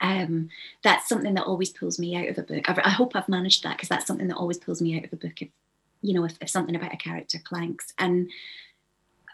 um, 0.00 0.48
that's 0.82 1.08
something 1.08 1.34
that 1.34 1.46
always 1.46 1.70
pulls 1.70 1.98
me 1.98 2.16
out 2.16 2.28
of 2.28 2.38
a 2.38 2.42
book. 2.42 2.68
I, 2.68 2.80
I 2.84 2.90
hope 2.90 3.12
I've 3.14 3.28
managed 3.28 3.64
that 3.64 3.76
because 3.76 3.88
that's 3.88 4.06
something 4.06 4.28
that 4.28 4.36
always 4.36 4.58
pulls 4.58 4.82
me 4.82 4.96
out 4.96 5.04
of 5.04 5.12
a 5.12 5.16
book. 5.16 5.40
If 5.40 5.48
you 6.02 6.14
know, 6.14 6.24
if, 6.24 6.36
if 6.40 6.50
something 6.50 6.76
about 6.76 6.92
a 6.92 6.98
character 6.98 7.38
clanks, 7.42 7.92
and 7.98 8.30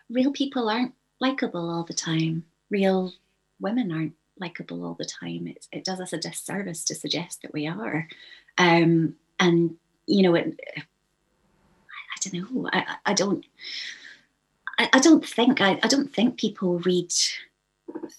real 0.08 0.30
people 0.30 0.68
aren't 0.68 0.94
likable 1.20 1.68
all 1.68 1.84
the 1.84 1.94
time. 1.94 2.44
Real 2.70 3.12
women 3.60 3.92
aren't 3.92 4.14
likable 4.38 4.84
all 4.84 4.94
the 4.94 5.04
time. 5.04 5.46
It, 5.48 5.66
it 5.72 5.84
does 5.84 6.00
us 6.00 6.12
a 6.12 6.18
disservice 6.18 6.84
to 6.84 6.94
suggest 6.94 7.42
that 7.42 7.52
we 7.52 7.66
are. 7.66 8.08
Um, 8.56 9.16
and 9.40 9.76
you 10.06 10.22
know, 10.22 10.34
it, 10.34 10.58
I, 10.76 10.80
I 10.80 12.28
don't 12.28 12.54
know. 12.54 12.70
I, 12.72 12.96
I 13.06 13.14
don't. 13.14 13.44
I, 14.78 14.88
I 14.92 15.00
don't 15.00 15.26
think 15.26 15.60
I, 15.60 15.80
I 15.82 15.88
don't 15.88 16.14
think 16.14 16.38
people 16.38 16.78
read 16.78 17.12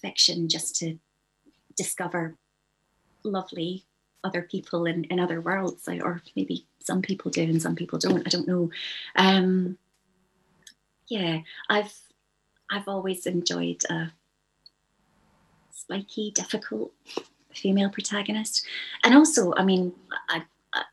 fiction 0.00 0.48
just 0.48 0.76
to 0.76 0.98
discover 1.76 2.36
lovely 3.22 3.84
other 4.22 4.42
people 4.42 4.86
in, 4.86 5.04
in 5.04 5.20
other 5.20 5.40
worlds, 5.40 5.88
or 5.88 6.22
maybe 6.34 6.66
some 6.80 7.02
people 7.02 7.30
do 7.30 7.42
and 7.42 7.60
some 7.60 7.76
people 7.76 7.98
don't. 7.98 8.26
I 8.26 8.30
don't 8.30 8.48
know. 8.48 8.70
Um, 9.16 9.78
yeah, 11.08 11.40
I've 11.68 11.94
I've 12.70 12.88
always 12.88 13.26
enjoyed 13.26 13.82
a 13.90 14.12
spiky, 15.70 16.30
difficult 16.30 16.92
female 17.52 17.90
protagonist, 17.90 18.66
and 19.04 19.14
also, 19.14 19.52
I 19.56 19.64
mean, 19.64 19.92
I 20.28 20.42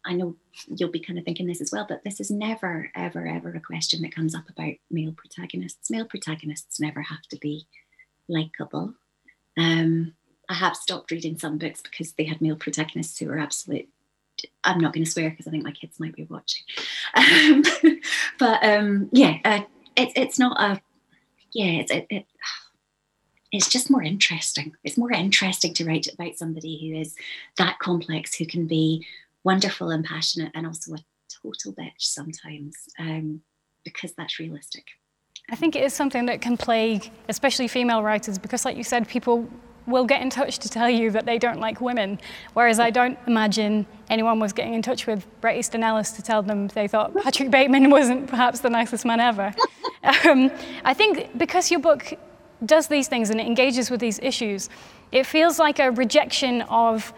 I 0.06 0.13
know 0.13 0.36
you'll 0.67 0.91
be 0.91 1.00
kind 1.00 1.17
of 1.17 1.26
thinking 1.26 1.48
this 1.48 1.62
as 1.62 1.72
well, 1.72 1.86
but 1.88 2.04
this 2.04 2.20
is 2.20 2.30
never, 2.30 2.91
ever, 2.96 3.26
ever 3.28 3.54
a 3.54 3.60
question 3.60 4.02
that 4.02 4.13
comes 4.13 4.36
up 4.36 4.48
about 4.50 4.74
male 4.89 5.13
protagonists. 5.13 5.89
Male 5.89 6.06
protagonists 6.06 6.80
never 6.80 7.02
have 7.02 7.24
to 7.30 7.38
be 7.38 7.65
likable. 8.28 8.94
Um, 9.58 10.13
I 10.52 10.56
have 10.56 10.76
stopped 10.76 11.12
reading 11.12 11.40
some 11.40 11.58
books 11.58 11.82
because 11.82 12.12
they 12.12 12.26
had 12.26 12.42
male 12.42 12.58
protagonists 12.58 13.18
who 13.18 13.28
were 13.28 13.40
absolute. 13.40 13.88
I'm 14.66 14.80
not 14.80 14.92
going 14.92 15.06
to 15.06 15.10
swear 15.10 15.30
because 15.30 15.48
I 15.48 15.52
think 15.52 15.64
my 15.64 15.72
kids 15.72 15.98
might 15.98 16.14
be 16.14 16.28
watching. 16.30 16.66
Um, 17.16 17.64
but 18.40 18.62
um, 18.62 19.10
yeah, 19.14 19.38
uh, 19.46 19.62
it's 19.96 20.12
it's 20.18 20.40
not 20.40 20.60
a 20.60 20.82
yeah 21.54 21.80
it's 21.80 21.92
it, 21.92 22.06
it, 22.10 22.26
it's 23.54 23.70
just 23.70 23.90
more 23.90 24.04
interesting. 24.04 24.74
It's 24.84 24.98
more 24.98 25.12
interesting 25.14 25.74
to 25.76 25.86
write 25.86 26.08
about 26.14 26.38
somebody 26.38 26.78
who 26.82 27.00
is 27.00 27.16
that 27.58 27.80
complex, 27.80 28.36
who 28.36 28.46
can 28.46 28.68
be 28.68 29.06
wonderful 29.46 29.90
and 29.90 30.04
passionate, 30.04 30.52
and 30.54 30.68
also 30.68 30.96
a 30.96 31.06
total 31.42 31.72
bitch 31.72 32.00
sometimes, 32.00 32.76
um, 33.00 33.42
because 33.86 34.12
that's 34.14 34.38
realistic. 34.38 34.84
I 35.50 35.56
think 35.56 35.78
it 35.78 35.84
is 35.84 35.94
something 35.94 36.26
that 36.26 36.42
can 36.42 36.58
plague, 36.58 37.10
especially 37.30 37.70
female 37.70 38.04
writers, 38.04 38.38
because, 38.38 38.66
like 38.66 38.76
you 38.76 38.84
said, 38.84 39.08
people 39.08 39.50
will 39.88 40.06
get 40.06 40.22
in 40.22 40.30
touch 40.30 40.60
to 40.60 40.70
tell 40.70 40.89
you 40.89 41.12
that 41.12 41.26
they 41.26 41.38
don't 41.38 41.60
like 41.60 41.82
women. 41.82 42.20
Whereas 42.54 42.80
I 42.80 42.89
don't 42.89 43.17
imagine 43.28 43.86
anyone 44.10 44.39
was 44.39 44.54
getting 44.54 44.74
in 44.74 44.82
touch 44.82 45.08
with 45.08 45.26
Bret 45.41 45.58
Easton 45.58 45.84
Ellis 45.84 46.12
to 46.12 46.22
tell 46.22 46.44
them 46.44 46.67
they 46.70 46.88
thought 46.88 47.15
Patrick 47.24 47.52
Bateman 47.52 47.89
wasn't 47.89 48.28
perhaps 48.28 48.60
the 48.60 48.70
nicest 48.70 49.06
man 49.06 49.20
ever. 49.20 49.54
Um, 50.26 50.50
I 50.84 50.96
think 50.96 51.38
because 51.38 51.70
your 51.70 51.80
book 51.80 52.15
does 52.65 52.88
these 52.88 53.08
things 53.08 53.30
and 53.30 53.39
it 53.39 53.46
engages 53.46 53.91
with 53.91 54.00
these 54.00 54.17
issues, 54.17 54.67
it 55.12 55.28
feels 55.28 55.60
like 55.60 55.78
a 55.78 55.91
rejection 55.91 56.63
of 56.63 57.13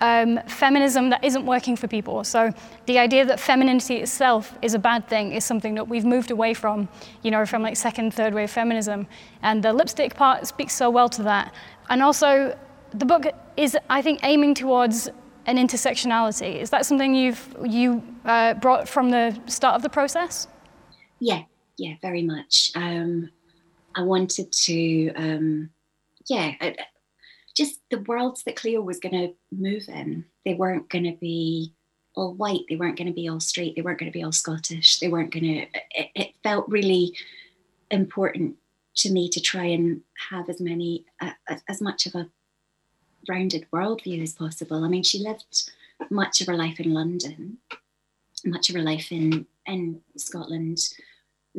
um, 0.00 0.40
feminism 0.46 1.10
that 1.10 1.22
isn't 1.22 1.44
working 1.44 1.76
for 1.76 1.86
people. 1.86 2.24
So 2.24 2.52
the 2.86 2.98
idea 2.98 3.24
that 3.26 3.38
femininity 3.38 3.96
itself 3.96 4.56
is 4.62 4.74
a 4.74 4.78
bad 4.78 5.06
thing 5.08 5.32
is 5.32 5.44
something 5.44 5.74
that 5.74 5.88
we've 5.88 6.04
moved 6.04 6.30
away 6.30 6.54
from, 6.54 6.88
you 7.22 7.30
know, 7.30 7.44
from 7.44 7.62
like 7.62 7.76
second, 7.76 8.14
third 8.14 8.32
wave 8.32 8.50
feminism. 8.50 9.06
And 9.42 9.62
the 9.62 9.72
lipstick 9.72 10.14
part 10.14 10.46
speaks 10.46 10.74
so 10.74 10.88
well 10.88 11.08
to 11.10 11.22
that. 11.24 11.52
And 11.90 12.02
also, 12.02 12.56
the 12.92 13.04
book 13.04 13.26
is, 13.56 13.76
I 13.90 14.00
think, 14.00 14.20
aiming 14.22 14.54
towards 14.54 15.10
an 15.46 15.56
intersectionality. 15.56 16.60
Is 16.60 16.70
that 16.70 16.86
something 16.86 17.14
you've 17.14 17.56
you 17.64 18.02
uh, 18.24 18.54
brought 18.54 18.88
from 18.88 19.10
the 19.10 19.38
start 19.46 19.74
of 19.74 19.82
the 19.82 19.88
process? 19.88 20.46
Yeah, 21.18 21.42
yeah, 21.76 21.94
very 22.00 22.22
much. 22.22 22.70
Um, 22.74 23.30
I 23.94 24.02
wanted 24.02 24.52
to, 24.52 25.12
um, 25.14 25.70
yeah, 26.28 26.52
I, 26.60 26.76
just 27.56 27.80
the 27.90 27.98
worlds 28.00 28.44
that 28.44 28.56
Cleo 28.56 28.80
was 28.80 29.00
going 29.00 29.14
to 29.14 29.34
move 29.50 29.88
in. 29.88 30.24
They 30.44 30.54
weren't 30.54 30.88
going 30.88 31.04
to 31.04 31.16
be 31.20 31.74
all 32.14 32.34
white. 32.34 32.60
They 32.68 32.76
weren't 32.76 32.96
going 32.96 33.08
to 33.08 33.12
be 33.12 33.28
all 33.28 33.40
straight. 33.40 33.74
They 33.74 33.82
weren't 33.82 33.98
going 33.98 34.10
to 34.10 34.16
be 34.16 34.22
all 34.22 34.32
Scottish. 34.32 35.00
They 35.00 35.08
weren't 35.08 35.32
going 35.32 35.44
to. 35.44 35.60
It, 35.90 36.10
it 36.14 36.34
felt 36.44 36.68
really 36.68 37.16
important 37.90 38.56
to 39.00 39.10
me 39.10 39.28
to 39.28 39.40
try 39.40 39.64
and 39.64 40.02
have 40.30 40.48
as 40.48 40.60
many 40.60 41.04
uh, 41.20 41.32
as 41.68 41.80
much 41.80 42.06
of 42.06 42.14
a 42.14 42.28
rounded 43.28 43.66
worldview 43.72 44.22
as 44.22 44.32
possible. 44.32 44.84
I 44.84 44.88
mean, 44.88 45.02
she 45.02 45.18
lived 45.18 45.70
much 46.10 46.40
of 46.40 46.46
her 46.46 46.56
life 46.56 46.80
in 46.80 46.94
London, 46.94 47.58
much 48.44 48.68
of 48.68 48.76
her 48.76 48.82
life 48.82 49.12
in 49.12 49.46
in 49.66 50.00
Scotland, 50.16 50.78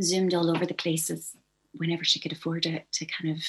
zoomed 0.01 0.33
all 0.33 0.49
over 0.49 0.65
the 0.65 0.73
places 0.73 1.35
whenever 1.73 2.03
she 2.03 2.19
could 2.19 2.31
afford 2.31 2.65
it 2.65 2.85
to 2.91 3.05
kind 3.05 3.35
of 3.35 3.43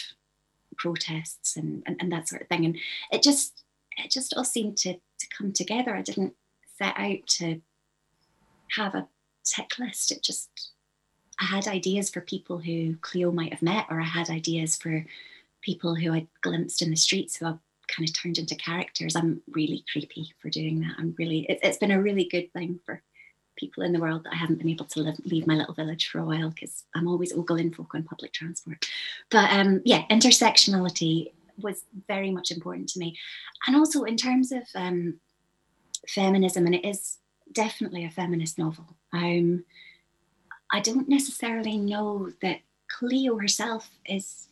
protests 0.76 1.56
and, 1.56 1.82
and, 1.86 1.96
and 2.00 2.12
that 2.12 2.28
sort 2.28 2.42
of 2.42 2.48
thing. 2.48 2.64
And 2.64 2.76
it 3.10 3.22
just 3.22 3.64
it 3.96 4.10
just 4.10 4.34
all 4.36 4.44
seemed 4.44 4.76
to, 4.78 4.94
to 4.94 5.26
come 5.36 5.52
together. 5.52 5.94
I 5.94 6.02
didn't 6.02 6.34
set 6.78 6.94
out 6.96 7.26
to 7.38 7.60
have 8.76 8.94
a 8.94 9.08
tick 9.44 9.78
list. 9.78 10.12
It 10.12 10.22
just 10.22 10.71
I 11.42 11.46
had 11.46 11.66
ideas 11.66 12.08
for 12.08 12.20
people 12.20 12.58
who 12.58 12.94
Cleo 13.00 13.32
might 13.32 13.52
have 13.52 13.62
met, 13.62 13.86
or 13.90 14.00
I 14.00 14.04
had 14.04 14.30
ideas 14.30 14.76
for 14.76 15.04
people 15.60 15.96
who 15.96 16.12
I'd 16.12 16.28
glimpsed 16.40 16.82
in 16.82 16.90
the 16.90 16.96
streets 16.96 17.36
who 17.36 17.46
I 17.46 17.54
kind 17.88 18.08
of 18.08 18.14
turned 18.14 18.38
into 18.38 18.54
characters. 18.54 19.16
I'm 19.16 19.42
really 19.50 19.84
creepy 19.90 20.32
for 20.40 20.50
doing 20.50 20.80
that. 20.80 20.94
I'm 20.98 21.14
really, 21.18 21.40
it, 21.48 21.64
has 21.64 21.78
been 21.78 21.90
a 21.90 22.00
really 22.00 22.24
good 22.24 22.52
thing 22.52 22.78
for 22.86 23.02
people 23.56 23.82
in 23.82 23.92
the 23.92 23.98
world 23.98 24.22
that 24.24 24.32
I 24.32 24.36
haven't 24.36 24.58
been 24.58 24.68
able 24.68 24.84
to 24.86 25.00
live, 25.00 25.18
leave 25.24 25.48
my 25.48 25.54
little 25.54 25.74
village 25.74 26.08
for 26.08 26.20
a 26.20 26.24
while 26.24 26.50
because 26.50 26.84
I'm 26.94 27.08
always 27.08 27.32
ogling 27.32 27.72
folk 27.72 27.94
on 27.94 28.04
public 28.04 28.32
transport. 28.32 28.86
But 29.28 29.50
um, 29.50 29.82
yeah, 29.84 30.04
intersectionality 30.10 31.32
was 31.60 31.84
very 32.06 32.30
much 32.30 32.52
important 32.52 32.88
to 32.90 33.00
me. 33.00 33.18
And 33.66 33.74
also 33.74 34.04
in 34.04 34.16
terms 34.16 34.52
of 34.52 34.62
um, 34.76 35.18
feminism, 36.08 36.66
and 36.66 36.74
it 36.76 36.84
is 36.84 37.18
definitely 37.52 38.04
a 38.04 38.10
feminist 38.10 38.58
novel. 38.58 38.96
Um, 39.12 39.64
I 40.72 40.80
don't 40.80 41.08
necessarily 41.08 41.76
know 41.76 42.30
that 42.40 42.60
Cleo 42.88 43.36
herself 43.38 43.90
is 44.06 44.48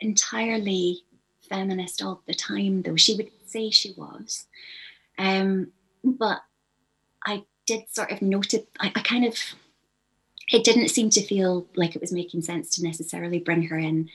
entirely 0.00 1.02
feminist 1.48 2.02
all 2.02 2.22
the 2.26 2.34
time, 2.34 2.82
though 2.82 2.96
she 2.96 3.14
would 3.14 3.30
say 3.46 3.70
she 3.70 3.94
was. 3.96 4.46
Um, 5.18 5.72
but 6.04 6.42
I 7.26 7.44
did 7.66 7.84
sort 7.90 8.12
of 8.12 8.22
noted, 8.22 8.66
I, 8.78 8.92
I 8.94 9.00
kind 9.00 9.24
of, 9.24 9.36
it 10.52 10.64
didn't 10.64 10.88
seem 10.88 11.10
to 11.10 11.22
feel 11.22 11.66
like 11.74 11.94
it 11.94 12.00
was 12.00 12.12
making 12.12 12.42
sense 12.42 12.70
to 12.76 12.84
necessarily 12.84 13.38
bring 13.38 13.62
her 13.64 13.78
in 13.78 14.10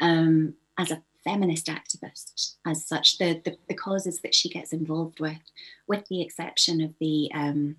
um, 0.00 0.54
as 0.78 0.90
a 0.90 1.02
feminist 1.24 1.66
activist 1.66 2.54
as 2.66 2.84
such. 2.84 3.18
The, 3.18 3.40
the, 3.44 3.56
the 3.68 3.74
causes 3.74 4.20
that 4.20 4.34
she 4.34 4.48
gets 4.48 4.72
involved 4.72 5.20
with, 5.20 5.38
with 5.86 6.06
the 6.08 6.22
exception 6.22 6.80
of 6.80 6.94
the 7.00 7.30
um, 7.34 7.76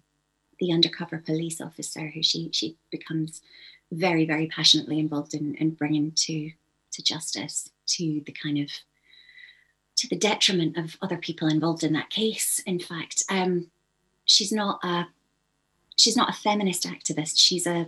the 0.60 0.72
undercover 0.72 1.18
police 1.18 1.62
officer 1.62 2.07
who 2.07 2.22
she 2.22 2.49
she 2.51 2.78
becomes 2.91 3.41
very 3.91 4.26
very 4.26 4.47
passionately 4.47 4.99
involved 4.99 5.34
in, 5.34 5.55
in 5.55 5.72
bringing 5.72 6.12
to 6.12 6.51
to 6.91 7.03
justice 7.03 7.70
to 7.88 8.22
the 8.26 8.32
kind 8.32 8.57
of 8.57 8.70
to 9.95 10.07
the 10.07 10.16
detriment 10.16 10.78
of 10.78 10.95
other 11.01 11.18
people 11.18 11.47
involved 11.49 11.84
in 11.84 11.91
that 11.91 12.10
case. 12.10 12.62
In 12.66 12.80
fact, 12.80 13.24
um, 13.30 13.68
she's 14.26 14.51
not 14.51 14.80
a 14.84 15.07
she's 15.97 16.16
not 16.16 16.30
a 16.30 16.41
feminist 16.41 16.86
activist. 16.88 17.34
She's 17.38 17.68
a 17.68 17.88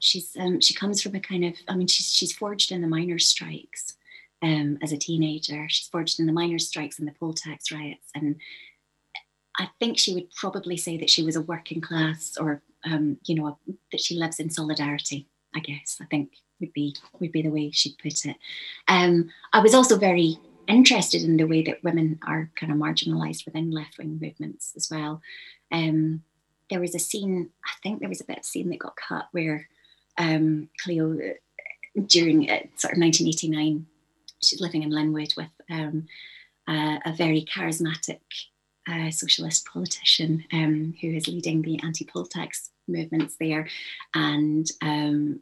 she's 0.00 0.36
um, 0.38 0.60
she 0.60 0.74
comes 0.74 1.00
from 1.00 1.14
a 1.14 1.20
kind 1.20 1.44
of 1.44 1.54
I 1.68 1.76
mean 1.76 1.86
she's 1.86 2.12
she's 2.12 2.32
forged 2.32 2.72
in 2.72 2.80
the 2.80 2.88
miners' 2.88 3.26
strikes 3.26 3.94
um, 4.42 4.78
as 4.82 4.92
a 4.92 4.96
teenager. 4.96 5.68
She's 5.68 5.88
forged 5.88 6.18
in 6.18 6.26
the 6.26 6.32
miners' 6.32 6.66
strikes 6.66 6.98
and 6.98 7.06
the 7.06 7.12
poll 7.12 7.34
tax 7.34 7.70
riots, 7.70 8.10
and 8.14 8.36
I 9.58 9.70
think 9.80 9.98
she 9.98 10.14
would 10.14 10.30
probably 10.34 10.76
say 10.76 10.96
that 10.98 11.10
she 11.10 11.22
was 11.22 11.36
a 11.36 11.42
working 11.42 11.80
class 11.80 12.36
or 12.38 12.62
um, 12.84 13.18
you 13.24 13.34
know 13.34 13.58
that 13.92 14.00
she 14.00 14.16
lives 14.16 14.38
in 14.38 14.50
solidarity. 14.50 15.28
I 15.54 15.60
guess 15.60 15.98
I 16.00 16.04
think 16.04 16.32
would 16.60 16.72
be 16.72 16.94
would 17.20 17.32
be 17.32 17.42
the 17.42 17.50
way 17.50 17.70
she'd 17.70 17.98
put 17.98 18.24
it. 18.24 18.36
Um, 18.86 19.30
I 19.52 19.60
was 19.60 19.74
also 19.74 19.98
very 19.98 20.38
interested 20.68 21.22
in 21.22 21.36
the 21.36 21.46
way 21.46 21.62
that 21.62 21.82
women 21.82 22.18
are 22.26 22.50
kind 22.54 22.70
of 22.70 22.78
marginalized 22.78 23.46
within 23.46 23.70
left 23.70 23.98
wing 23.98 24.18
movements 24.20 24.74
as 24.76 24.90
well. 24.90 25.22
Um, 25.72 26.22
there 26.70 26.80
was 26.80 26.94
a 26.94 26.98
scene, 26.98 27.48
I 27.64 27.70
think 27.82 28.00
there 28.00 28.08
was 28.08 28.20
a 28.20 28.24
bit 28.24 28.38
of 28.38 28.44
scene 28.44 28.68
that 28.68 28.78
got 28.78 28.96
cut 28.96 29.28
where 29.32 29.66
um, 30.18 30.68
Cleo, 30.82 31.14
uh, 31.14 32.00
during 32.06 32.50
uh, 32.50 32.68
sort 32.76 32.92
of 32.92 33.00
1989, 33.00 33.86
she's 34.42 34.60
living 34.60 34.82
in 34.82 34.90
Linwood 34.90 35.32
with 35.36 35.50
um, 35.70 36.06
uh, 36.68 36.98
a 37.06 37.14
very 37.16 37.44
charismatic 37.44 38.20
uh, 38.88 39.10
socialist 39.10 39.66
politician 39.66 40.44
um, 40.52 40.94
who 41.00 41.08
is 41.08 41.28
leading 41.28 41.62
the 41.62 41.80
anti 41.82 42.04
poll 42.04 42.24
tax 42.24 42.70
movements 42.86 43.36
there. 43.38 43.68
And 44.14 44.70
um, 44.82 45.40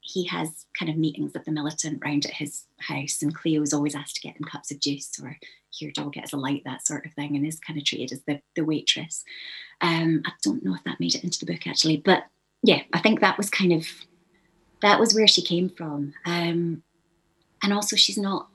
he 0.00 0.26
has 0.26 0.66
kind 0.78 0.90
of 0.90 0.96
meetings 0.96 1.32
with 1.32 1.44
the 1.44 1.52
militant 1.52 2.02
round 2.04 2.26
at 2.26 2.32
his 2.32 2.64
house, 2.78 3.22
and 3.22 3.34
Cleo's 3.34 3.72
always 3.72 3.94
asked 3.94 4.16
to 4.16 4.20
get 4.20 4.36
him 4.36 4.44
cups 4.44 4.70
of 4.70 4.80
juice 4.80 5.20
or 5.22 5.38
here, 5.70 5.92
dog, 5.94 6.12
get 6.12 6.24
us 6.24 6.32
a 6.32 6.36
light, 6.36 6.62
that 6.64 6.84
sort 6.84 7.06
of 7.06 7.12
thing, 7.12 7.36
and 7.36 7.46
is 7.46 7.60
kind 7.60 7.78
of 7.78 7.84
treated 7.84 8.12
as 8.12 8.22
the, 8.22 8.40
the 8.56 8.64
waitress. 8.64 9.24
Um, 9.80 10.22
I 10.26 10.32
don't 10.42 10.64
know 10.64 10.74
if 10.74 10.82
that 10.84 11.00
made 11.00 11.14
it 11.14 11.22
into 11.22 11.38
the 11.38 11.52
book 11.52 11.66
actually, 11.66 11.98
but 11.98 12.24
yeah, 12.62 12.82
I 12.92 12.98
think 12.98 13.20
that 13.20 13.38
was 13.38 13.48
kind 13.48 13.72
of 13.72 13.86
that 14.82 14.98
was 14.98 15.14
where 15.14 15.28
she 15.28 15.42
came 15.42 15.68
from. 15.68 16.14
Um, 16.26 16.82
and 17.62 17.72
also, 17.72 17.94
she's 17.96 18.18
not 18.18 18.48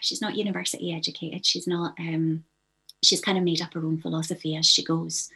she's 0.00 0.20
not 0.20 0.36
university 0.36 0.94
educated. 0.94 1.46
She's 1.46 1.66
not. 1.66 1.94
Um, 1.98 2.44
she's 3.02 3.20
kind 3.20 3.38
of 3.38 3.44
made 3.44 3.62
up 3.62 3.74
her 3.74 3.84
own 3.84 4.00
philosophy 4.00 4.56
as 4.56 4.66
she 4.66 4.82
goes. 4.84 5.30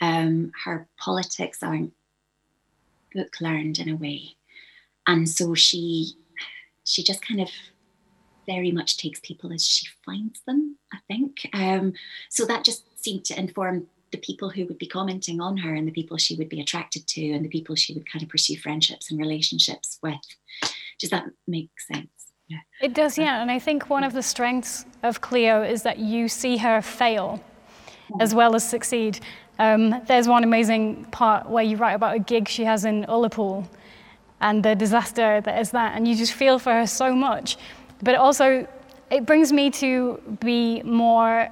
Um, 0.00 0.52
her 0.64 0.88
politics 0.96 1.62
aren't 1.62 1.92
book 3.12 3.40
learned 3.40 3.78
in 3.78 3.88
a 3.88 3.96
way. 3.96 4.36
And 5.06 5.28
so 5.28 5.54
she 5.54 6.12
she 6.84 7.02
just 7.02 7.22
kind 7.22 7.40
of 7.40 7.48
very 8.46 8.72
much 8.72 8.96
takes 8.96 9.20
people 9.20 9.52
as 9.52 9.66
she 9.66 9.86
finds 10.06 10.40
them 10.46 10.76
i 10.92 10.98
think. 11.06 11.48
Um, 11.52 11.92
so 12.30 12.46
that 12.46 12.64
just 12.64 12.84
seemed 13.02 13.24
to 13.26 13.38
inform 13.38 13.86
the 14.10 14.18
people 14.18 14.48
who 14.48 14.64
would 14.66 14.78
be 14.78 14.86
commenting 14.86 15.38
on 15.40 15.58
her 15.58 15.74
and 15.74 15.86
the 15.86 15.92
people 15.92 16.16
she 16.16 16.34
would 16.36 16.48
be 16.48 16.60
attracted 16.60 17.06
to 17.06 17.30
and 17.30 17.44
the 17.44 17.50
people 17.50 17.74
she 17.74 17.92
would 17.92 18.10
kind 18.10 18.22
of 18.22 18.30
pursue 18.30 18.56
friendships 18.56 19.10
and 19.10 19.20
relationships 19.20 19.98
with. 20.02 20.14
Does 20.98 21.10
that 21.10 21.26
make 21.46 21.70
sense 21.78 22.17
yeah. 22.48 22.58
It 22.80 22.94
does, 22.94 23.18
yeah. 23.18 23.40
And 23.42 23.50
I 23.50 23.58
think 23.58 23.90
one 23.90 24.04
of 24.04 24.12
the 24.12 24.22
strengths 24.22 24.84
of 25.02 25.20
Cleo 25.20 25.62
is 25.62 25.82
that 25.82 25.98
you 25.98 26.28
see 26.28 26.56
her 26.58 26.80
fail 26.82 27.42
as 28.20 28.34
well 28.34 28.54
as 28.54 28.68
succeed. 28.68 29.20
Um, 29.58 30.02
there's 30.06 30.28
one 30.28 30.44
amazing 30.44 31.04
part 31.06 31.48
where 31.48 31.64
you 31.64 31.76
write 31.76 31.94
about 31.94 32.16
a 32.16 32.18
gig 32.18 32.48
she 32.48 32.64
has 32.64 32.84
in 32.84 33.04
Ullapool, 33.04 33.66
and 34.40 34.62
the 34.62 34.74
disaster 34.74 35.40
that 35.40 35.60
is 35.60 35.70
that. 35.72 35.96
And 35.96 36.06
you 36.06 36.14
just 36.14 36.32
feel 36.32 36.58
for 36.58 36.72
her 36.72 36.86
so 36.86 37.14
much. 37.14 37.56
But 38.02 38.14
also, 38.14 38.66
it 39.10 39.26
brings 39.26 39.52
me 39.52 39.70
to 39.72 40.20
be 40.40 40.82
more 40.82 41.48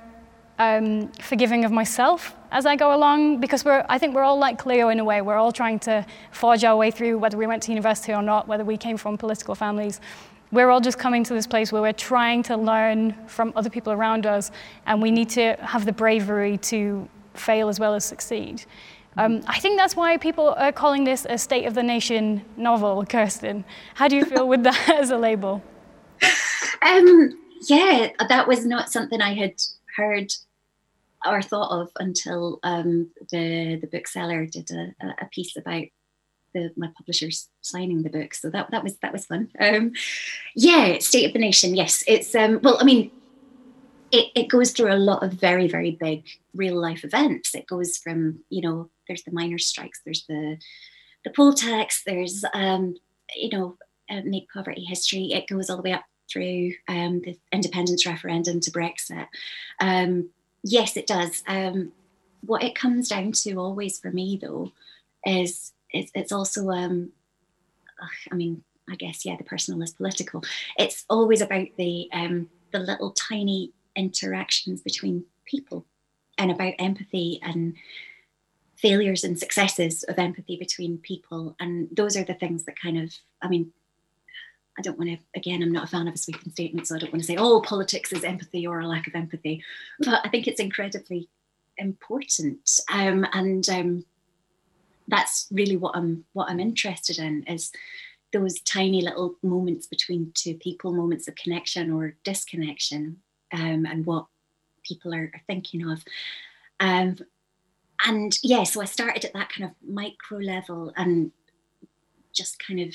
um, 0.59 1.11
forgiving 1.21 1.65
of 1.65 1.73
myself 1.73 2.35
as 2.53 2.65
I 2.65 2.77
go 2.77 2.95
along 2.95 3.41
because 3.41 3.65
we're, 3.65 3.85
I 3.89 3.99
think 3.99 4.15
we're 4.15 4.23
all 4.23 4.39
like 4.39 4.59
Cleo 4.59 4.89
in 4.89 5.01
a 5.01 5.05
way. 5.05 5.21
We're 5.21 5.37
all 5.37 5.53
trying 5.53 5.79
to 5.81 6.07
forge 6.31 6.65
our 6.65 6.77
way 6.77 6.91
through 6.91 7.19
whether 7.19 7.37
we 7.37 7.47
went 7.47 7.63
to 7.65 7.73
university 7.73 8.13
or 8.13 8.23
not, 8.23 8.47
whether 8.47 8.65
we 8.65 8.77
came 8.77 8.97
from 8.97 9.19
political 9.19 9.55
families. 9.55 10.01
We're 10.57 10.71
all 10.71 10.81
just 10.81 10.99
coming 10.99 11.23
to 11.25 11.35
this 11.35 11.47
place 11.47 11.71
where 11.71 11.83
we're 11.83 11.93
trying 11.93 12.43
to 12.45 12.57
learn 12.57 13.13
from 13.27 13.53
other 13.57 13.69
people 13.69 13.93
around 13.93 14.25
us, 14.25 14.51
and 14.87 15.03
we 15.03 15.11
need 15.11 15.29
to 15.41 15.55
have 15.61 15.85
the 15.85 15.93
bravery 15.93 16.57
to 16.73 17.07
fail 17.35 17.69
as 17.69 17.79
well 17.79 17.93
as 17.93 18.07
succeed. 18.07 18.65
Um, 19.19 19.43
I 19.47 19.61
think 19.61 19.77
that's 19.77 19.95
why 19.95 20.17
people 20.17 20.55
are 20.57 20.73
calling 20.73 21.05
this 21.05 21.27
a 21.29 21.37
State 21.37 21.67
of 21.67 21.75
the 21.75 21.83
Nation 21.83 22.43
novel, 22.57 23.05
Kirstin. 23.05 23.65
How 23.97 24.09
do 24.09 24.17
you 24.17 24.25
feel 24.25 24.49
with 24.49 24.63
that 24.63 24.89
as 24.99 25.11
a 25.11 25.19
label? 25.19 25.63
Um, 26.81 27.39
yeah, 27.69 28.13
that 28.27 28.49
was 28.49 28.65
not 28.65 28.91
something 28.91 29.21
I 29.21 29.35
had 29.35 29.61
heard 29.95 30.33
or 31.27 31.43
thought 31.43 31.83
of 31.83 31.91
until 32.01 32.61
um, 32.63 33.11
the 33.31 33.77
the 33.77 33.89
bookseller 33.93 34.47
did 34.47 34.71
a, 34.71 34.95
a 35.21 35.27
piece 35.27 35.55
about 35.55 35.85
the, 36.57 36.73
my 36.77 36.91
publishers 36.97 37.49
signing 37.61 38.03
the 38.03 38.11
book. 38.11 38.35
So 38.35 38.49
that 38.51 38.71
that 38.71 38.83
was 38.83 38.97
that 38.99 39.13
was 39.13 39.27
fun. 39.27 39.51
Um, 39.61 39.93
yeah, 40.55 40.99
State 40.99 41.27
of 41.27 41.33
the 41.33 41.39
Nation. 41.39 41.77
Yes, 41.77 42.03
it's 42.07 42.35
um, 42.35 42.61
well. 42.63 42.79
I 42.81 42.85
mean, 42.85 43.11
it, 44.11 44.31
it 44.35 44.49
goes 44.49 44.71
through 44.73 44.93
a 44.93 44.97
lot 44.97 45.23
of 45.23 45.33
very 45.33 45.69
very 45.69 45.91
big 45.91 46.25
real 46.55 46.81
life 46.81 47.05
events. 47.05 47.55
It 47.55 47.67
goes 47.67 47.99
from 47.99 48.41
you 48.49 48.63
know 48.63 48.91
there's 49.07 49.25
the 49.25 49.33
miners' 49.33 49.67
strikes, 49.67 50.01
there's 50.05 50.25
the 50.27 50.59
the 51.25 51.31
poll 51.31 51.53
tax, 51.53 52.03
there's 52.07 52.45
um, 52.55 52.97
you 53.35 53.51
know 53.51 53.77
uh, 54.11 54.23
make 54.25 54.49
poverty 54.53 54.85
history. 54.85 55.31
It 55.33 55.49
goes 55.49 55.69
all 55.69 55.77
the 55.77 55.83
way 55.83 55.93
up 55.93 56.05
through 56.33 56.73
um, 56.89 57.21
the 57.21 57.39
independence 57.53 58.07
referendum 58.07 58.61
to 58.61 58.71
Brexit. 58.71 59.29
Um, 59.81 60.31
yes, 60.65 60.97
it 60.97 61.07
does. 61.07 61.43
Um, 61.47 61.93
what 62.41 62.63
it 62.63 62.75
comes 62.75 63.09
down 63.09 63.33
to 63.33 63.55
always 63.57 63.99
for 63.99 64.11
me 64.11 64.39
though 64.41 64.73
is 65.25 65.73
it's, 65.91 66.11
it's 66.15 66.33
also 66.33 66.69
um, 66.71 67.13
I 68.31 68.35
mean 68.35 68.63
I 68.89 68.97
guess 68.97 69.25
yeah 69.25 69.37
the 69.37 69.45
personal 69.45 69.83
is 69.83 69.93
political. 69.93 70.43
It's 70.79 71.05
always 71.09 71.41
about 71.41 71.69
the 71.77 72.09
um, 72.13 72.49
the 72.73 72.79
little 72.79 73.13
tiny 73.13 73.73
interactions 73.95 74.83
between 74.83 75.25
people 75.47 75.87
and 76.39 76.51
about 76.51 76.75
empathy 76.79 77.41
and 77.43 77.75
failures 78.77 79.25
and 79.25 79.39
successes 79.39 80.03
of 80.05 80.19
empathy 80.19 80.57
between 80.57 80.99
people. 80.99 81.57
And 81.59 81.89
those 81.93 82.17
are 82.17 82.25
the 82.25 82.35
things 82.35 82.65
that 82.65 82.79
kind 82.79 82.99
of, 82.99 83.13
I 83.41 83.49
mean, 83.49 83.73
I 84.79 84.83
don't 84.83 84.99
want 84.99 85.11
to, 85.11 85.19
again, 85.35 85.63
I'm 85.63 85.73
not 85.73 85.85
a 85.85 85.87
fan 85.87 86.07
of 86.07 86.15
a 86.15 86.19
sweeping 86.19 86.53
statement, 86.53 86.87
so 86.87 86.95
I 86.95 86.99
don't 86.99 87.13
want 87.13 87.23
to 87.23 87.27
say, 87.27 87.37
oh, 87.37 87.63
politics 87.63 88.13
is 88.13 88.25
empathy 88.25 88.67
or 88.67 88.81
a 88.81 88.87
lack 88.87 89.07
of 89.07 89.15
empathy. 89.15 89.63
But 90.01 90.21
I 90.25 90.29
think 90.29 90.47
it's 90.47 90.61
incredibly 90.61 91.31
important. 91.79 92.81
Um, 92.93 93.27
and 93.33 93.67
um, 93.71 94.05
that's 95.09 95.49
really 95.51 95.77
what 95.77 95.97
I'm 95.97 96.25
what 96.33 96.49
I'm 96.49 96.61
interested 96.61 97.19
in 97.19 97.45
is 97.45 97.73
those 98.33 98.61
tiny 98.61 99.03
little 99.03 99.37
moments 99.43 99.87
between 99.87 100.33
two 100.35 100.55
people, 100.55 100.93
moments 100.93 101.29
of 101.29 101.37
connection 101.37 101.93
or 101.93 102.17
disconnection, 102.25 103.19
um, 103.53 103.87
and 103.87 104.05
what 104.05 104.27
people 104.85 105.15
are, 105.15 105.31
are 105.35 105.43
thinking 105.47 105.89
of. 105.89 106.05
Um, 106.81 107.17
and 108.07 108.39
yeah, 108.43 108.65
so 108.65 108.81
I 108.81 108.85
started 108.85 109.25
at 109.25 109.33
that 109.33 109.49
kind 109.49 109.71
of 109.71 109.89
micro 109.89 110.39
level 110.39 110.93
and 110.97 111.33
just 112.35 112.59
kind 112.59 112.81
of 112.81 112.95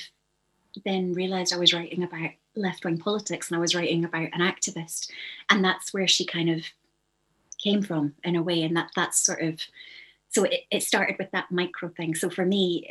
then 0.84 1.12
realized 1.12 1.52
I 1.52 1.58
was 1.58 1.74
writing 1.74 2.02
about 2.02 2.30
left 2.54 2.84
wing 2.84 2.98
politics 2.98 3.50
and 3.50 3.56
I 3.56 3.60
was 3.60 3.74
writing 3.74 4.04
about 4.04 4.28
an 4.32 4.40
activist. 4.40 5.10
And 5.50 5.64
that's 5.64 5.92
where 5.92 6.06
she 6.06 6.24
kind 6.24 6.50
of 6.50 6.64
came 7.62 7.82
from 7.82 8.14
in 8.24 8.36
a 8.36 8.42
way. 8.42 8.62
And 8.62 8.76
that 8.76 8.90
that's 8.94 9.18
sort 9.18 9.42
of 9.42 9.60
so 10.32 10.44
it, 10.44 10.62
it 10.70 10.82
started 10.82 11.16
with 11.18 11.30
that 11.32 11.50
micro 11.50 11.90
thing. 11.90 12.14
So 12.14 12.30
for 12.30 12.44
me, 12.44 12.88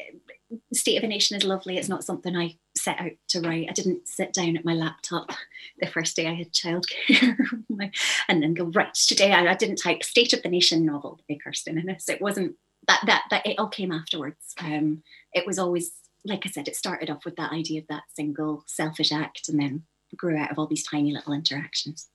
State 0.73 0.97
of 0.97 1.03
a 1.03 1.07
Nation 1.07 1.37
is 1.37 1.43
lovely. 1.43 1.77
It's 1.77 1.89
not 1.89 2.03
something 2.03 2.35
I 2.35 2.57
set 2.77 2.99
out 2.99 3.11
to 3.29 3.41
write. 3.41 3.67
I 3.69 3.73
didn't 3.73 4.07
sit 4.07 4.33
down 4.33 4.57
at 4.57 4.65
my 4.65 4.73
laptop 4.73 5.31
the 5.79 5.87
first 5.87 6.15
day 6.15 6.27
I 6.27 6.35
had 6.35 6.51
childcare 6.51 7.37
and 8.27 8.43
then 8.43 8.53
go, 8.53 8.65
right, 8.65 8.93
today 8.93 9.33
I, 9.33 9.51
I 9.51 9.55
didn't 9.55 9.77
type 9.77 10.03
State 10.03 10.33
of 10.33 10.43
the 10.43 10.49
Nation 10.49 10.85
novel 10.85 11.19
by 11.27 11.37
Kirstin 11.45 11.79
Innes. 11.79 12.09
It 12.09 12.21
wasn't 12.21 12.55
that, 12.87 13.01
that, 13.05 13.23
that 13.31 13.45
it 13.45 13.59
all 13.59 13.69
came 13.69 13.91
afterwards. 13.91 14.55
Um, 14.59 15.03
it 15.33 15.45
was 15.45 15.59
always 15.59 15.91
like 16.23 16.45
I 16.45 16.49
said, 16.49 16.67
it 16.67 16.75
started 16.75 17.09
off 17.09 17.25
with 17.25 17.35
that 17.37 17.51
idea 17.51 17.81
of 17.81 17.87
that 17.87 18.03
single 18.15 18.63
selfish 18.67 19.11
act 19.11 19.49
and 19.49 19.59
then 19.59 19.83
grew 20.15 20.37
out 20.37 20.51
of 20.51 20.59
all 20.59 20.67
these 20.67 20.85
tiny 20.85 21.11
little 21.11 21.33
interactions. 21.33 22.09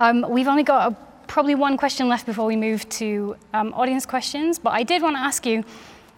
Um, 0.00 0.24
we've 0.28 0.48
only 0.48 0.62
got 0.62 0.92
a, 0.92 0.96
probably 1.32 1.54
one 1.54 1.78
question 1.78 2.10
left 2.10 2.26
before 2.26 2.44
we 2.44 2.56
move 2.56 2.86
to 2.90 3.34
um, 3.54 3.72
audience 3.72 4.04
questions, 4.04 4.58
but 4.58 4.74
I 4.74 4.82
did 4.82 5.00
want 5.00 5.16
to 5.16 5.20
ask 5.20 5.46
you 5.46 5.64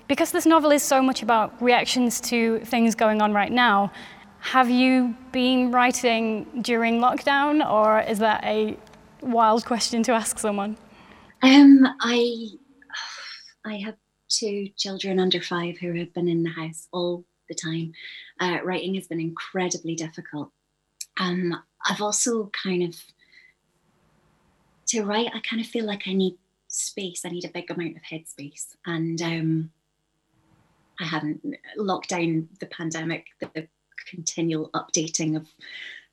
because 0.08 0.32
this 0.32 0.44
novel 0.44 0.72
is 0.72 0.82
so 0.82 1.00
much 1.00 1.22
about 1.22 1.62
reactions 1.62 2.20
to 2.22 2.58
things 2.64 2.96
going 2.96 3.22
on 3.22 3.32
right 3.32 3.52
now, 3.52 3.92
have 4.40 4.68
you 4.68 5.14
been 5.30 5.70
writing 5.70 6.46
during 6.62 6.98
lockdown 6.98 7.64
or 7.64 8.00
is 8.00 8.18
that 8.18 8.42
a 8.42 8.76
wild 9.22 9.64
question 9.64 10.02
to 10.02 10.10
ask 10.10 10.36
someone? 10.40 10.76
Um, 11.42 11.86
I, 12.00 12.48
I 13.64 13.76
have 13.84 13.94
two 14.28 14.66
children 14.76 15.20
under 15.20 15.40
five 15.40 15.78
who 15.78 15.92
have 15.92 16.12
been 16.12 16.26
in 16.26 16.42
the 16.42 16.50
house 16.50 16.88
all 16.92 17.24
the 17.48 17.54
time. 17.54 17.92
Uh, 18.40 18.58
writing 18.64 18.96
has 18.96 19.06
been 19.06 19.20
incredibly 19.20 19.94
difficult. 19.94 20.50
Um, 21.20 21.56
I've 21.88 22.02
also 22.02 22.50
kind 22.64 22.82
of, 22.82 23.00
to 24.88 25.04
write, 25.04 25.30
I 25.34 25.40
kind 25.40 25.60
of 25.60 25.66
feel 25.68 25.84
like 25.84 26.04
I 26.06 26.12
need 26.12 26.36
space. 26.68 27.24
I 27.24 27.30
need 27.30 27.44
a 27.44 27.48
big 27.48 27.70
amount 27.70 27.96
of 27.96 28.02
headspace. 28.02 28.74
And 28.86 29.20
um, 29.22 29.70
I 31.00 31.04
hadn't 31.04 31.56
locked 31.76 32.10
down 32.10 32.48
the 32.60 32.66
pandemic, 32.66 33.26
the, 33.40 33.50
the 33.54 33.68
continual 34.08 34.70
updating 34.74 35.36
of 35.36 35.46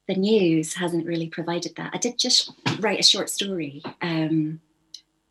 the 0.08 0.16
news 0.16 0.74
hasn't 0.74 1.06
really 1.06 1.28
provided 1.28 1.76
that. 1.76 1.92
I 1.94 1.98
did 1.98 2.18
just 2.18 2.52
write 2.80 3.00
a 3.00 3.04
short 3.04 3.30
story 3.30 3.84
um, 4.02 4.60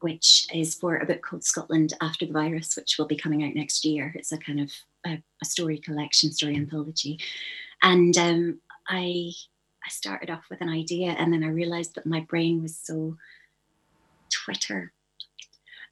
which 0.00 0.48
is 0.52 0.74
for 0.74 0.96
a 0.96 1.06
book 1.06 1.22
called 1.22 1.44
Scotland 1.44 1.94
After 2.00 2.26
the 2.26 2.32
Virus, 2.32 2.76
which 2.76 2.96
will 2.98 3.06
be 3.06 3.16
coming 3.16 3.44
out 3.44 3.54
next 3.54 3.84
year. 3.84 4.12
It's 4.14 4.32
a 4.32 4.38
kind 4.38 4.60
of 4.60 4.72
a, 5.06 5.22
a 5.42 5.44
story 5.44 5.78
collection, 5.78 6.32
story 6.32 6.56
anthology. 6.56 7.20
And 7.82 8.16
um, 8.18 8.60
I, 8.88 9.32
I 9.84 9.90
started 9.90 10.30
off 10.30 10.44
with 10.50 10.60
an 10.60 10.68
idea 10.68 11.10
and 11.10 11.32
then 11.32 11.42
I 11.42 11.48
realized 11.48 11.94
that 11.94 12.06
my 12.06 12.20
brain 12.20 12.62
was 12.62 12.76
so 12.76 13.16
Twitter 14.30 14.92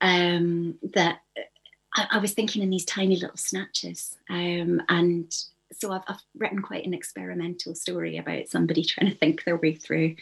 um, 0.01 0.79
that 0.95 1.21
I, 1.95 2.07
I, 2.13 2.19
was 2.19 2.33
thinking 2.33 2.63
in 2.63 2.71
these 2.71 2.85
tiny 2.85 3.17
little 3.17 3.37
snatches. 3.37 4.17
Um, 4.31 4.81
and 4.89 5.35
so 5.73 5.93
I've, 5.93 6.03
I've, 6.07 6.23
written 6.37 6.63
quite 6.63 6.87
an 6.87 6.95
experimental 6.95 7.75
story 7.75 8.17
about 8.17 8.49
somebody 8.49 8.85
trying 8.85 9.11
to 9.11 9.17
think 9.17 9.45
their 9.45 9.57
way 9.57 9.75
through 9.75 10.15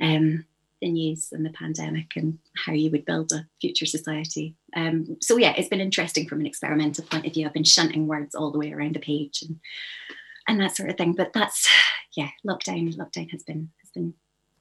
um, 0.00 0.44
the 0.80 0.90
news 0.90 1.30
and 1.32 1.46
the 1.46 1.50
pandemic 1.50 2.16
and 2.16 2.38
how 2.56 2.72
you 2.72 2.90
would 2.90 3.04
build 3.04 3.32
a 3.32 3.46
future 3.60 3.86
society. 3.86 4.54
Um, 4.74 5.16
so 5.20 5.36
yeah, 5.36 5.54
it's 5.56 5.68
been 5.68 5.80
interesting 5.80 6.28
from 6.28 6.40
an 6.40 6.46
experimental 6.46 7.04
point 7.04 7.26
of 7.26 7.32
view. 7.32 7.46
I've 7.46 7.54
been 7.54 7.64
shunting 7.64 8.06
words 8.06 8.34
all 8.34 8.50
the 8.50 8.58
way 8.58 8.72
around 8.72 8.94
the 8.94 9.00
page 9.00 9.42
and 9.42 9.60
and 10.48 10.60
that 10.60 10.76
sort 10.76 10.90
of 10.90 10.96
thing. 10.96 11.14
But 11.14 11.32
that's 11.32 11.68
yeah, 12.16 12.30
lockdown. 12.46 12.94
Lockdown 12.96 13.30
has 13.30 13.42
been 13.42 13.70
has 13.80 13.90
been 13.90 14.14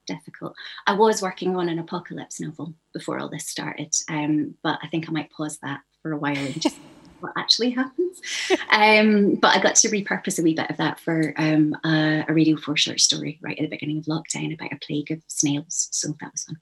difficult. 0.06 0.56
I 0.88 0.94
was 0.94 1.22
working 1.22 1.56
on 1.56 1.70
an 1.70 1.80
apocalypse 1.80 2.40
novel 2.40 2.74
before 2.94 3.20
all 3.20 3.30
this 3.30 3.48
started, 3.48 3.94
um, 4.10 4.56
but 4.64 4.80
I 4.84 4.88
think 4.88 5.08
I 5.08 5.12
might 5.12 5.32
pause 5.32 5.60
that 5.64 5.82
for 6.02 6.12
a 6.12 6.18
while 6.18 6.38
and 6.38 6.62
just 6.62 6.78
what 7.22 7.34
actually 7.38 7.72
happens. 7.72 8.22
Um, 8.70 9.36
but 9.36 9.56
I 9.56 9.62
got 9.62 9.76
to 9.76 9.90
repurpose 9.90 10.40
a 10.40 10.44
wee 10.44 10.54
bit 10.54 10.70
of 10.70 10.78
that 10.78 11.00
for 11.00 11.34
um, 11.38 11.76
a, 11.86 12.26
a, 12.28 12.34
Radio 12.34 12.58
4 12.58 12.76
short 12.76 13.00
story 13.00 13.40
right 13.42 13.58
at 13.58 13.62
the 13.62 13.70
beginning 13.70 14.00
of 14.00 14.06
lockdown 14.06 14.54
about 14.54 14.74
a 14.74 14.80
plague 14.86 15.10
of 15.10 15.22
snails. 15.28 15.88
So 15.92 16.10
that 16.20 16.32
was 16.34 16.44
fun. 16.44 16.58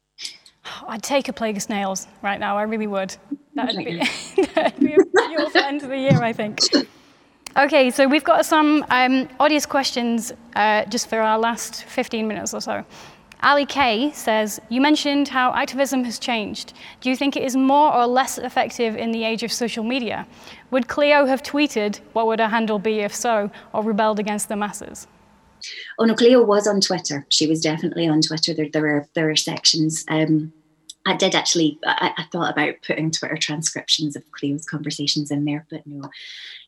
I'd 0.88 1.04
take 1.04 1.28
a 1.28 1.34
plague 1.34 1.58
of 1.58 1.64
snails 1.64 2.08
right 2.22 2.40
now. 2.40 2.58
I 2.58 2.64
really 2.64 2.88
would. 2.88 3.16
That'd 3.56 3.84
be, 3.84 3.98
that'd 4.56 4.80
be 4.80 4.94
a 4.94 5.28
beautiful 5.28 5.62
end 5.62 5.84
of 5.84 5.90
the 5.90 5.98
year, 5.98 6.24
I 6.24 6.32
think. 6.32 6.60
Okay, 7.58 7.92
so 7.92 8.08
we've 8.08 8.24
got 8.24 8.46
some 8.46 8.86
um, 8.92 9.28
audience 9.40 9.66
questions 9.66 10.32
uh, 10.56 10.86
just 10.86 11.10
for 11.10 11.20
our 11.20 11.38
last 11.38 11.84
15 11.84 12.26
minutes 12.26 12.54
or 12.54 12.62
so. 12.62 12.86
Ali 13.44 13.66
K 13.66 14.12
says, 14.14 14.62
You 14.70 14.80
mentioned 14.80 15.28
how 15.28 15.54
activism 15.54 16.06
has 16.06 16.18
changed. 16.18 16.74
Do 17.02 17.10
you 17.10 17.16
think 17.18 17.36
it 17.36 17.44
is 17.44 17.58
more 17.58 17.94
or 17.94 18.08
less 18.08 18.38
effective 18.38 18.96
in 18.96 19.12
the 19.12 19.26
age 19.26 19.44
of 19.44 19.52
social 19.52 19.84
media? 19.84 20.26
Would 20.70 20.88
Cleo 20.88 21.26
have 21.26 21.44
tweeted, 21.44 22.00
What 22.14 22.28
would 22.28 22.40
her 22.40 22.48
handle 22.48 22.80
be 22.80 23.00
if 23.00 23.14
so, 23.14 23.52
or 23.74 23.84
rebelled 23.84 24.20
against 24.20 24.48
the 24.48 24.56
masses? 24.56 25.08
Oh 26.00 26.06
no, 26.06 26.16
Cleo 26.16 26.44
was 26.44 26.68
on 26.68 26.80
Twitter. 26.80 27.26
She 27.30 27.48
was 27.48 27.62
definitely 27.62 28.08
on 28.08 28.22
Twitter. 28.22 28.54
There, 28.54 28.70
there 28.72 28.88
are 28.88 29.08
there 29.14 29.30
are 29.30 29.36
sections. 29.36 30.06
Um, 30.08 30.54
I 31.06 31.16
did 31.16 31.34
actually. 31.34 31.80
I, 31.86 32.14
I, 32.18 32.24
thought 32.32 32.52
about 32.52 32.76
putting 32.86 33.10
Twitter 33.10 33.38
transcriptions 33.38 34.16
of 34.16 34.30
Cleo's 34.32 34.66
conversations 34.66 35.32
in 35.32 35.46
there, 35.46 35.66
but 35.70 35.86
no. 35.88 36.10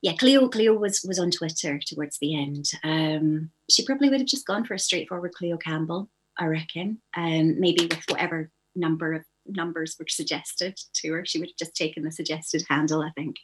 Yeah, 0.02 0.14
Cleo. 0.14 0.48
Cleo 0.48 0.74
was 0.74 1.04
was 1.08 1.20
on 1.20 1.30
Twitter 1.30 1.80
towards 1.80 2.18
the 2.18 2.36
end. 2.36 2.72
Um, 2.84 3.52
she 3.70 3.86
probably 3.86 4.10
would 4.10 4.20
have 4.20 4.28
just 4.28 4.48
gone 4.48 4.66
for 4.66 4.74
a 4.74 4.80
straightforward 4.80 5.34
Cleo 5.34 5.58
Campbell. 5.58 6.10
I 6.38 6.46
reckon. 6.46 7.00
Um, 7.16 7.60
maybe 7.60 7.86
with 7.86 8.04
whatever 8.08 8.50
number 8.76 9.14
of 9.14 9.24
numbers 9.46 9.98
were 10.00 10.08
suggested 10.08 10.80
to 10.94 11.12
her, 11.12 11.26
she 11.26 11.40
would 11.40 11.50
have 11.50 11.58
just 11.58 11.76
taken 11.76 12.04
the 12.04 12.12
suggested 12.12 12.66
handle, 12.70 13.02
I 13.02 13.12
think. 13.12 13.36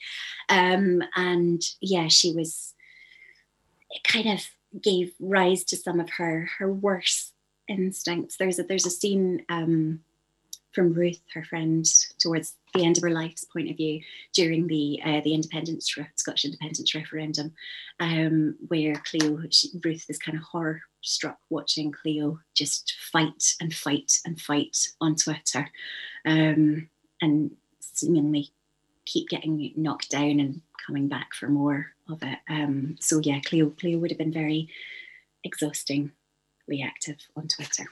Um, 0.49 1.03
and 1.15 1.61
yeah, 1.81 2.07
she 2.07 2.33
was. 2.33 2.73
It 3.91 4.03
kind 4.03 4.29
of 4.29 4.43
gave 4.81 5.13
rise 5.19 5.63
to 5.65 5.77
some 5.77 5.99
of 5.99 6.09
her 6.11 6.49
her 6.57 6.71
worst 6.71 7.33
instincts. 7.67 8.37
There's 8.37 8.57
a 8.57 8.63
there's 8.63 8.87
a 8.87 8.91
scene 8.91 9.45
um, 9.49 10.01
from 10.71 10.93
Ruth, 10.93 11.21
her 11.33 11.43
friend, 11.43 11.85
towards 12.19 12.55
the 12.73 12.85
end 12.85 12.97
of 12.97 13.03
her 13.03 13.09
life's 13.09 13.43
point 13.45 13.69
of 13.69 13.77
view 13.77 14.01
during 14.33 14.67
the 14.67 15.01
uh, 15.03 15.21
the 15.21 15.33
independence 15.33 15.93
Scottish 16.15 16.45
independence 16.45 16.93
referendum, 16.93 17.53
um, 17.99 18.55
where 18.67 18.95
Cleo 18.95 19.41
she, 19.49 19.69
Ruth 19.83 20.05
is 20.09 20.19
kind 20.19 20.37
of 20.37 20.43
horror 20.43 20.81
struck 21.01 21.37
watching 21.49 21.91
Cleo 21.91 22.39
just 22.53 22.95
fight 23.11 23.55
and 23.59 23.73
fight 23.73 24.19
and 24.25 24.39
fight 24.39 24.89
on 25.01 25.15
Twitter, 25.15 25.67
um, 26.25 26.89
and 27.21 27.55
seemingly 27.79 28.51
keep 29.05 29.29
getting 29.29 29.71
knocked 29.75 30.11
down 30.11 30.39
and 30.39 30.61
coming 30.85 31.07
back 31.07 31.33
for 31.33 31.49
more 31.49 31.87
of 32.07 32.21
it. 32.21 32.37
Um, 32.47 32.95
so 32.99 33.19
yeah, 33.23 33.39
Cleo 33.39 33.71
Cleo 33.71 33.97
would 33.97 34.11
have 34.11 34.19
been 34.19 34.33
very 34.33 34.69
exhausting, 35.43 36.11
reactive 36.67 37.17
on 37.35 37.47
Twitter. 37.47 37.85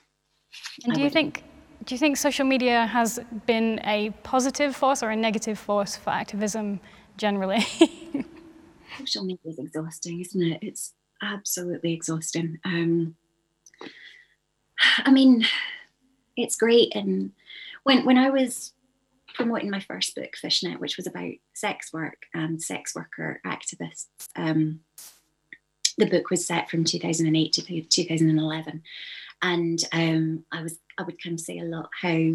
And 0.86 0.94
do 0.94 1.02
you 1.02 1.10
think 1.10 1.44
do 1.88 1.96
you 1.96 2.00
think 2.00 2.18
social 2.18 2.46
media 2.46 2.86
has 2.86 3.18
been 3.46 3.80
a 3.86 4.10
positive 4.22 4.76
force 4.76 5.02
or 5.02 5.10
a 5.10 5.16
negative 5.16 5.58
force 5.58 5.96
for 5.96 6.10
activism 6.10 6.82
generally? 7.16 7.62
social 9.00 9.24
media 9.24 9.40
is 9.46 9.58
exhausting, 9.58 10.20
isn't 10.20 10.42
it? 10.42 10.60
It's 10.62 10.94
absolutely 11.22 11.94
exhausting. 11.94 12.60
Um, 12.66 13.16
I 14.98 15.12
mean, 15.12 15.46
it's 16.36 16.58
great. 16.58 16.94
And 16.94 17.32
when 17.84 18.04
when 18.06 18.18
I 18.18 18.32
was 18.32 18.74
promoting 19.34 19.70
my 19.70 19.80
first 19.80 20.14
book, 20.14 20.36
Fishnet, 20.36 20.82
which 20.82 20.98
was 20.98 21.08
about 21.08 21.32
sex 21.54 21.94
work 21.94 22.26
and 22.34 22.62
sex 22.62 22.96
worker 22.96 23.40
activists, 23.46 24.08
um, 24.36 24.82
the 25.98 26.06
book 26.06 26.30
was 26.30 26.46
set 26.46 26.70
from 26.70 26.84
2008 26.84 27.54
to 27.54 27.82
2011, 27.82 28.84
and 29.42 29.84
um, 29.92 30.46
I 30.52 30.62
was 30.64 30.80
I 30.98 31.04
would 31.04 31.22
kind 31.22 31.36
of 31.36 31.40
say 31.40 31.60
a 31.60 31.64
lot 31.64 31.90
how 32.02 32.34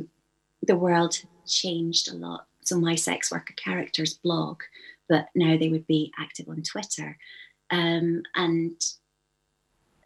the 0.62 0.76
world 0.76 1.18
changed 1.46 2.10
a 2.10 2.14
lot. 2.14 2.46
So 2.62 2.78
my 2.78 2.94
sex 2.94 3.30
worker 3.32 3.54
characters 3.56 4.14
blog, 4.14 4.62
but 5.08 5.26
now 5.34 5.56
they 5.56 5.68
would 5.68 5.86
be 5.86 6.12
active 6.18 6.48
on 6.48 6.62
Twitter. 6.62 7.18
Um, 7.70 8.22
and 8.34 8.80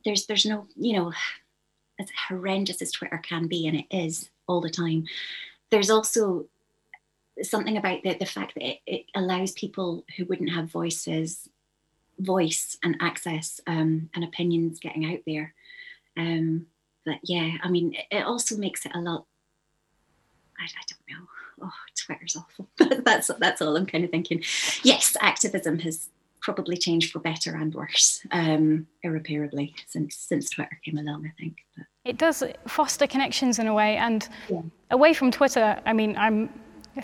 there's 0.04 0.26
there's 0.26 0.46
no 0.46 0.66
you 0.76 0.94
know 0.96 1.12
as 2.00 2.08
horrendous 2.28 2.82
as 2.82 2.92
Twitter 2.92 3.18
can 3.18 3.46
be, 3.46 3.66
and 3.66 3.76
it 3.76 3.86
is 3.90 4.30
all 4.46 4.60
the 4.60 4.70
time. 4.70 5.06
There's 5.70 5.90
also 5.90 6.46
something 7.42 7.76
about 7.76 8.02
the, 8.02 8.14
the 8.14 8.26
fact 8.26 8.54
that 8.54 8.64
it, 8.64 8.78
it 8.86 9.06
allows 9.14 9.52
people 9.52 10.04
who 10.16 10.24
wouldn't 10.24 10.52
have 10.52 10.70
voices 10.70 11.48
voice 12.18 12.78
and 12.82 12.96
access 13.00 13.60
um, 13.66 14.08
and 14.14 14.24
opinions 14.24 14.78
getting 14.78 15.12
out 15.12 15.20
there. 15.26 15.54
Um, 16.16 16.66
but 17.06 17.20
yeah, 17.22 17.52
I 17.62 17.70
mean, 17.70 17.96
it, 18.10 18.26
also 18.26 18.56
makes 18.56 18.84
it 18.84 18.92
a 18.94 18.98
lot. 18.98 19.24
I, 20.58 20.64
I 20.64 20.82
don't 20.90 21.20
know. 21.20 21.26
Oh, 21.62 21.72
Twitter's 21.96 22.36
awful. 22.36 22.68
that's 23.04 23.30
that's 23.38 23.62
all 23.62 23.76
I'm 23.76 23.86
kind 23.86 24.04
of 24.04 24.10
thinking. 24.10 24.42
Yes, 24.82 25.16
activism 25.20 25.78
has 25.78 26.08
probably 26.42 26.76
changed 26.76 27.12
for 27.12 27.20
better 27.20 27.54
and 27.54 27.74
worse, 27.74 28.20
um, 28.32 28.86
irreparably 29.02 29.74
since 29.86 30.16
since 30.16 30.50
Twitter 30.50 30.78
came 30.84 30.98
along. 30.98 31.26
I 31.26 31.40
think. 31.40 31.58
But. 31.76 31.86
It 32.04 32.18
does 32.18 32.42
foster 32.66 33.06
connections 33.06 33.58
in 33.58 33.68
a 33.68 33.74
way, 33.74 33.96
and 33.96 34.28
yeah. 34.50 34.62
away 34.90 35.14
from 35.14 35.30
Twitter. 35.30 35.80
I 35.86 35.92
mean, 35.92 36.16
I'm 36.18 36.50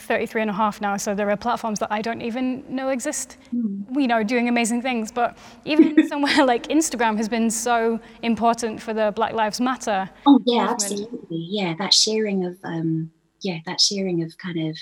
33 0.00 0.42
and 0.42 0.50
a 0.50 0.54
half 0.54 0.80
now, 0.80 0.96
so 0.96 1.14
there 1.14 1.30
are 1.30 1.36
platforms 1.36 1.78
that 1.80 1.90
I 1.90 2.02
don't 2.02 2.22
even 2.22 2.64
know 2.68 2.88
exist, 2.88 3.36
mm. 3.54 3.84
you 3.94 4.06
know, 4.06 4.22
doing 4.22 4.48
amazing 4.48 4.82
things. 4.82 5.12
But 5.12 5.36
even 5.64 6.06
somewhere 6.08 6.44
like 6.44 6.68
Instagram 6.68 7.16
has 7.16 7.28
been 7.28 7.50
so 7.50 8.00
important 8.22 8.80
for 8.80 8.94
the 8.94 9.12
Black 9.14 9.32
Lives 9.32 9.60
Matter. 9.60 10.08
Oh 10.26 10.40
yeah, 10.46 10.60
movement. 10.60 10.82
absolutely. 10.82 11.46
Yeah, 11.50 11.74
that 11.78 11.92
sharing 11.92 12.44
of, 12.44 12.58
um, 12.64 13.10
yeah, 13.42 13.58
that 13.66 13.80
sharing 13.80 14.22
of 14.22 14.36
kind 14.38 14.68
of. 14.68 14.76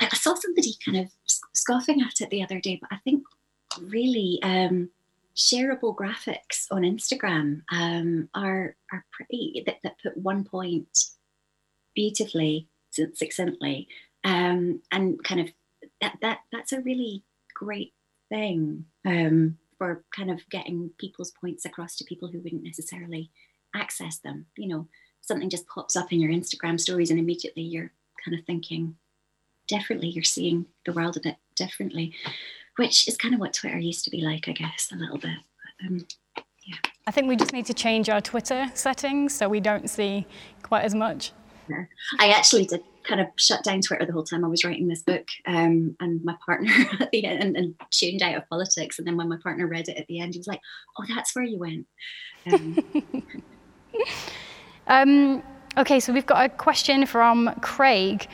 I 0.00 0.08
saw 0.10 0.34
somebody 0.34 0.74
kind 0.84 0.96
of 0.98 1.10
scoffing 1.54 2.00
at 2.02 2.20
it 2.20 2.30
the 2.30 2.42
other 2.42 2.60
day, 2.60 2.78
but 2.80 2.88
I 2.92 2.98
think 3.02 3.24
really 3.82 4.38
um, 4.44 4.90
shareable 5.36 5.94
graphics 5.94 6.66
on 6.70 6.82
Instagram 6.82 7.62
um, 7.72 8.28
are 8.34 8.76
are 8.92 9.04
pretty 9.12 9.62
that, 9.66 9.76
that 9.82 9.96
put 10.02 10.16
one 10.16 10.44
point 10.44 10.88
beautifully 11.94 12.68
succinctly 12.90 13.88
um, 14.28 14.82
and 14.92 15.22
kind 15.24 15.40
of 15.40 15.48
that 16.00 16.18
that 16.20 16.40
that's 16.52 16.72
a 16.72 16.80
really 16.82 17.24
great 17.54 17.94
thing 18.28 18.84
um, 19.06 19.56
for 19.78 20.04
kind 20.14 20.30
of 20.30 20.40
getting 20.50 20.90
people's 20.98 21.32
points 21.40 21.64
across 21.64 21.96
to 21.96 22.04
people 22.04 22.28
who 22.28 22.40
wouldn't 22.40 22.62
necessarily 22.62 23.30
access 23.74 24.18
them. 24.18 24.46
You 24.56 24.68
know, 24.68 24.88
something 25.22 25.48
just 25.48 25.66
pops 25.66 25.96
up 25.96 26.12
in 26.12 26.20
your 26.20 26.30
Instagram 26.30 26.78
stories, 26.78 27.10
and 27.10 27.18
immediately 27.18 27.62
you're 27.62 27.90
kind 28.22 28.38
of 28.38 28.44
thinking 28.44 28.96
differently. 29.66 30.08
You're 30.08 30.24
seeing 30.24 30.66
the 30.84 30.92
world 30.92 31.16
a 31.16 31.20
bit 31.20 31.36
differently, 31.56 32.14
which 32.76 33.08
is 33.08 33.16
kind 33.16 33.32
of 33.32 33.40
what 33.40 33.54
Twitter 33.54 33.78
used 33.78 34.04
to 34.04 34.10
be 34.10 34.20
like, 34.20 34.46
I 34.48 34.52
guess, 34.52 34.90
a 34.92 34.96
little 34.96 35.18
bit. 35.18 35.38
But, 35.80 35.86
um, 35.86 36.06
yeah. 36.66 36.76
I 37.06 37.10
think 37.10 37.28
we 37.28 37.36
just 37.36 37.54
need 37.54 37.66
to 37.66 37.74
change 37.74 38.10
our 38.10 38.20
Twitter 38.20 38.70
settings 38.74 39.34
so 39.34 39.48
we 39.48 39.60
don't 39.60 39.88
see 39.88 40.26
quite 40.62 40.84
as 40.84 40.94
much. 40.94 41.32
I 42.18 42.30
actually 42.30 42.66
did 42.66 42.82
kind 43.08 43.20
of 43.20 43.28
shut 43.36 43.64
down 43.64 43.80
Twitter 43.80 44.04
the 44.04 44.12
whole 44.12 44.24
time 44.24 44.44
I 44.44 44.48
was 44.48 44.64
writing 44.64 44.86
this 44.86 45.02
book. 45.02 45.26
Um, 45.46 45.96
and 45.98 46.22
my 46.24 46.36
partner 46.44 46.70
at 47.00 47.10
the 47.10 47.24
end 47.24 47.42
and, 47.42 47.56
and, 47.56 47.74
tuned 47.90 48.22
out 48.22 48.36
of 48.36 48.48
politics. 48.48 48.98
And 48.98 49.06
then 49.08 49.16
when 49.16 49.28
my 49.28 49.38
partner 49.42 49.66
read 49.66 49.88
it 49.88 49.96
at 49.96 50.06
the 50.06 50.20
end, 50.20 50.34
he 50.34 50.38
was 50.38 50.46
like, 50.46 50.60
"Oh, 50.98 51.04
that's 51.08 51.34
where 51.34 51.44
you 51.44 51.58
went." 51.58 51.86
Um, 52.52 52.78
um, 54.86 55.42
okay, 55.76 55.98
so 55.98 56.12
we've 56.12 56.26
got 56.26 56.44
a 56.44 56.48
question 56.48 57.06
from 57.06 57.54
Craig. 57.60 58.28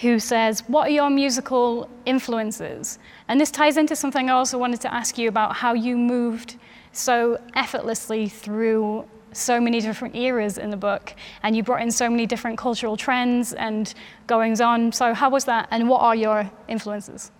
Who 0.00 0.18
says, 0.18 0.62
What 0.66 0.88
are 0.88 0.90
your 0.90 1.10
musical 1.10 1.86
influences? 2.06 2.98
And 3.28 3.38
this 3.38 3.50
ties 3.50 3.76
into 3.76 3.94
something 3.94 4.30
I 4.30 4.32
also 4.32 4.56
wanted 4.56 4.80
to 4.82 4.94
ask 4.94 5.18
you 5.18 5.28
about 5.28 5.56
how 5.56 5.74
you 5.74 5.98
moved 5.98 6.56
so 6.92 7.38
effortlessly 7.54 8.26
through 8.28 9.04
so 9.32 9.60
many 9.60 9.80
different 9.80 10.16
eras 10.16 10.58
in 10.58 10.70
the 10.70 10.76
book, 10.76 11.14
and 11.42 11.56
you 11.56 11.62
brought 11.62 11.82
in 11.82 11.90
so 11.90 12.08
many 12.08 12.26
different 12.26 12.58
cultural 12.58 12.96
trends 12.96 13.52
and 13.52 13.94
goings 14.26 14.60
on. 14.60 14.92
So, 14.92 15.14
how 15.14 15.30
was 15.30 15.44
that, 15.44 15.68
and 15.70 15.88
what 15.88 16.00
are 16.00 16.16
your 16.16 16.50
influences? 16.68 17.30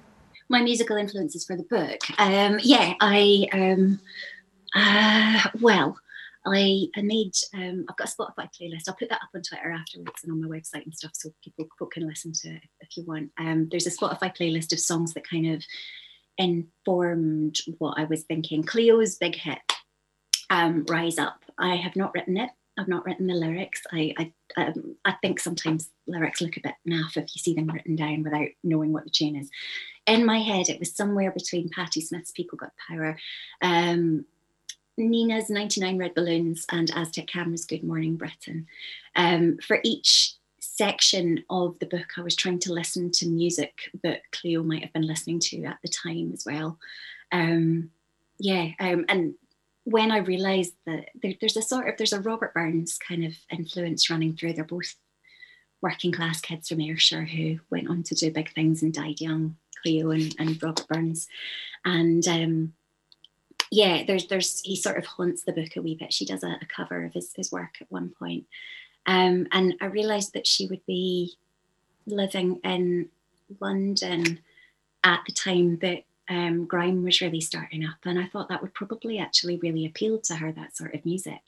My 0.48 0.62
musical 0.62 0.96
influences 0.96 1.44
for 1.44 1.56
the 1.56 1.62
book. 1.62 2.00
Um, 2.18 2.58
yeah, 2.62 2.94
I, 3.00 3.46
um, 3.52 4.00
uh, 4.74 5.48
well, 5.60 5.96
I, 6.46 6.86
I 6.96 7.02
made, 7.02 7.34
um, 7.54 7.84
I've 7.88 7.96
got 7.96 8.08
a 8.08 8.16
Spotify 8.16 8.48
playlist. 8.48 8.88
I'll 8.88 8.96
put 8.96 9.10
that 9.10 9.22
up 9.22 9.28
on 9.34 9.42
Twitter 9.42 9.70
afterwards 9.70 10.22
and 10.22 10.32
on 10.32 10.40
my 10.40 10.48
website 10.48 10.84
and 10.84 10.94
stuff 10.94 11.12
so 11.14 11.30
people, 11.44 11.64
people 11.64 11.86
can 11.86 12.08
listen 12.08 12.32
to 12.32 12.48
it 12.48 12.62
if 12.80 12.96
you 12.96 13.04
want. 13.04 13.30
Um, 13.38 13.68
there's 13.70 13.86
a 13.86 13.90
Spotify 13.90 14.34
playlist 14.36 14.72
of 14.72 14.80
songs 14.80 15.14
that 15.14 15.28
kind 15.28 15.54
of 15.54 15.62
informed 16.38 17.58
what 17.78 17.98
I 17.98 18.04
was 18.04 18.22
thinking. 18.22 18.62
Cleo's 18.62 19.16
big 19.16 19.36
hit, 19.36 19.58
um, 20.50 20.84
Rise 20.88 21.18
Up, 21.18 21.44
I 21.58 21.76
have 21.76 21.96
not 21.96 22.12
written 22.14 22.36
it. 22.36 22.50
I've 22.78 22.88
not 22.88 23.04
written 23.04 23.26
the 23.26 23.34
lyrics. 23.34 23.82
I 23.92 24.14
I, 24.56 24.62
um, 24.62 24.96
I 25.04 25.12
think 25.20 25.38
sometimes 25.38 25.90
lyrics 26.06 26.40
look 26.40 26.56
a 26.56 26.60
bit 26.60 26.74
naff 26.88 27.16
if 27.16 27.34
you 27.34 27.40
see 27.40 27.54
them 27.54 27.68
written 27.68 27.96
down 27.96 28.22
without 28.22 28.48
knowing 28.62 28.92
what 28.92 29.04
the 29.04 29.10
tune 29.10 29.36
is. 29.36 29.50
In 30.06 30.24
my 30.24 30.40
head, 30.40 30.68
it 30.68 30.78
was 30.78 30.94
somewhere 30.94 31.30
between 31.30 31.68
Patti 31.68 32.00
Smith's 32.00 32.32
"People 32.32 32.56
Got 32.56 32.72
Power," 32.88 33.18
um, 33.62 34.24
Nena's 34.96 35.50
"99 35.50 35.98
Red 35.98 36.14
Balloons," 36.14 36.66
and 36.70 36.90
Aztec 36.94 37.26
Camera's 37.26 37.64
"Good 37.66 37.84
Morning 37.84 38.16
Britain." 38.16 38.66
Um, 39.14 39.58
for 39.58 39.80
each 39.84 40.34
section 40.60 41.44
of 41.50 41.78
the 41.78 41.86
book, 41.86 42.12
I 42.16 42.22
was 42.22 42.36
trying 42.36 42.58
to 42.60 42.72
listen 42.72 43.10
to 43.12 43.28
music 43.28 43.90
that 44.02 44.22
Cleo 44.32 44.62
might 44.62 44.82
have 44.82 44.92
been 44.92 45.06
listening 45.06 45.38
to 45.40 45.64
at 45.64 45.78
the 45.82 45.88
time 45.88 46.30
as 46.32 46.44
well. 46.46 46.78
Um, 47.32 47.90
yeah, 48.38 48.70
um, 48.80 49.04
and 49.08 49.34
when 49.90 50.12
I 50.12 50.18
realised 50.18 50.74
that 50.86 51.06
there, 51.20 51.34
there's 51.40 51.56
a 51.56 51.62
sort 51.62 51.88
of 51.88 51.96
there's 51.96 52.12
a 52.12 52.20
Robert 52.20 52.54
Burns 52.54 52.96
kind 52.96 53.24
of 53.24 53.34
influence 53.50 54.08
running 54.08 54.36
through. 54.36 54.52
They're 54.52 54.64
both 54.64 54.94
working 55.82 56.12
class 56.12 56.40
kids 56.40 56.68
from 56.68 56.80
Ayrshire 56.80 57.24
who 57.24 57.58
went 57.70 57.88
on 57.88 58.02
to 58.04 58.14
do 58.14 58.30
big 58.30 58.52
things 58.54 58.82
and 58.82 58.92
died 58.92 59.20
young. 59.20 59.56
Cleo 59.82 60.10
and, 60.10 60.34
and 60.38 60.62
Robert 60.62 60.86
Burns, 60.88 61.26
and 61.84 62.26
um, 62.28 62.74
yeah, 63.70 64.04
there's 64.06 64.26
there's 64.26 64.60
he 64.60 64.76
sort 64.76 64.98
of 64.98 65.06
haunts 65.06 65.44
the 65.44 65.52
book 65.52 65.76
a 65.76 65.82
wee 65.82 65.94
bit. 65.94 66.12
She 66.12 66.24
does 66.24 66.42
a, 66.42 66.58
a 66.60 66.66
cover 66.66 67.04
of 67.04 67.14
his, 67.14 67.32
his 67.34 67.50
work 67.52 67.76
at 67.80 67.90
one 67.90 68.10
point, 68.10 68.46
um, 69.06 69.46
and 69.52 69.74
I 69.80 69.86
realised 69.86 70.34
that 70.34 70.46
she 70.46 70.66
would 70.66 70.84
be 70.86 71.34
living 72.06 72.60
in 72.64 73.08
London 73.60 74.40
at 75.02 75.20
the 75.26 75.32
time 75.32 75.78
that 75.78 76.04
um, 76.30 76.64
grime 76.64 77.02
was 77.02 77.20
really 77.20 77.40
starting 77.40 77.84
up, 77.84 77.98
and 78.04 78.18
I 78.18 78.26
thought 78.26 78.48
that 78.48 78.62
would 78.62 78.72
probably 78.72 79.18
actually 79.18 79.56
really 79.56 79.84
appeal 79.84 80.18
to 80.20 80.36
her 80.36 80.52
that 80.52 80.76
sort 80.76 80.94
of 80.94 81.04
music. 81.04 81.42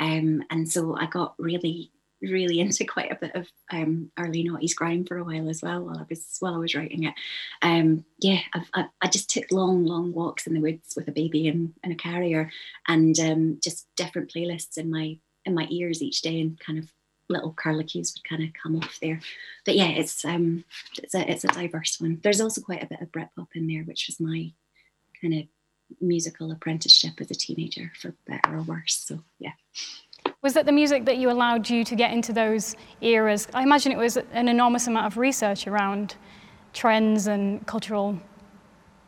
Um, 0.00 0.42
and 0.50 0.68
so 0.68 0.96
I 0.96 1.06
got 1.06 1.34
really, 1.38 1.92
really 2.22 2.58
into 2.60 2.86
quite 2.86 3.12
a 3.12 3.18
bit 3.20 3.34
of 3.34 3.46
um, 3.70 4.10
early 4.18 4.42
noughties 4.42 4.74
grime 4.74 5.04
for 5.04 5.18
a 5.18 5.24
while 5.24 5.50
as 5.50 5.62
well 5.62 5.84
while 5.84 5.98
I 5.98 6.06
was 6.08 6.36
while 6.40 6.54
I 6.54 6.58
was 6.58 6.74
writing 6.74 7.04
it. 7.04 7.14
Um, 7.60 8.06
yeah, 8.18 8.40
I, 8.72 8.86
I, 9.02 9.08
just 9.08 9.28
took 9.28 9.52
long, 9.52 9.84
long 9.84 10.14
walks 10.14 10.46
in 10.46 10.54
the 10.54 10.60
woods 10.60 10.94
with 10.96 11.06
a 11.06 11.12
baby 11.12 11.46
in, 11.46 11.74
in 11.84 11.92
a 11.92 11.96
carrier, 11.96 12.50
and 12.88 13.18
um, 13.20 13.60
just 13.62 13.86
different 13.94 14.32
playlists 14.32 14.78
in 14.78 14.90
my 14.90 15.18
in 15.44 15.54
my 15.54 15.66
ears 15.70 16.00
each 16.00 16.22
day, 16.22 16.40
and 16.40 16.58
kind 16.58 16.78
of 16.78 16.90
little 17.28 17.52
curlicues 17.52 18.14
would 18.14 18.28
kind 18.28 18.42
of 18.42 18.50
come 18.60 18.76
off 18.76 18.98
there. 19.00 19.20
But 19.64 19.76
yeah, 19.76 19.88
it's 19.88 20.24
um 20.24 20.64
it's 21.02 21.14
a 21.14 21.30
it's 21.30 21.44
a 21.44 21.48
diverse 21.48 22.00
one. 22.00 22.20
There's 22.22 22.40
also 22.40 22.60
quite 22.60 22.82
a 22.82 22.86
bit 22.86 23.00
of 23.00 23.12
Britpop 23.12 23.48
in 23.54 23.66
there, 23.66 23.82
which 23.82 24.06
was 24.08 24.20
my 24.20 24.52
kind 25.20 25.34
of 25.34 25.44
musical 26.00 26.50
apprenticeship 26.50 27.20
as 27.20 27.30
a 27.30 27.34
teenager, 27.34 27.92
for 28.00 28.14
better 28.26 28.56
or 28.56 28.62
worse. 28.62 29.04
So 29.06 29.20
yeah. 29.38 29.52
Was 30.42 30.54
that 30.54 30.66
the 30.66 30.72
music 30.72 31.04
that 31.06 31.18
you 31.18 31.30
allowed 31.30 31.68
you 31.68 31.84
to 31.84 31.94
get 31.94 32.12
into 32.12 32.32
those 32.32 32.76
eras? 33.00 33.48
I 33.54 33.62
imagine 33.62 33.92
it 33.92 33.98
was 33.98 34.16
an 34.16 34.48
enormous 34.48 34.86
amount 34.86 35.06
of 35.06 35.16
research 35.16 35.66
around 35.66 36.16
trends 36.72 37.26
and 37.26 37.66
cultural 37.66 38.18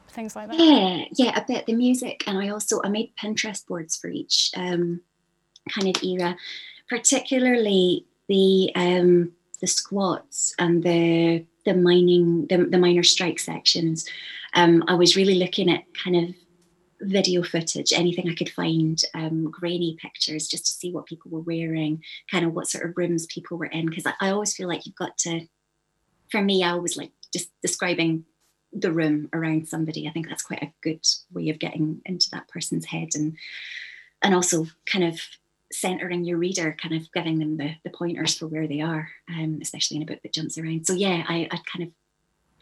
things 0.09 0.35
like 0.35 0.49
that. 0.49 0.59
Yeah, 0.59 1.05
yeah, 1.13 1.39
a 1.39 1.45
bit 1.47 1.67
the 1.67 1.75
music, 1.75 2.25
and 2.27 2.39
I 2.39 2.49
also 2.49 2.81
I 2.83 2.89
made 2.89 3.15
Pinterest 3.17 3.67
boards 3.67 3.97
for 3.97 4.09
each 4.09 4.51
um, 4.57 5.01
kind 5.69 5.95
of 5.95 6.03
era 6.03 6.37
particularly 6.89 8.07
the 8.29 8.73
um, 8.75 9.33
the 9.61 9.67
squats 9.67 10.55
and 10.59 10.83
the 10.83 11.45
the 11.65 11.75
mining 11.75 12.47
the, 12.47 12.59
the 12.65 12.79
miner 12.79 13.03
strike 13.03 13.39
sections. 13.39 14.09
Um, 14.55 14.85
I 14.89 14.95
was 14.95 15.17
really 15.17 15.35
looking 15.35 15.71
at 15.71 15.85
kind 15.95 16.17
of 16.17 16.35
video 17.01 17.43
footage, 17.43 17.93
anything 17.93 18.29
I 18.29 18.35
could 18.35 18.49
find, 18.49 19.03
um, 19.15 19.51
grainy 19.51 19.97
pictures, 20.01 20.49
just 20.49 20.65
to 20.67 20.73
see 20.73 20.93
what 20.93 21.07
people 21.07 21.31
were 21.31 21.41
wearing, 21.41 22.03
kind 22.31 22.45
of 22.45 22.55
what 22.55 22.69
sort 22.69 22.89
of 22.89 22.97
rooms 22.97 23.27
people 23.27 23.59
were 23.59 23.67
in. 23.67 23.87
Because 23.87 24.07
I, 24.07 24.15
I 24.21 24.31
always 24.31 24.55
feel 24.57 24.69
like 24.69 24.87
you've 24.87 24.95
got 24.95 25.19
to, 25.19 25.47
for 26.31 26.41
me, 26.41 26.65
I 26.65 26.71
always 26.71 26.97
like 26.97 27.13
just 27.33 27.51
describing 27.61 28.25
the 28.73 28.93
room 28.93 29.29
around 29.33 29.69
somebody. 29.69 30.09
I 30.09 30.13
think 30.13 30.29
that's 30.29 30.43
quite 30.43 30.63
a 30.63 30.73
good 30.83 31.07
way 31.33 31.49
of 31.51 31.59
getting 31.59 32.01
into 32.05 32.31
that 32.31 32.49
person's 32.49 32.87
head 32.87 33.09
and 33.15 33.37
and 34.23 34.35
also 34.35 34.67
kind 34.87 35.05
of 35.05 35.21
centering 35.73 36.25
your 36.25 36.39
reader, 36.39 36.77
kind 36.81 36.95
of 36.95 37.11
giving 37.13 37.39
them 37.39 37.57
the, 37.57 37.75
the 37.85 37.91
pointers 37.91 38.37
for 38.37 38.47
where 38.47 38.67
they 38.67 38.81
are, 38.81 39.09
um, 39.29 39.59
especially 39.61 39.97
in 39.97 40.03
a 40.03 40.07
book 40.07 40.21
that 40.23 40.33
jumps 40.33 40.59
around. 40.59 40.87
So 40.87 40.93
yeah, 40.93 41.25
I, 41.29 41.49
I 41.51 41.59
kind 41.73 41.83
of 41.83 41.91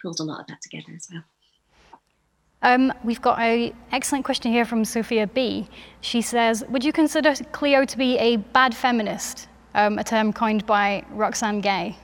pulled 0.01 0.21
a 0.21 0.25
lot 0.25 0.41
of 0.41 0.47
that 0.49 0.63
together 0.63 0.93
as 0.95 1.09
well. 1.13 1.23
Um, 2.63 2.93
we've 3.05 3.21
got 3.21 3.39
an 3.41 3.75
excellent 3.93 4.25
question 4.25 4.51
here 4.51 4.65
from 4.65 4.87
Sophia 4.87 5.27
B. 5.27 5.69
She 6.01 6.23
says, 6.23 6.65
Would 6.71 6.83
you 6.83 6.93
consider 6.93 7.35
Cleo 7.53 7.85
to 7.85 7.99
be 7.99 8.17
a 8.19 8.37
bad 8.37 8.75
feminist? 8.75 9.49
Um, 9.75 9.99
a 9.99 10.05
term 10.05 10.33
coined 10.33 10.65
by 10.65 11.05
Roxane 11.11 11.61
Gay. 11.61 11.97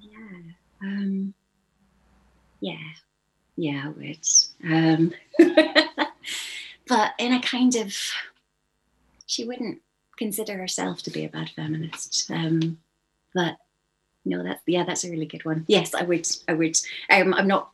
Yeah. 0.00 0.52
Um, 0.82 1.34
yeah. 2.60 2.76
Yeah, 3.56 3.84
I 3.84 3.88
would. 3.88 4.26
Um, 4.64 5.12
but 6.88 7.12
in 7.18 7.32
a 7.32 7.40
kind 7.40 7.74
of, 7.76 7.94
she 9.26 9.44
wouldn't 9.44 9.80
consider 10.22 10.56
herself 10.56 11.02
to 11.02 11.10
be 11.10 11.24
a 11.24 11.28
bad 11.28 11.50
feminist. 11.50 12.30
Um, 12.30 12.78
but 13.34 13.56
no, 14.24 14.42
that's 14.42 14.62
yeah, 14.66 14.84
that's 14.84 15.04
a 15.04 15.10
really 15.10 15.26
good 15.26 15.44
one. 15.44 15.64
Yes, 15.68 15.94
I 15.94 16.02
would. 16.02 16.26
I 16.48 16.54
would. 16.54 16.78
Um, 17.10 17.34
I'm 17.34 17.48
not 17.48 17.70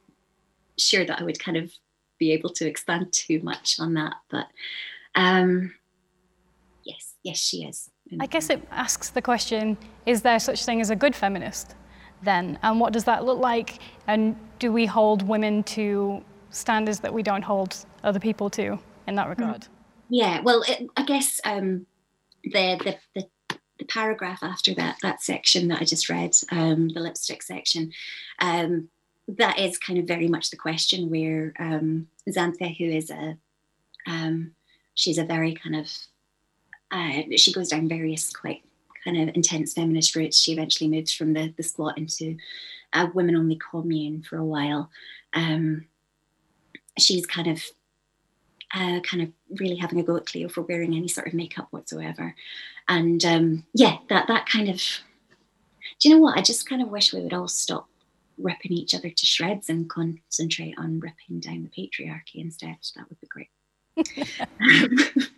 sure 0.79 1.05
that 1.05 1.21
I 1.21 1.25
would 1.25 1.39
kind 1.39 1.57
of 1.57 1.73
be 2.19 2.33
able 2.33 2.51
to 2.51 2.67
expand 2.67 3.13
too 3.13 3.41
much 3.43 3.79
on 3.79 3.95
that, 3.95 4.15
but 4.31 4.47
um, 5.15 5.75
yes, 6.85 7.15
yes, 7.23 7.39
she 7.39 7.65
is. 7.65 7.91
I 8.21 8.27
guess 8.27 8.49
it 8.51 8.67
asks 8.71 9.11
the 9.11 9.23
question: 9.23 9.77
Is 10.07 10.23
there 10.23 10.39
such 10.39 10.65
thing 10.65 10.81
as 10.81 10.91
a 10.91 10.97
good 10.97 11.15
feminist? 11.15 11.75
Then, 12.23 12.59
and 12.63 12.81
what 12.81 12.93
does 12.93 13.05
that 13.05 13.25
look 13.25 13.39
like? 13.39 13.79
And 14.09 14.35
do 14.59 14.73
we 14.73 14.87
hold 14.87 15.23
women 15.23 15.63
to 15.65 16.25
standards 16.51 17.01
that 17.01 17.15
we 17.15 17.23
don't 17.23 17.43
hold 17.43 17.77
other 18.03 18.19
people 18.19 18.51
to 18.51 18.79
in 19.07 19.15
that 19.15 19.29
regard? 19.29 19.69
Yeah. 20.09 20.41
Well, 20.41 20.65
it, 20.67 20.89
I 20.97 21.05
guess 21.05 21.41
um, 21.45 21.87
the, 22.53 22.79
the 22.85 22.97
the 23.15 23.29
the 23.79 23.85
paragraph 23.85 24.43
after 24.43 24.75
that 24.75 24.97
that 25.03 25.23
section 25.23 25.69
that 25.69 25.81
I 25.81 25.85
just 25.85 26.09
read, 26.09 26.35
um, 26.51 26.89
the 26.89 27.01
lipstick 27.01 27.43
section, 27.43 27.93
um, 28.41 28.89
that 29.29 29.59
is 29.59 29.79
kind 29.79 29.99
of 29.99 30.07
very 30.07 30.27
much 30.27 30.51
the 30.51 30.57
question 30.57 31.11
where 31.11 31.53
um, 31.59 32.09
Xanthe, 32.29 32.77
who 32.77 32.87
is 32.87 33.11
a, 33.11 33.37
um, 34.07 34.53
she's 34.95 35.19
a 35.19 35.25
very 35.25 35.55
kind 35.55 35.77
of, 35.77 35.87
uh, 36.91 37.23
she 37.37 37.53
goes 37.53 37.69
down 37.69 37.89
various 37.89 38.33
quite 38.33 38.63
kind 39.05 39.29
of 39.29 39.35
intense 39.37 39.75
feminist 39.75 40.17
routes. 40.17 40.41
She 40.41 40.53
eventually 40.53 40.89
moves 40.89 41.13
from 41.13 41.35
the, 41.35 41.53
the 41.57 41.63
squat 41.63 41.99
into 41.99 42.37
a 42.93 43.07
women 43.07 43.37
only 43.37 43.57
commune 43.71 44.23
for 44.23 44.39
a 44.39 44.45
while. 44.45 44.91
Um, 45.35 45.87
she's 46.99 47.27
kind 47.27 47.49
of, 47.49 47.63
uh, 48.75 49.01
kind 49.01 49.23
of 49.23 49.31
really 49.59 49.77
having 49.77 50.01
a 50.01 50.03
go 50.03 50.17
at 50.17 50.27
Cleo 50.27 50.49
for 50.49 50.63
wearing 50.63 50.95
any 50.95 51.09
sort 51.09 51.27
of 51.27 51.35
makeup 51.35 51.69
whatsoever. 51.71 52.35
And 52.89 53.25
um, 53.25 53.67
yeah, 53.75 53.99
that, 54.09 54.29
that 54.29 54.47
kind 54.47 54.69
of, 54.69 54.77
do 55.99 56.09
you 56.09 56.15
know 56.15 56.21
what? 56.21 56.39
I 56.39 56.43
just 56.43 56.69
kind 56.69 56.83
of 56.83 56.89
wish 56.89 57.13
we 57.13 57.23
would 57.23 57.33
all 57.33 57.49
stop 57.49 57.89
ripping 58.39 58.73
each 58.73 58.95
other 58.95 59.11
to 59.11 59.27
shreds 59.27 59.69
and 59.69 59.89
concentrate 59.91 60.75
on 60.79 61.01
ripping 61.01 61.41
down 61.41 61.65
the 61.65 61.71
patriarchy 61.71 62.37
instead. 62.37 62.77
That 62.97 63.09
would 63.09 63.21
be 63.21 63.27
great. 63.27 63.49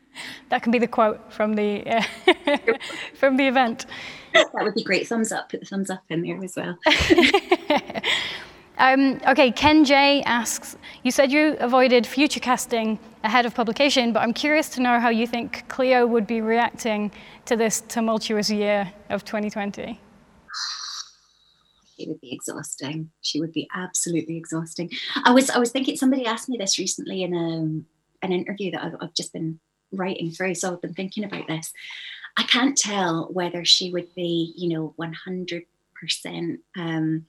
that 0.50 0.62
can 0.62 0.70
be 0.70 0.78
the 0.78 0.86
quote 0.86 1.32
from 1.32 1.54
the 1.54 1.82
uh, 1.86 2.02
from 3.14 3.36
the 3.36 3.46
event. 3.46 3.86
That 4.34 4.50
would 4.54 4.74
be 4.74 4.84
great. 4.84 5.08
Thumbs 5.08 5.32
up. 5.32 5.50
Put 5.50 5.60
the 5.60 5.66
thumbs 5.66 5.90
up 5.90 6.02
in 6.08 6.22
there 6.22 6.42
as 6.44 6.56
well. 6.56 6.78
um, 8.80 9.20
okay, 9.28 9.52
Ken 9.52 9.84
J 9.84 10.22
asks, 10.22 10.76
you 11.02 11.10
said 11.10 11.30
you 11.30 11.56
avoided 11.60 12.06
future 12.06 12.40
casting 12.40 12.98
ahead 13.22 13.46
of 13.46 13.54
publication, 13.54 14.12
but 14.12 14.20
I'm 14.20 14.32
curious 14.32 14.68
to 14.70 14.80
know 14.80 14.98
how 14.98 15.10
you 15.10 15.26
think 15.26 15.68
Cleo 15.68 16.06
would 16.06 16.26
be 16.26 16.40
reacting 16.40 17.12
to 17.44 17.56
this 17.56 17.82
tumultuous 17.82 18.50
year 18.50 18.92
of 19.10 19.24
2020 19.24 20.00
it 22.00 22.08
would 22.08 22.20
be 22.20 22.32
exhausting. 22.32 23.10
She 23.20 23.40
would 23.40 23.52
be 23.52 23.68
absolutely 23.74 24.36
exhausting. 24.36 24.90
I 25.24 25.32
was 25.32 25.50
I 25.50 25.58
was 25.58 25.70
thinking 25.70 25.96
somebody 25.96 26.26
asked 26.26 26.48
me 26.48 26.56
this 26.56 26.78
recently 26.78 27.22
in 27.22 27.34
a, 27.34 27.38
um, 27.38 27.86
an 28.22 28.32
interview 28.32 28.70
that 28.72 28.82
I've, 28.82 28.96
I've 29.00 29.14
just 29.14 29.32
been 29.32 29.60
writing 29.92 30.30
through, 30.30 30.54
so 30.54 30.72
I've 30.72 30.82
been 30.82 30.94
thinking 30.94 31.24
about 31.24 31.46
this. 31.46 31.72
I 32.36 32.44
can't 32.44 32.76
tell 32.76 33.28
whether 33.32 33.64
she 33.64 33.90
would 33.90 34.14
be, 34.14 34.54
you 34.56 34.68
know, 34.70 34.94
one 34.96 35.12
hundred 35.12 35.64
percent 36.00 36.60
um, 36.78 37.26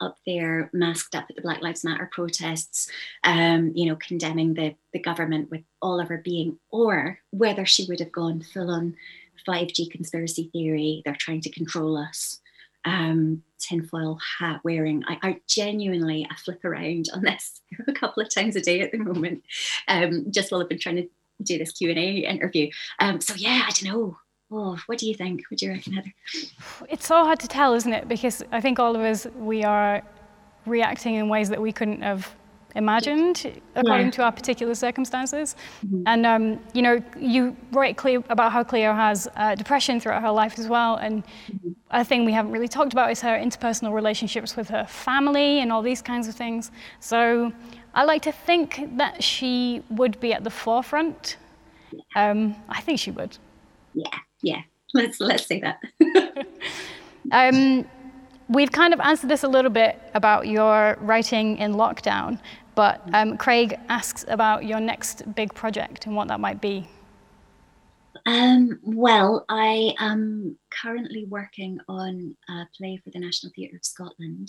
up 0.00 0.16
there, 0.26 0.70
masked 0.72 1.14
up 1.14 1.26
at 1.28 1.36
the 1.36 1.42
Black 1.42 1.62
Lives 1.62 1.84
Matter 1.84 2.08
protests, 2.10 2.90
um, 3.24 3.72
you 3.74 3.86
know, 3.86 3.96
condemning 3.96 4.54
the 4.54 4.74
the 4.92 4.98
government 4.98 5.50
with 5.50 5.62
all 5.80 6.00
of 6.00 6.08
her 6.08 6.18
being, 6.18 6.58
or 6.70 7.18
whether 7.30 7.66
she 7.66 7.86
would 7.86 8.00
have 8.00 8.12
gone 8.12 8.42
full 8.42 8.70
on 8.70 8.96
5G 9.46 9.90
conspiracy 9.90 10.50
theory. 10.52 11.02
They're 11.04 11.16
trying 11.18 11.40
to 11.42 11.50
control 11.50 11.96
us 11.96 12.40
um, 12.84 13.42
tinfoil 13.58 14.18
hat 14.38 14.60
wearing. 14.64 15.04
I, 15.06 15.18
I, 15.22 15.40
genuinely 15.46 16.26
I 16.30 16.34
flip 16.36 16.64
around 16.64 17.08
on 17.12 17.22
this 17.22 17.60
a 17.88 17.92
couple 17.92 18.22
of 18.22 18.32
times 18.32 18.56
a 18.56 18.60
day 18.60 18.80
at 18.80 18.92
the 18.92 18.98
moment, 18.98 19.42
um, 19.88 20.26
just 20.30 20.50
while 20.50 20.60
I've 20.60 20.68
been 20.68 20.78
trying 20.78 20.96
to 20.96 21.08
do 21.42 21.58
this 21.58 21.72
Q 21.72 21.90
and 21.90 21.98
A 21.98 22.10
interview. 22.28 22.70
Um, 22.98 23.20
so 23.20 23.34
yeah, 23.34 23.64
I 23.66 23.70
don't 23.70 23.92
know. 23.92 24.16
Oh, 24.52 24.78
what 24.86 24.98
do 24.98 25.06
you 25.06 25.14
think? 25.14 25.42
What 25.48 25.58
do 25.58 25.66
you 25.66 25.72
reckon, 25.72 25.92
Heather? 25.92 26.12
It's 26.88 27.06
so 27.06 27.24
hard 27.24 27.38
to 27.40 27.48
tell, 27.48 27.74
isn't 27.74 27.92
it? 27.92 28.08
Because 28.08 28.42
I 28.50 28.60
think 28.60 28.78
all 28.78 28.96
of 28.96 29.02
us 29.02 29.26
we 29.36 29.62
are 29.64 30.02
reacting 30.66 31.14
in 31.14 31.28
ways 31.28 31.48
that 31.48 31.60
we 31.60 31.72
couldn't 31.72 32.02
have 32.02 32.34
imagined 32.76 33.60
according 33.74 34.06
yeah. 34.06 34.10
to 34.12 34.22
our 34.22 34.32
particular 34.32 34.74
circumstances. 34.74 35.56
Mm-hmm. 35.84 36.02
And, 36.06 36.26
um, 36.26 36.60
you 36.72 36.82
know, 36.82 37.02
you 37.18 37.56
write 37.72 37.96
Cleo, 37.96 38.22
about 38.28 38.52
how 38.52 38.62
Cleo 38.62 38.92
has 38.92 39.28
uh, 39.36 39.54
depression 39.54 39.98
throughout 40.00 40.22
her 40.22 40.30
life 40.30 40.58
as 40.58 40.68
well. 40.68 40.96
And 40.96 41.24
mm-hmm. 41.24 41.70
a 41.90 42.04
thing 42.04 42.24
we 42.24 42.32
haven't 42.32 42.52
really 42.52 42.68
talked 42.68 42.92
about 42.92 43.10
is 43.10 43.20
her 43.20 43.36
interpersonal 43.36 43.92
relationships 43.92 44.56
with 44.56 44.68
her 44.68 44.84
family 44.86 45.60
and 45.60 45.72
all 45.72 45.82
these 45.82 46.02
kinds 46.02 46.28
of 46.28 46.34
things. 46.34 46.70
So 47.00 47.52
I 47.94 48.04
like 48.04 48.22
to 48.22 48.32
think 48.32 48.96
that 48.96 49.22
she 49.22 49.82
would 49.90 50.20
be 50.20 50.32
at 50.32 50.44
the 50.44 50.50
forefront. 50.50 51.36
Um, 52.14 52.54
I 52.68 52.80
think 52.80 53.00
she 53.00 53.10
would. 53.10 53.36
Yeah, 53.94 54.10
yeah. 54.42 54.62
Let's, 54.94 55.20
let's 55.20 55.46
say 55.46 55.60
that. 55.60 55.78
um, 57.30 57.86
We've 58.50 58.72
kind 58.72 58.92
of 58.92 58.98
answered 58.98 59.30
this 59.30 59.44
a 59.44 59.48
little 59.48 59.70
bit 59.70 59.96
about 60.12 60.48
your 60.48 60.96
writing 61.00 61.56
in 61.58 61.74
lockdown, 61.74 62.40
but 62.74 63.00
um, 63.12 63.36
Craig 63.36 63.78
asks 63.88 64.24
about 64.26 64.64
your 64.64 64.80
next 64.80 65.22
big 65.36 65.54
project 65.54 66.06
and 66.06 66.16
what 66.16 66.26
that 66.26 66.40
might 66.40 66.60
be. 66.60 66.88
Um, 68.26 68.80
well, 68.82 69.44
I 69.48 69.94
am 70.00 70.58
currently 70.82 71.26
working 71.28 71.78
on 71.88 72.36
a 72.48 72.64
play 72.76 73.00
for 73.04 73.10
the 73.10 73.20
National 73.20 73.52
Theatre 73.54 73.76
of 73.76 73.84
Scotland. 73.84 74.48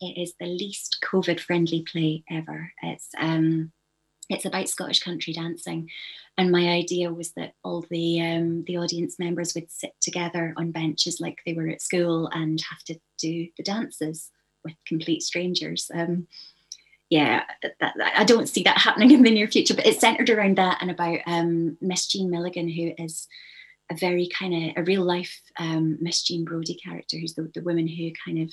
It 0.00 0.20
is 0.20 0.34
the 0.40 0.46
least 0.46 0.98
COVID 1.04 1.38
friendly 1.38 1.84
play 1.90 2.24
ever. 2.28 2.72
It's 2.82 3.10
um, 3.20 3.70
it's 4.28 4.44
about 4.44 4.68
Scottish 4.68 5.00
country 5.00 5.32
dancing, 5.32 5.90
and 6.36 6.52
my 6.52 6.68
idea 6.68 7.12
was 7.12 7.32
that 7.32 7.54
all 7.64 7.84
the 7.90 8.20
um, 8.20 8.64
the 8.64 8.78
audience 8.78 9.18
members 9.18 9.54
would 9.54 9.70
sit 9.70 9.92
together 10.00 10.54
on 10.56 10.70
benches 10.70 11.20
like 11.20 11.38
they 11.44 11.54
were 11.54 11.68
at 11.68 11.82
school 11.82 12.28
and 12.32 12.60
have 12.70 12.82
to 12.84 12.98
do 13.18 13.48
the 13.56 13.62
dances 13.62 14.30
with 14.64 14.74
complete 14.86 15.22
strangers. 15.22 15.90
Um, 15.92 16.26
yeah, 17.10 17.44
that, 17.62 17.72
that, 17.80 17.94
I 18.16 18.24
don't 18.24 18.48
see 18.48 18.62
that 18.64 18.78
happening 18.78 19.12
in 19.12 19.22
the 19.22 19.30
near 19.30 19.48
future, 19.48 19.74
but 19.74 19.86
it's 19.86 20.00
centered 20.00 20.28
around 20.28 20.58
that 20.58 20.78
and 20.82 20.90
about 20.90 21.20
um, 21.26 21.78
Miss 21.80 22.06
Jean 22.06 22.30
Milligan, 22.30 22.68
who 22.68 22.92
is 22.98 23.26
a 23.90 23.96
very 23.96 24.28
kind 24.28 24.54
of 24.54 24.82
a 24.82 24.84
real 24.84 25.02
life 25.02 25.40
um, 25.58 25.96
Miss 26.00 26.22
Jean 26.22 26.44
Brodie 26.44 26.74
character, 26.74 27.16
who's 27.16 27.34
the, 27.34 27.50
the 27.54 27.62
woman 27.62 27.88
who 27.88 28.10
kind 28.24 28.38
of 28.42 28.52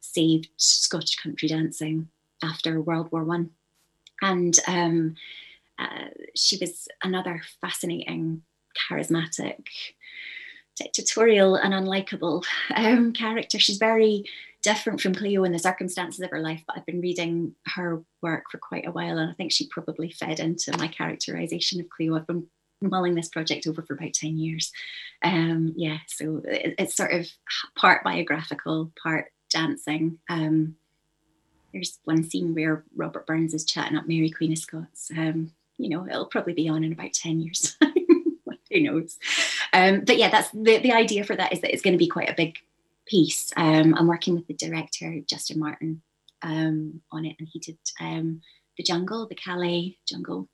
saved 0.00 0.48
Scottish 0.56 1.16
country 1.16 1.48
dancing 1.48 2.08
after 2.42 2.80
World 2.80 3.10
War 3.10 3.24
One 3.24 3.50
and 4.22 4.58
um, 4.66 5.14
uh, 5.78 6.08
she 6.34 6.58
was 6.60 6.88
another 7.02 7.42
fascinating, 7.60 8.42
charismatic, 8.90 9.66
dictatorial, 10.76 11.56
and 11.56 11.74
unlikable 11.74 12.44
um, 12.74 13.12
character. 13.12 13.58
She's 13.58 13.78
very 13.78 14.24
different 14.62 15.00
from 15.00 15.14
Cleo 15.14 15.44
in 15.44 15.52
the 15.52 15.58
circumstances 15.58 16.20
of 16.20 16.30
her 16.30 16.40
life, 16.40 16.62
but 16.66 16.76
I've 16.76 16.86
been 16.86 17.00
reading 17.00 17.54
her 17.66 18.02
work 18.22 18.44
for 18.50 18.58
quite 18.58 18.86
a 18.86 18.90
while, 18.90 19.18
and 19.18 19.30
I 19.30 19.34
think 19.34 19.52
she 19.52 19.68
probably 19.68 20.10
fed 20.10 20.40
into 20.40 20.76
my 20.76 20.88
characterization 20.88 21.80
of 21.80 21.88
Cleo. 21.88 22.16
I've 22.16 22.26
been 22.26 22.46
mulling 22.82 23.14
this 23.14 23.28
project 23.28 23.66
over 23.66 23.82
for 23.82 23.94
about 23.94 24.12
10 24.12 24.38
years. 24.38 24.72
Um, 25.22 25.72
yeah, 25.76 25.98
so 26.08 26.42
it, 26.44 26.74
it's 26.78 26.96
sort 26.96 27.12
of 27.12 27.26
part 27.76 28.04
biographical, 28.04 28.92
part 29.02 29.26
dancing. 29.50 30.18
Um, 30.28 30.76
there's 31.76 31.98
one 32.04 32.24
scene 32.24 32.54
where 32.54 32.84
Robert 32.94 33.26
Burns 33.26 33.52
is 33.52 33.66
chatting 33.66 33.98
up 33.98 34.08
Mary 34.08 34.30
Queen 34.30 34.52
of 34.52 34.58
Scots. 34.58 35.10
Um, 35.14 35.52
you 35.76 35.90
know, 35.90 36.06
it'll 36.08 36.24
probably 36.24 36.54
be 36.54 36.70
on 36.70 36.82
in 36.82 36.92
about 36.92 37.12
10 37.12 37.40
years 37.40 37.76
time. 37.82 37.92
Who 38.70 38.80
knows? 38.80 39.18
Um, 39.74 40.00
but 40.00 40.16
yeah, 40.16 40.30
that's 40.30 40.50
the, 40.52 40.78
the 40.78 40.92
idea 40.92 41.22
for 41.22 41.36
that 41.36 41.52
is 41.52 41.60
that 41.60 41.72
it's 41.72 41.82
going 41.82 41.92
to 41.92 41.98
be 41.98 42.08
quite 42.08 42.30
a 42.30 42.34
big 42.34 42.56
piece. 43.04 43.52
Um, 43.58 43.94
I'm 43.94 44.06
working 44.06 44.34
with 44.34 44.46
the 44.46 44.54
director, 44.54 45.20
Justin 45.28 45.58
Martin, 45.58 46.00
um, 46.40 47.02
on 47.12 47.26
it, 47.26 47.36
and 47.38 47.46
he 47.46 47.58
did 47.58 47.76
um, 48.00 48.40
The 48.78 48.82
Jungle, 48.82 49.26
the 49.26 49.34
Calais 49.34 49.98
Jungle 50.08 50.48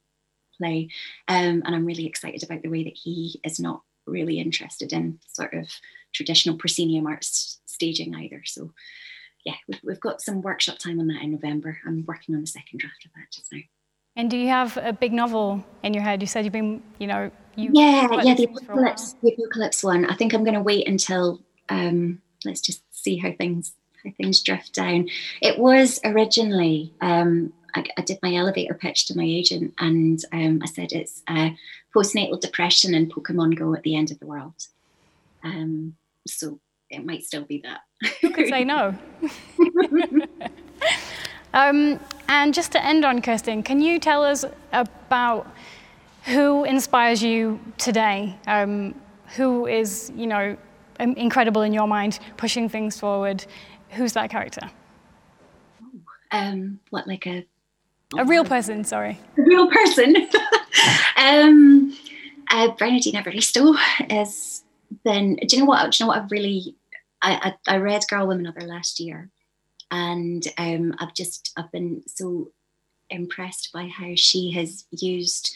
play. 0.59 0.89
Um, 1.29 1.63
and 1.65 1.75
I'm 1.75 1.87
really 1.87 2.07
excited 2.07 2.43
about 2.43 2.63
the 2.63 2.69
way 2.69 2.83
that 2.83 2.97
he 2.97 3.41
is 3.45 3.61
not 3.61 3.83
really 4.07 4.41
interested 4.41 4.93
in 4.93 5.21
sort 5.29 5.55
of 5.55 5.69
traditional 6.13 6.59
proscenium 6.59 7.07
arch 7.07 7.27
staging 7.27 8.13
either. 8.17 8.43
So 8.45 8.73
yeah, 9.45 9.55
we've, 9.69 9.81
we've 9.85 10.01
got 10.01 10.21
some 10.21 10.43
workshop 10.43 10.79
time 10.79 11.01
on 11.01 11.09
that 11.09 11.23
in 11.23 11.33
November. 11.33 11.79
I'm 11.87 12.05
working 12.07 12.35
on 12.35 12.41
the 12.41 12.47
second 12.47 12.81
draft 12.81 13.05
of 13.05 13.13
that 13.15 13.31
just 13.31 13.53
now. 13.53 13.61
And 14.15 14.31
do 14.31 14.37
you 14.37 14.49
have 14.49 14.77
a 14.77 14.93
big 14.93 15.13
novel 15.13 15.65
in 15.83 15.95
your 15.95 16.03
head? 16.03 16.21
You 16.21 16.27
said 16.27 16.45
you've 16.45 16.53
been, 16.53 16.83
you 16.99 17.07
know, 17.07 17.31
you 17.57 17.71
yeah, 17.73 18.09
yeah, 18.23 18.35
the 18.35 18.45
apocalypse, 18.45 19.15
the 19.23 19.33
apocalypse 19.33 19.83
one. 19.83 20.05
I 20.05 20.15
think 20.15 20.35
I'm 20.35 20.45
going 20.45 20.55
to 20.55 20.63
wait 20.63 20.87
until 20.87 21.41
um, 21.69 22.21
let's 22.45 22.61
just 22.61 22.83
see 22.91 23.17
how 23.17 23.33
things 23.33 23.73
how 24.05 24.11
things 24.17 24.43
drift 24.43 24.75
down. 24.75 25.09
It 25.41 25.59
was 25.59 25.99
originally 26.05 26.93
um, 27.01 27.53
I, 27.75 27.85
I, 27.97 28.03
did 28.03 28.19
my 28.23 28.35
elevator 28.35 28.75
pitch 28.75 29.07
to 29.07 29.17
my 29.17 29.25
agent, 29.25 29.75
and 29.79 30.23
um, 30.33 30.61
I 30.63 30.67
said 30.67 30.93
it's 30.93 31.23
uh, 31.27 31.51
postnatal 31.95 32.41
depression 32.41 32.95
and 32.95 33.13
Pokemon 33.13 33.59
Go 33.59 33.75
at 33.75 33.83
the 33.83 33.97
end 33.97 34.11
of 34.11 34.19
the 34.19 34.27
world. 34.27 34.67
Um, 35.43 35.97
so 36.27 36.61
it 36.93 37.05
might 37.05 37.25
still 37.25 37.45
be 37.45 37.63
that. 37.65 37.81
Who 38.21 38.31
could 38.31 38.49
say 38.49 38.65
no? 38.65 38.95
um, 41.55 41.99
and 42.29 42.55
just 42.55 42.73
to 42.73 42.85
end 42.85 43.05
on, 43.05 43.21
Kirstin, 43.21 43.65
can 43.65 43.81
you 43.81 43.99
tell 43.99 44.23
us 44.23 44.45
about 44.73 45.51
who 46.25 46.65
inspires 46.65 47.23
you 47.23 47.59
today? 47.79 48.37
Um, 48.47 48.95
who 49.37 49.67
is, 49.67 50.13
you 50.15 50.27
know, 50.27 50.57
incredible 51.01 51.63
in 51.63 51.73
your 51.73 51.89
mind, 51.89 52.19
pushing 52.37 52.69
things 52.69 53.01
forward? 53.01 53.45
Who's 53.91 54.13
that 54.13 54.31
character? 54.31 54.71
Um, 56.31 56.81
what, 56.91 57.07
like 57.07 57.27
a 57.27 57.47
a 58.19 58.25
real 58.25 58.45
person? 58.45 58.85
Sorry, 58.85 59.19
a 59.39 59.43
real 59.43 59.71
person. 59.71 60.17
um, 61.17 61.97
uh, 62.51 62.69
Bernardine 62.79 63.15
Evaristo 63.15 63.75
has 64.11 64.63
been. 65.05 65.37
Do 65.37 65.57
you 65.57 65.63
know 65.63 65.67
what? 65.67 65.93
Do 65.93 65.97
you 65.97 66.05
know 66.05 66.09
what? 66.09 66.23
I've 66.23 66.31
really. 66.31 66.77
I, 67.23 67.55
I, 67.67 67.75
I 67.75 67.77
read 67.79 68.05
Girl, 68.09 68.27
Woman, 68.27 68.47
Other 68.47 68.67
last 68.67 69.01
year, 69.01 69.31
and 69.91 70.47
um, 70.59 70.95
I've 70.99 71.15
just 71.15 71.53
I've 71.57 71.73
been 71.73 72.03
so 72.07 72.51
impressed 73.11 73.73
by 73.73 73.89
how 73.89 74.13
she 74.15 74.51
has 74.53 74.85
used 74.91 75.55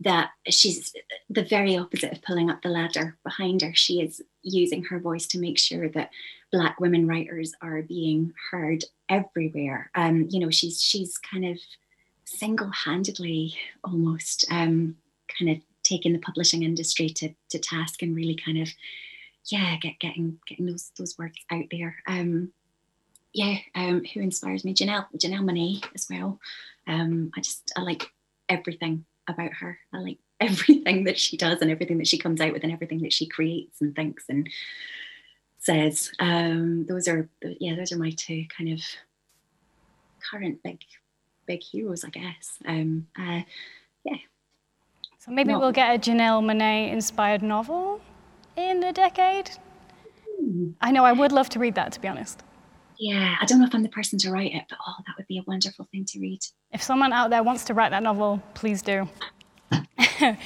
that 0.00 0.30
she's 0.48 0.92
the 1.30 1.44
very 1.44 1.76
opposite 1.76 2.12
of 2.12 2.22
pulling 2.22 2.50
up 2.50 2.62
the 2.62 2.68
ladder 2.68 3.16
behind 3.22 3.62
her. 3.62 3.72
She 3.74 4.00
is 4.00 4.20
using 4.42 4.82
her 4.84 4.98
voice 4.98 5.26
to 5.28 5.38
make 5.38 5.58
sure 5.58 5.88
that 5.90 6.10
Black 6.50 6.80
women 6.80 7.06
writers 7.06 7.54
are 7.62 7.82
being 7.82 8.34
heard 8.50 8.84
everywhere. 9.08 9.90
Um, 9.94 10.26
you 10.28 10.40
know, 10.40 10.50
she's 10.50 10.82
she's 10.82 11.16
kind 11.18 11.44
of 11.44 11.58
single-handedly 12.24 13.54
almost 13.84 14.44
um, 14.50 14.96
kind 15.38 15.50
of 15.50 15.58
taking 15.82 16.12
the 16.12 16.18
publishing 16.18 16.62
industry 16.62 17.08
to, 17.08 17.30
to 17.50 17.58
task 17.58 18.02
and 18.02 18.16
really 18.16 18.34
kind 18.34 18.58
of 18.58 18.68
yeah 19.46 19.76
get 19.76 19.98
getting 19.98 20.38
getting 20.46 20.66
those 20.66 20.90
those 20.98 21.18
words 21.18 21.38
out 21.50 21.64
there. 21.70 21.96
Um, 22.06 22.52
yeah, 23.32 23.56
um, 23.74 24.04
who 24.04 24.20
inspires 24.20 24.64
me? 24.64 24.74
Janelle 24.74 25.06
Janelle 25.16 25.44
Monáe 25.44 25.84
as 25.94 26.06
well. 26.10 26.38
Um, 26.86 27.32
I 27.36 27.40
just 27.40 27.72
I 27.76 27.82
like 27.82 28.06
everything 28.48 29.04
about 29.28 29.52
her. 29.54 29.78
I 29.92 29.98
like 29.98 30.18
everything 30.40 31.04
that 31.04 31.18
she 31.18 31.36
does 31.36 31.60
and 31.60 31.70
everything 31.70 31.98
that 31.98 32.08
she 32.08 32.18
comes 32.18 32.40
out 32.40 32.52
with 32.52 32.64
and 32.64 32.72
everything 32.72 33.02
that 33.02 33.12
she 33.12 33.26
creates 33.26 33.80
and 33.80 33.94
thinks 33.94 34.24
and 34.28 34.48
says. 35.58 36.10
Um, 36.18 36.86
those 36.86 37.08
are 37.08 37.28
yeah, 37.42 37.74
those 37.74 37.92
are 37.92 37.98
my 37.98 38.10
two 38.10 38.44
kind 38.56 38.72
of 38.72 38.80
current 40.30 40.62
big 40.62 40.80
big 41.46 41.62
heroes, 41.62 42.04
I 42.04 42.10
guess. 42.10 42.58
Um, 42.66 43.06
uh, 43.18 43.42
yeah. 44.04 44.16
So 45.18 45.30
maybe 45.30 45.52
Not, 45.52 45.60
we'll 45.60 45.72
get 45.72 45.94
a 45.94 45.98
Janelle 45.98 46.42
Monáe 46.42 46.92
inspired 46.92 47.42
novel 47.42 48.00
in 48.56 48.82
a 48.82 48.92
decade. 48.92 49.50
Hmm. 50.40 50.70
I 50.80 50.92
know 50.92 51.04
I 51.04 51.12
would 51.12 51.32
love 51.32 51.48
to 51.50 51.58
read 51.58 51.74
that, 51.74 51.92
to 51.92 52.00
be 52.00 52.08
honest. 52.08 52.42
Yeah, 52.98 53.36
I 53.40 53.46
don't 53.46 53.58
know 53.58 53.66
if 53.66 53.74
I'm 53.74 53.82
the 53.82 53.88
person 53.88 54.18
to 54.20 54.30
write 54.30 54.54
it, 54.54 54.64
but 54.68 54.78
oh, 54.86 54.94
that 55.06 55.14
would 55.16 55.26
be 55.26 55.38
a 55.38 55.42
wonderful 55.46 55.88
thing 55.90 56.04
to 56.06 56.20
read. 56.20 56.40
If 56.72 56.82
someone 56.82 57.12
out 57.12 57.30
there 57.30 57.42
wants 57.42 57.64
to 57.64 57.74
write 57.74 57.90
that 57.90 58.02
novel, 58.02 58.40
please 58.54 58.80
do. 58.80 59.08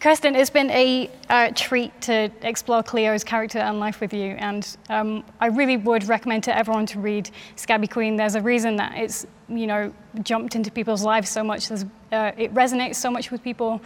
Kirstin, 0.00 0.34
it's 0.34 0.48
been 0.48 0.70
a 0.70 1.10
uh, 1.28 1.50
treat 1.54 2.00
to 2.00 2.30
explore 2.40 2.82
Cleo's 2.82 3.22
character 3.22 3.58
and 3.58 3.78
life 3.78 4.00
with 4.00 4.14
you, 4.14 4.30
and 4.38 4.76
um, 4.88 5.22
I 5.40 5.46
really 5.48 5.76
would 5.76 6.08
recommend 6.08 6.42
to 6.44 6.56
everyone 6.56 6.86
to 6.86 6.98
read 6.98 7.30
Scabby 7.56 7.86
Queen. 7.86 8.16
There's 8.16 8.34
a 8.34 8.40
reason 8.40 8.76
that 8.76 8.96
it's 8.96 9.26
you 9.48 9.66
know 9.66 9.92
jumped 10.22 10.56
into 10.56 10.70
people's 10.70 11.04
lives 11.04 11.28
so 11.28 11.44
much. 11.44 11.70
Uh, 11.70 11.76
it 12.10 12.54
resonates 12.54 12.96
so 12.96 13.10
much 13.10 13.30
with 13.30 13.42
people, 13.42 13.78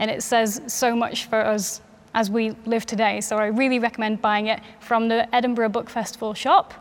and 0.00 0.10
it 0.10 0.24
says 0.24 0.60
so 0.66 0.96
much 0.96 1.26
for 1.26 1.40
us 1.40 1.80
as 2.14 2.30
we 2.30 2.50
live 2.66 2.86
today. 2.86 3.20
So 3.20 3.36
I 3.36 3.46
really 3.46 3.78
recommend 3.78 4.20
buying 4.20 4.46
it 4.46 4.60
from 4.80 5.08
the 5.08 5.32
Edinburgh 5.34 5.70
Book 5.70 5.88
Festival 5.88 6.34
shop 6.34 6.74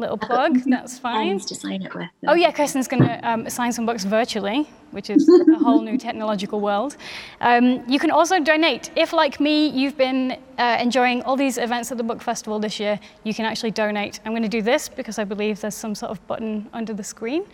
little 0.00 0.18
plug. 0.18 0.60
That's 0.66 0.98
fine. 0.98 1.38
To 1.38 1.54
sign 1.54 1.82
it 1.82 1.94
with. 1.94 2.08
Oh 2.26 2.34
yeah, 2.34 2.50
Kirstin's 2.50 2.88
going 2.88 3.02
to 3.02 3.28
um, 3.28 3.48
sign 3.48 3.72
some 3.72 3.86
books 3.86 4.04
virtually, 4.04 4.68
which 4.90 5.10
is 5.10 5.28
a 5.28 5.58
whole 5.58 5.80
new 5.82 5.98
technological 6.06 6.60
world. 6.60 6.96
Um, 7.40 7.88
you 7.88 7.98
can 7.98 8.10
also 8.10 8.40
donate. 8.40 8.90
If, 8.96 9.12
like 9.12 9.38
me, 9.38 9.68
you've 9.68 9.96
been 9.96 10.38
uh, 10.58 10.78
enjoying 10.80 11.22
all 11.22 11.36
these 11.36 11.58
events 11.58 11.92
at 11.92 11.98
the 11.98 12.04
book 12.04 12.22
festival 12.22 12.58
this 12.58 12.80
year, 12.80 12.98
you 13.24 13.34
can 13.34 13.44
actually 13.44 13.70
donate. 13.70 14.20
I'm 14.24 14.32
going 14.32 14.42
to 14.42 14.48
do 14.48 14.62
this 14.62 14.88
because 14.88 15.18
I 15.18 15.24
believe 15.24 15.60
there's 15.60 15.74
some 15.74 15.94
sort 15.94 16.10
of 16.10 16.26
button 16.26 16.68
under 16.72 16.94
the 16.94 17.04
screen. 17.04 17.44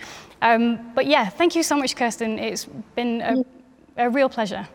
Um, 0.43 0.93
but 0.95 1.07
yeah, 1.07 1.29
thank 1.29 1.55
you 1.55 1.63
so 1.63 1.77
much, 1.77 1.95
Kirstin. 1.97 2.39
It's 2.39 2.67
been 2.95 3.21
a, 3.21 3.45
a 3.97 4.11
real 4.11 4.29
pleasure. 4.29 4.67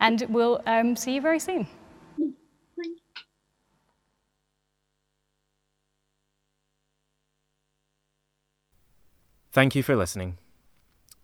And 0.00 0.22
we'll 0.28 0.60
um, 0.66 0.96
see 0.96 1.14
you 1.14 1.20
very 1.20 1.38
soon. 1.38 1.66
Thank 9.52 9.74
you 9.74 9.82
for 9.82 9.96
listening. 9.96 10.36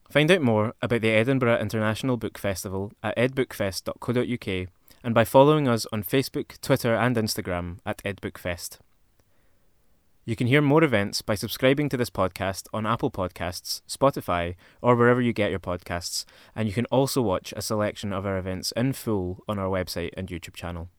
Find 0.09 0.31
out 0.31 0.41
more 0.41 0.73
about 0.81 1.03
the 1.03 1.11
Edinburgh 1.11 1.59
International 1.59 2.17
Book 2.17 2.39
Festival 2.39 2.93
at 3.03 3.17
edbookfest.co.uk 3.17 4.69
and 5.05 5.15
by 5.15 5.25
following 5.25 5.69
us 5.69 5.87
on 5.93 6.03
Facebook, 6.03 6.59
Twitter, 6.61 6.95
and 6.95 7.17
Instagram 7.17 7.79
at 7.85 8.03
edbookfest. 8.05 8.79
You 10.25 10.37
can 10.37 10.47
hear 10.47 10.63
more 10.63 10.85
events 10.85 11.21
by 11.21 11.35
subscribing 11.35 11.89
to 11.89 11.97
this 11.97 12.09
podcast 12.09 12.69
on 12.73 12.87
Apple 12.87 13.11
Podcasts, 13.11 13.83
Spotify, 13.89 14.55
or 14.81 14.95
wherever 14.95 15.21
you 15.21 15.33
get 15.33 15.51
your 15.51 15.59
podcasts, 15.59 16.25
and 16.55 16.69
you 16.69 16.75
can 16.75 16.87
also 16.93 17.21
watch 17.21 17.53
a 17.57 17.61
selection 17.61 18.13
of 18.13 18.25
our 18.25 18.39
events 18.39 18.73
in 18.77 18.93
full 18.93 19.43
on 19.49 19.59
our 19.59 19.67
website 19.67 20.11
and 20.17 20.29
YouTube 20.29 20.55
channel. 20.55 20.91